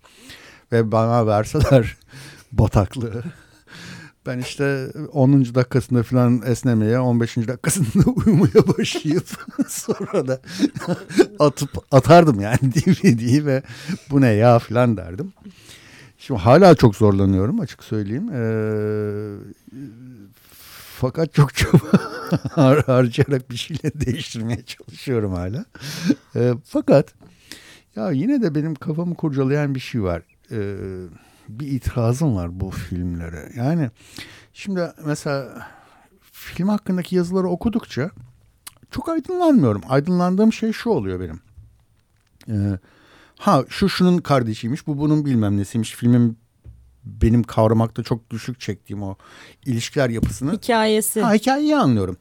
ve 0.72 0.92
bana 0.92 1.26
verseler 1.26 1.96
bataklığı 2.52 3.24
Ben 4.28 4.38
işte 4.38 4.88
10. 5.12 5.32
dakikasında 5.54 6.02
falan 6.02 6.42
esnemeye, 6.46 6.98
15. 6.98 7.36
dakikasında 7.36 8.10
uyumaya 8.26 8.68
başlayıp 8.78 9.26
sonra 9.68 10.28
da 10.28 10.40
atıp 11.38 11.70
atardım 11.92 12.40
yani 12.40 12.58
DVD'yi 12.58 13.46
ve 13.46 13.62
bu 14.10 14.20
ne 14.20 14.28
ya 14.28 14.58
falan 14.58 14.96
derdim. 14.96 15.32
Şimdi 16.18 16.40
hala 16.40 16.74
çok 16.74 16.96
zorlanıyorum 16.96 17.60
açık 17.60 17.84
söyleyeyim. 17.84 18.30
Ee, 18.32 18.42
fakat 21.00 21.34
çok 21.34 21.50
har 22.50 22.84
harcayarak 22.84 23.50
bir 23.50 23.56
şeyle 23.56 23.92
değiştirmeye 23.94 24.62
çalışıyorum 24.62 25.32
hala. 25.32 25.64
Ee, 26.36 26.54
fakat 26.64 27.14
ya 27.96 28.10
yine 28.10 28.42
de 28.42 28.54
benim 28.54 28.74
kafamı 28.74 29.14
kurcalayan 29.14 29.74
bir 29.74 29.80
şey 29.80 30.02
var. 30.02 30.22
Ee, 30.50 30.76
bir 31.48 31.66
itirazım 31.66 32.36
var 32.36 32.60
bu 32.60 32.70
filmlere. 32.70 33.52
Yani 33.56 33.90
şimdi 34.52 34.92
mesela 35.04 35.66
film 36.22 36.68
hakkındaki 36.68 37.16
yazıları 37.16 37.48
okudukça 37.48 38.10
çok 38.90 39.08
aydınlanmıyorum. 39.08 39.82
Aydınlandığım 39.88 40.52
şey 40.52 40.72
şu 40.72 40.90
oluyor 40.90 41.20
benim. 41.20 41.40
Ee, 42.48 42.78
ha 43.38 43.64
şu 43.68 43.88
şunun 43.88 44.18
kardeşiymiş, 44.18 44.86
bu 44.86 44.98
bunun 44.98 45.24
bilmem 45.24 45.56
nesiymiş. 45.56 45.94
Filmin 45.94 46.38
benim 47.04 47.42
kavramakta 47.42 48.02
çok 48.02 48.30
düşük 48.30 48.60
çektiğim 48.60 49.02
o 49.02 49.16
ilişkiler 49.66 50.10
yapısını. 50.10 50.52
Hikayesi. 50.52 51.22
Ha, 51.22 51.34
hikayeyi 51.34 51.76
anlıyorum. 51.76 52.16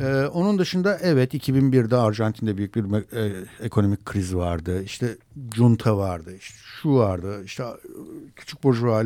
Ee, 0.00 0.26
onun 0.26 0.58
dışında 0.58 0.98
evet 1.02 1.34
2001'de 1.34 1.96
Arjantin'de 1.96 2.56
büyük 2.56 2.74
bir 2.74 3.16
e, 3.16 3.44
ekonomik 3.60 4.04
kriz 4.04 4.36
vardı. 4.36 4.82
İşte 4.82 5.16
junta 5.54 5.96
vardı. 5.96 6.36
Işte 6.36 6.58
şu 6.82 6.94
vardı. 6.94 7.44
İşte 7.44 7.64
küçük 8.36 8.64
burjuva 8.64 9.04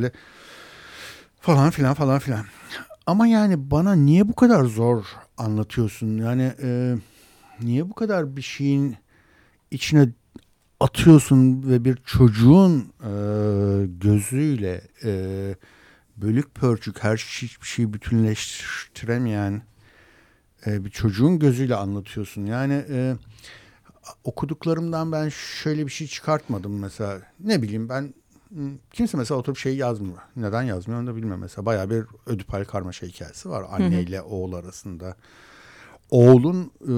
falan 1.40 1.70
filan 1.70 1.94
falan 1.94 2.18
filan. 2.18 2.44
Ama 3.06 3.26
yani 3.26 3.70
bana 3.70 3.92
niye 3.94 4.28
bu 4.28 4.34
kadar 4.34 4.64
zor 4.64 5.04
anlatıyorsun? 5.38 6.18
Yani 6.18 6.52
e, 6.62 6.96
niye 7.62 7.90
bu 7.90 7.94
kadar 7.94 8.36
bir 8.36 8.42
şeyin 8.42 8.96
içine 9.70 10.08
atıyorsun 10.80 11.70
ve 11.70 11.84
bir 11.84 11.96
çocuğun 11.96 12.78
e, 12.80 13.12
gözüyle 13.86 14.80
e, 15.04 15.10
bölük 16.16 16.54
pörçük 16.54 17.04
her 17.04 17.16
şey, 17.16 17.48
şeyi 17.62 17.92
bütünleştiremeyen 17.92 19.62
e, 20.66 20.84
bir 20.84 20.90
çocuğun 20.90 21.38
gözüyle 21.38 21.74
anlatıyorsun. 21.74 22.46
Yani 22.46 22.84
e, 22.90 23.16
okuduklarımdan 24.24 25.12
ben 25.12 25.28
şöyle 25.28 25.86
bir 25.86 25.92
şey 25.92 26.06
çıkartmadım 26.06 26.78
mesela. 26.78 27.22
Ne 27.40 27.62
bileyim 27.62 27.88
ben 27.88 28.14
kimse 28.92 29.18
mesela 29.18 29.40
oturup 29.40 29.58
şey 29.58 29.76
yazmıyor. 29.76 30.18
Neden 30.36 30.62
yazmıyor 30.62 31.00
onu 31.00 31.06
da 31.06 31.16
bilmiyorum. 31.16 31.40
Mesela 31.40 31.66
baya 31.66 31.90
bir 31.90 32.04
ödüpal 32.26 32.64
karmaşa 32.64 33.06
hikayesi 33.06 33.50
var 33.50 33.64
anne 33.70 34.02
ile 34.02 34.22
oğul 34.22 34.52
arasında. 34.52 35.16
Oğlun 36.10 36.70
e, 36.80 36.94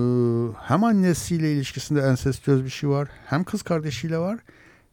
hem 0.62 0.84
annesiyle 0.84 1.52
ilişkisinde 1.52 2.00
ensestiyöz 2.00 2.64
bir 2.64 2.70
şey 2.70 2.90
var. 2.90 3.08
Hem 3.26 3.44
kız 3.44 3.62
kardeşiyle 3.62 4.18
var. 4.18 4.38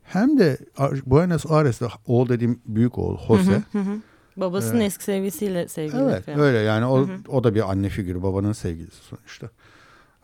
Hem 0.04 0.40
de 0.40 0.58
Buenos 1.06 1.46
Aires'te 1.50 1.88
oğul 2.08 2.30
dediğim 2.30 2.60
büyük 2.66 2.98
oğul 2.98 3.18
Jose. 3.28 3.52
Hı 3.52 3.62
hı 3.72 3.80
hı. 3.80 3.98
Babasının 4.38 4.76
evet. 4.76 4.88
eski 4.88 5.04
sevgilisiyle 5.04 5.68
sevgili. 5.68 6.02
Evet 6.02 6.26
falan. 6.26 6.40
öyle 6.40 6.58
yani 6.58 6.86
o, 6.86 6.98
hı 6.98 7.04
hı. 7.04 7.18
o 7.30 7.44
da 7.44 7.56
bir 7.56 7.72
anne 7.72 7.90
figürü 7.90 8.24
babanın 8.24 8.54
sevgilisi 8.54 9.04
sonuçta. 9.04 9.50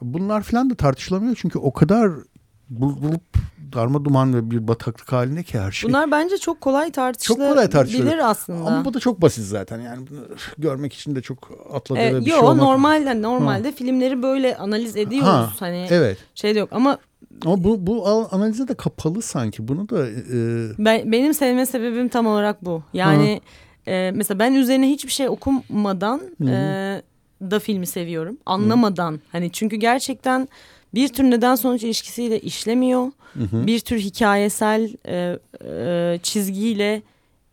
Bunlar 0.01 0.41
falan 0.41 0.70
da 0.70 0.76
tartışılamıyor 0.76 1.36
çünkü 1.36 1.59
o 1.59 1.74
kadar 1.74 2.11
bulup 2.70 3.22
darma 3.74 4.05
duman 4.05 4.34
ve 4.36 4.51
bir 4.51 4.68
bataklık 4.68 5.11
halinde 5.11 5.43
ki 5.43 5.59
her 5.59 5.72
şey. 5.72 5.89
Bunlar 5.89 6.11
bence 6.11 6.38
çok 6.38 6.61
kolay 6.61 6.91
tartışılabilir 6.91 7.45
çok 7.45 7.55
kolay 7.55 7.70
tartışılır. 7.70 8.18
aslında. 8.18 8.70
Ama 8.70 8.86
bu 8.86 8.93
da 8.93 8.99
çok 8.99 9.22
basit 9.22 9.45
zaten 9.45 9.82
yani 9.82 10.07
bunu 10.09 10.20
görmek 10.57 10.93
için 10.93 11.16
de 11.16 11.22
çok 11.22 11.51
atladığı 11.74 11.99
ee, 11.99 12.11
bir 12.11 12.26
yo, 12.26 12.26
şey 12.26 12.36
olmak. 12.36 12.55
Normalde, 12.55 13.22
normalde 13.22 13.70
ha. 13.70 13.76
filmleri 13.76 14.24
böyle 14.24 14.57
analiz 14.57 14.97
ediyoruz. 14.97 15.28
Ha, 15.28 15.53
hani 15.59 15.88
evet. 15.89 16.18
şey 16.36 16.55
de 16.55 16.59
yok 16.59 16.70
ama 16.72 16.97
ama 17.45 17.64
bu, 17.64 17.88
bu 17.88 18.07
analize 18.32 18.68
de 18.68 18.74
kapalı 18.74 19.22
sanki. 19.22 19.68
Bunu 19.68 19.89
da... 19.89 20.07
E... 20.07 20.38
Ben, 20.86 21.11
benim 21.11 21.34
sevme 21.34 21.66
sebebim 21.66 22.09
tam 22.09 22.28
olarak 22.28 22.66
bu. 22.66 22.84
Yani 22.93 23.41
e, 23.88 24.11
mesela 24.15 24.39
ben 24.39 24.53
üzerine 24.53 24.89
hiçbir 24.89 25.11
şey 25.11 25.29
okumadan 25.29 26.21
e, 26.47 27.01
da 27.41 27.59
filmi 27.59 27.88
seviyorum. 27.88 28.38
Anlamadan. 28.45 29.11
Hı. 29.11 29.19
Hani 29.31 29.51
çünkü 29.51 29.75
gerçekten 29.75 30.47
bir 30.93 31.07
tür 31.07 31.23
neden 31.23 31.55
sonuç 31.55 31.84
ilişkisiyle 31.84 32.39
işlemiyor. 32.39 33.11
Hı 33.34 33.43
hı. 33.43 33.67
Bir 33.67 33.79
tür 33.79 33.99
hikayesel 33.99 34.93
e, 35.07 35.39
e, 35.65 36.19
çizgiyle 36.23 37.01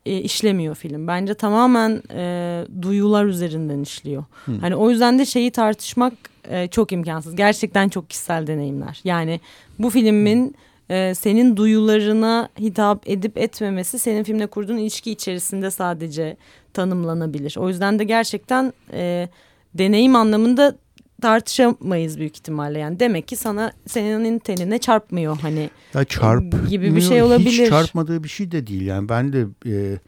e, 0.07 0.19
işlemiyor 0.19 0.75
film. 0.75 1.07
Bence 1.07 1.35
tamamen 1.35 2.03
e, 2.15 2.65
duyular 2.83 3.25
üzerinden 3.25 3.81
işliyor. 3.81 4.25
Hı. 4.47 4.53
Hani 4.61 4.77
o 4.77 4.91
yüzden 4.91 5.19
de 5.19 5.27
şeyi 5.27 5.51
tartışmak 5.51 6.13
e, 6.49 6.69
çok 6.69 6.93
imkansız. 6.93 7.37
Gerçekten 7.37 7.89
çok 7.89 8.11
kişisel 8.11 8.47
deneyimler. 8.47 9.01
Yani 9.05 9.41
bu 9.79 9.91
filmin 9.91 10.55
e, 10.91 11.15
senin 11.15 11.57
duyularına 11.57 12.49
hitap 12.61 13.09
edip 13.09 13.39
etmemesi 13.39 13.99
senin 13.99 14.25
filmle 14.25 14.47
kurduğun 14.47 14.77
ilişki 14.77 15.11
içerisinde 15.11 15.71
sadece 15.71 16.37
tanımlanabilir. 16.73 17.57
O 17.59 17.69
yüzden 17.69 17.99
de 17.99 18.05
gerçekten 18.05 18.73
e, 18.93 19.29
deneyim 19.75 20.17
anlamında 20.17 20.77
tartışamayız 21.23 22.19
büyük 22.19 22.37
ihtimalle 22.37 22.79
yani 22.79 23.01
demek 23.01 23.29
ki 23.29 23.37
sana 23.37 23.73
senin 23.87 24.39
tenine 24.39 24.79
çarpmıyor 24.79 25.39
hani 25.39 25.71
ya 25.95 26.05
çarp 26.05 26.69
gibi 26.69 26.97
bir 26.97 27.01
şey 27.01 27.23
olabilir. 27.23 27.51
Hiç 27.51 27.69
çarpmadığı 27.69 28.25
bir 28.25 28.29
şey 28.29 28.51
de 28.51 28.67
değil 28.67 28.87
yani 28.87 29.09
ben 29.09 29.33
de 29.33 29.47
e, 29.67 29.99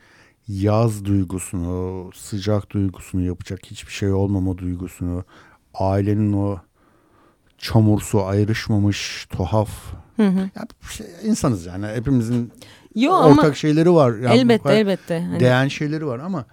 yaz 0.48 1.04
duygusunu 1.04 2.10
sıcak 2.14 2.70
duygusunu 2.70 3.22
yapacak 3.22 3.60
hiçbir 3.66 3.92
şey 3.92 4.12
olmama 4.12 4.58
duygusunu 4.58 5.24
ailenin 5.74 6.32
o 6.32 6.58
çamursu 7.58 8.24
ayrışmamış 8.24 9.26
tuhaf 9.30 9.70
hı 10.16 10.26
hı. 10.26 10.38
Yani 10.38 10.68
şey, 10.90 11.06
insanız 11.24 11.66
yani 11.66 11.86
hepimizin 11.86 12.52
Yo, 12.94 13.12
ortak 13.12 13.44
ama 13.44 13.54
şeyleri 13.54 13.92
var. 13.94 14.14
Yani 14.14 14.36
elbette 14.36 14.74
elbette. 14.74 15.20
Hani... 15.20 15.40
Değen 15.40 15.68
şeyleri 15.68 16.06
var 16.06 16.18
ama 16.18 16.44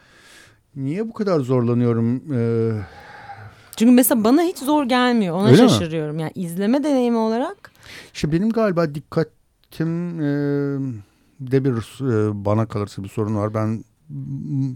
niye 0.76 1.08
bu 1.08 1.14
kadar 1.14 1.40
zorlanıyorum? 1.40 2.34
Ee, 2.34 2.82
çünkü 3.76 3.92
mesela 3.92 4.24
bana 4.24 4.42
hiç 4.42 4.58
zor 4.58 4.86
gelmiyor. 4.86 5.36
Ona 5.36 5.48
Öyle 5.48 5.58
şaşırıyorum. 5.58 6.16
Mi? 6.16 6.22
Yani 6.22 6.32
izleme 6.36 6.84
deneyimi 6.84 7.18
olarak. 7.18 7.72
İşte 8.14 8.32
benim 8.32 8.50
galiba 8.50 8.96
dikkatim 8.96 10.22
e, 10.22 10.26
de 11.40 11.66
bir 11.66 12.02
e, 12.02 12.46
bana 12.46 12.66
kalırsa 12.66 13.04
bir 13.04 13.10
sorun 13.10 13.36
var. 13.36 13.54
Ben 13.54 13.84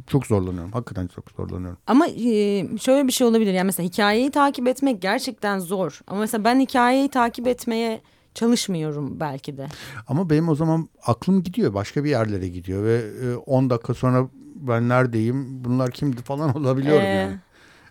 çok 0.07 0.25
zorlanıyorum. 0.25 0.71
Hakikaten 0.71 1.07
çok 1.07 1.31
zorlanıyorum. 1.31 1.77
Ama 1.87 2.07
e, 2.07 2.67
şöyle 2.77 3.07
bir 3.07 3.11
şey 3.11 3.27
olabilir. 3.27 3.53
Yani 3.53 3.65
mesela 3.65 3.87
hikayeyi 3.87 4.31
takip 4.31 4.67
etmek 4.67 5.01
gerçekten 5.01 5.59
zor. 5.59 5.99
Ama 6.07 6.19
mesela 6.19 6.43
ben 6.43 6.59
hikayeyi 6.59 7.09
takip 7.09 7.47
etmeye 7.47 8.01
çalışmıyorum 8.33 9.19
belki 9.19 9.57
de. 9.57 9.67
Ama 10.07 10.29
benim 10.29 10.49
o 10.49 10.55
zaman 10.55 10.89
aklım 11.05 11.43
gidiyor. 11.43 11.73
Başka 11.73 12.03
bir 12.03 12.09
yerlere 12.09 12.47
gidiyor 12.47 12.83
ve 12.83 13.37
10 13.37 13.65
e, 13.65 13.69
dakika 13.69 13.93
sonra 13.93 14.27
ben 14.55 14.89
neredeyim, 14.89 15.63
bunlar 15.65 15.91
kimdi 15.91 16.21
falan 16.21 16.57
olabiliyorum 16.57 17.03
ee, 17.03 17.07
yani. 17.07 17.17
yani. 17.17 17.37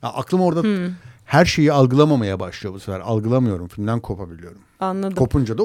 Aklım 0.02 0.40
orada 0.40 0.62
hmm. 0.62 0.94
her 1.24 1.44
şeyi 1.44 1.72
algılamamaya 1.72 2.40
başlıyor 2.40 2.74
bu 2.74 2.80
sefer. 2.80 3.00
Algılamıyorum. 3.00 3.68
Filmden 3.68 4.00
kopabiliyorum. 4.00 4.60
Anladım. 4.80 5.14
Kopunca 5.14 5.58
da 5.58 5.62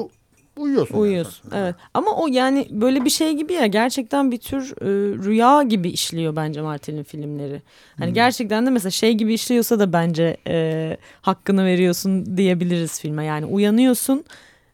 uyuyorsun. 0.56 0.98
Uyuyorsun 0.98 1.50
yani. 1.52 1.62
evet. 1.62 1.74
Ama 1.94 2.16
o 2.16 2.26
yani 2.26 2.68
böyle 2.70 3.04
bir 3.04 3.10
şey 3.10 3.32
gibi 3.36 3.52
ya 3.52 3.66
gerçekten 3.66 4.30
bir 4.30 4.38
tür 4.38 4.74
e, 4.80 4.86
rüya 5.24 5.62
gibi 5.62 5.88
işliyor 5.88 6.36
bence 6.36 6.62
Martin'in 6.62 7.02
filmleri. 7.02 7.62
Hani 7.98 8.06
hmm. 8.06 8.14
gerçekten 8.14 8.66
de 8.66 8.70
mesela 8.70 8.90
şey 8.90 9.14
gibi 9.14 9.34
işliyorsa 9.34 9.78
da 9.78 9.92
bence 9.92 10.36
e, 10.46 10.96
hakkını 11.20 11.64
veriyorsun 11.64 12.36
diyebiliriz 12.36 13.00
filme. 13.00 13.24
Yani 13.24 13.46
uyanıyorsun 13.46 14.24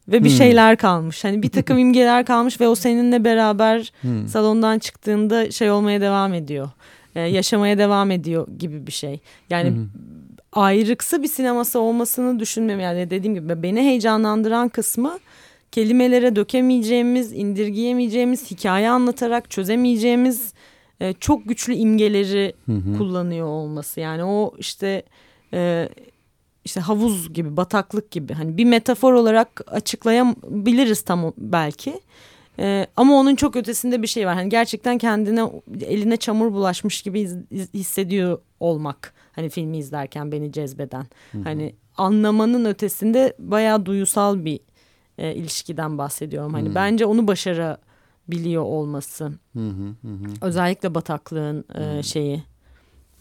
ve 0.09 0.25
bir 0.25 0.31
hmm. 0.31 0.37
şeyler 0.37 0.77
kalmış. 0.77 1.25
Hani 1.25 1.43
bir 1.43 1.49
takım 1.51 1.79
imgeler 1.79 2.25
kalmış 2.25 2.61
ve 2.61 2.69
o 2.69 2.75
seninle 2.75 3.25
beraber 3.25 3.93
hmm. 4.01 4.29
salondan 4.29 4.79
çıktığında 4.79 5.51
şey 5.51 5.71
olmaya 5.71 6.01
devam 6.01 6.35
ediyor. 6.35 6.71
Ee, 7.15 7.21
yaşamaya 7.21 7.79
devam 7.79 8.11
ediyor 8.11 8.49
gibi 8.59 8.87
bir 8.87 8.93
şey. 8.93 9.21
Yani 9.51 9.71
hmm. 9.71 9.87
ayrıksı 10.53 11.23
bir 11.23 11.29
sineması 11.29 11.81
olmasını 11.81 12.41
düşünmem. 12.41 12.81
Yani 12.81 13.11
dediğim 13.11 13.35
gibi 13.35 13.63
beni 13.63 13.81
heyecanlandıran 13.81 14.69
kısmı 14.69 15.19
kelimelere 15.73 16.37
dökemeyeceğimiz, 16.37 17.33
indirgeyemeyeceğimiz, 17.33 18.51
hikaye 18.51 18.91
anlatarak 18.91 19.51
çözemeyeceğimiz 19.51 20.53
e, 21.01 21.13
çok 21.13 21.49
güçlü 21.49 21.75
imgeleri 21.75 22.53
hmm. 22.65 22.99
kullanıyor 22.99 23.47
olması. 23.47 24.01
Yani 24.01 24.25
o 24.25 24.55
işte 24.59 25.03
e, 25.53 25.89
işte 26.65 26.81
havuz 26.81 27.33
gibi 27.33 27.57
bataklık 27.57 28.11
gibi 28.11 28.33
hani 28.33 28.57
bir 28.57 28.65
metafor 28.65 29.13
olarak 29.13 29.61
açıklayabiliriz 29.67 31.03
tam 31.03 31.33
belki. 31.39 32.01
Ee, 32.59 32.87
ama 32.97 33.15
onun 33.15 33.35
çok 33.35 33.57
ötesinde 33.57 34.03
bir 34.03 34.07
şey 34.07 34.27
var. 34.27 34.35
Hani 34.35 34.49
gerçekten 34.49 34.99
kendine 34.99 35.51
eline 35.81 36.17
çamur 36.17 36.53
bulaşmış 36.53 37.03
gibi 37.03 37.31
hissediyor 37.75 38.39
olmak. 38.61 39.15
Hani 39.33 39.49
filmi 39.49 39.79
izlerken 39.79 40.33
beni 40.33 40.53
cezbeden. 40.53 41.07
Hı 41.33 41.39
hı. 41.39 41.43
Hani 41.43 41.75
anlamanın 41.97 42.65
ötesinde 42.65 43.37
bayağı 43.39 43.87
duysal 43.87 44.45
bir 44.45 44.61
e, 45.19 45.35
ilişkiden 45.35 45.99
bahsediyorum. 45.99 46.55
Hani 46.55 46.69
hı. 46.69 46.75
bence 46.75 47.07
onu 47.07 47.29
başarabiliyor 47.29 48.63
olması. 48.63 49.25
Hı 49.53 49.69
hı 49.69 50.09
hı. 50.09 50.33
Özellikle 50.41 50.95
bataklığın 50.95 51.65
e, 51.75 52.03
şeyi 52.03 52.43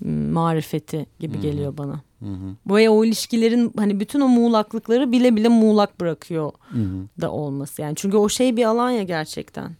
marifeti 0.09 1.05
gibi 1.19 1.33
Hı 1.33 1.37
hı. 1.37 1.41
geliyor 1.41 1.77
bana. 1.77 2.01
Hı 2.19 2.25
hı. 2.25 2.75
Ve 2.75 2.89
o 2.89 3.05
ilişkilerin 3.05 3.73
hani 3.77 3.99
bütün 3.99 4.19
o 4.21 4.27
muğlaklıkları 4.27 5.11
bile 5.11 5.35
bile 5.35 5.47
muğlak 5.47 5.99
bırakıyor 5.99 6.51
Hı 6.69 6.79
hı. 6.79 7.21
da 7.21 7.31
olması. 7.31 7.81
Yani 7.81 7.95
çünkü 7.95 8.17
o 8.17 8.29
şey 8.29 8.57
bir 8.57 8.63
alan 8.65 8.89
ya 8.89 9.03
gerçekten. 9.03 9.71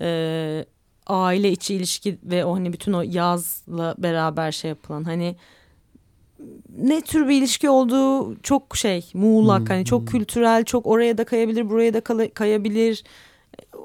Ee, 0.00 0.64
aile 1.06 1.52
içi 1.52 1.74
ilişki 1.74 2.18
ve 2.24 2.44
o 2.44 2.54
hani 2.54 2.72
bütün 2.72 2.92
o 2.92 3.02
yazla 3.02 3.94
beraber 3.98 4.52
şey 4.52 4.68
yapılan 4.68 5.04
hani 5.04 5.36
ne 6.78 7.00
tür 7.00 7.28
bir 7.28 7.38
ilişki 7.38 7.70
olduğu 7.70 8.36
çok 8.42 8.76
şey 8.76 9.10
muğlak 9.14 9.60
Hmm, 9.60 9.66
hani 9.66 9.84
çok 9.84 10.08
kültürel 10.08 10.64
çok 10.64 10.86
oraya 10.86 11.18
da 11.18 11.24
kayabilir 11.24 11.70
buraya 11.70 11.94
da 11.94 12.00
kala- 12.00 12.30
kayabilir 12.34 13.04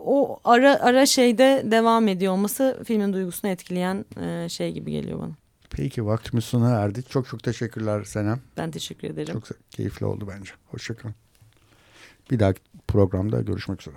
o 0.05 0.39
ara 0.43 0.79
ara 0.79 1.05
şeyde 1.05 1.63
devam 1.71 2.07
ediyor 2.07 2.33
olması 2.33 2.79
filmin 2.87 3.13
duygusunu 3.13 3.51
etkileyen 3.51 4.05
e, 4.21 4.49
şey 4.49 4.71
gibi 4.71 4.91
geliyor 4.91 5.19
bana. 5.19 5.31
Peki 5.73 6.05
vaktimiz 6.05 6.43
sona 6.45 6.69
erdi. 6.69 7.03
Çok 7.03 7.27
çok 7.27 7.43
teşekkürler 7.43 8.03
Senem. 8.03 8.41
Ben 8.57 8.71
teşekkür 8.71 9.07
ederim. 9.07 9.33
Çok 9.33 9.43
keyifli 9.71 10.05
oldu 10.05 10.27
bence. 10.27 10.51
Hoşçakalın. 10.65 11.15
Bir 12.31 12.39
dahaki 12.39 12.61
programda 12.87 13.41
görüşmek 13.41 13.81
üzere. 13.81 13.95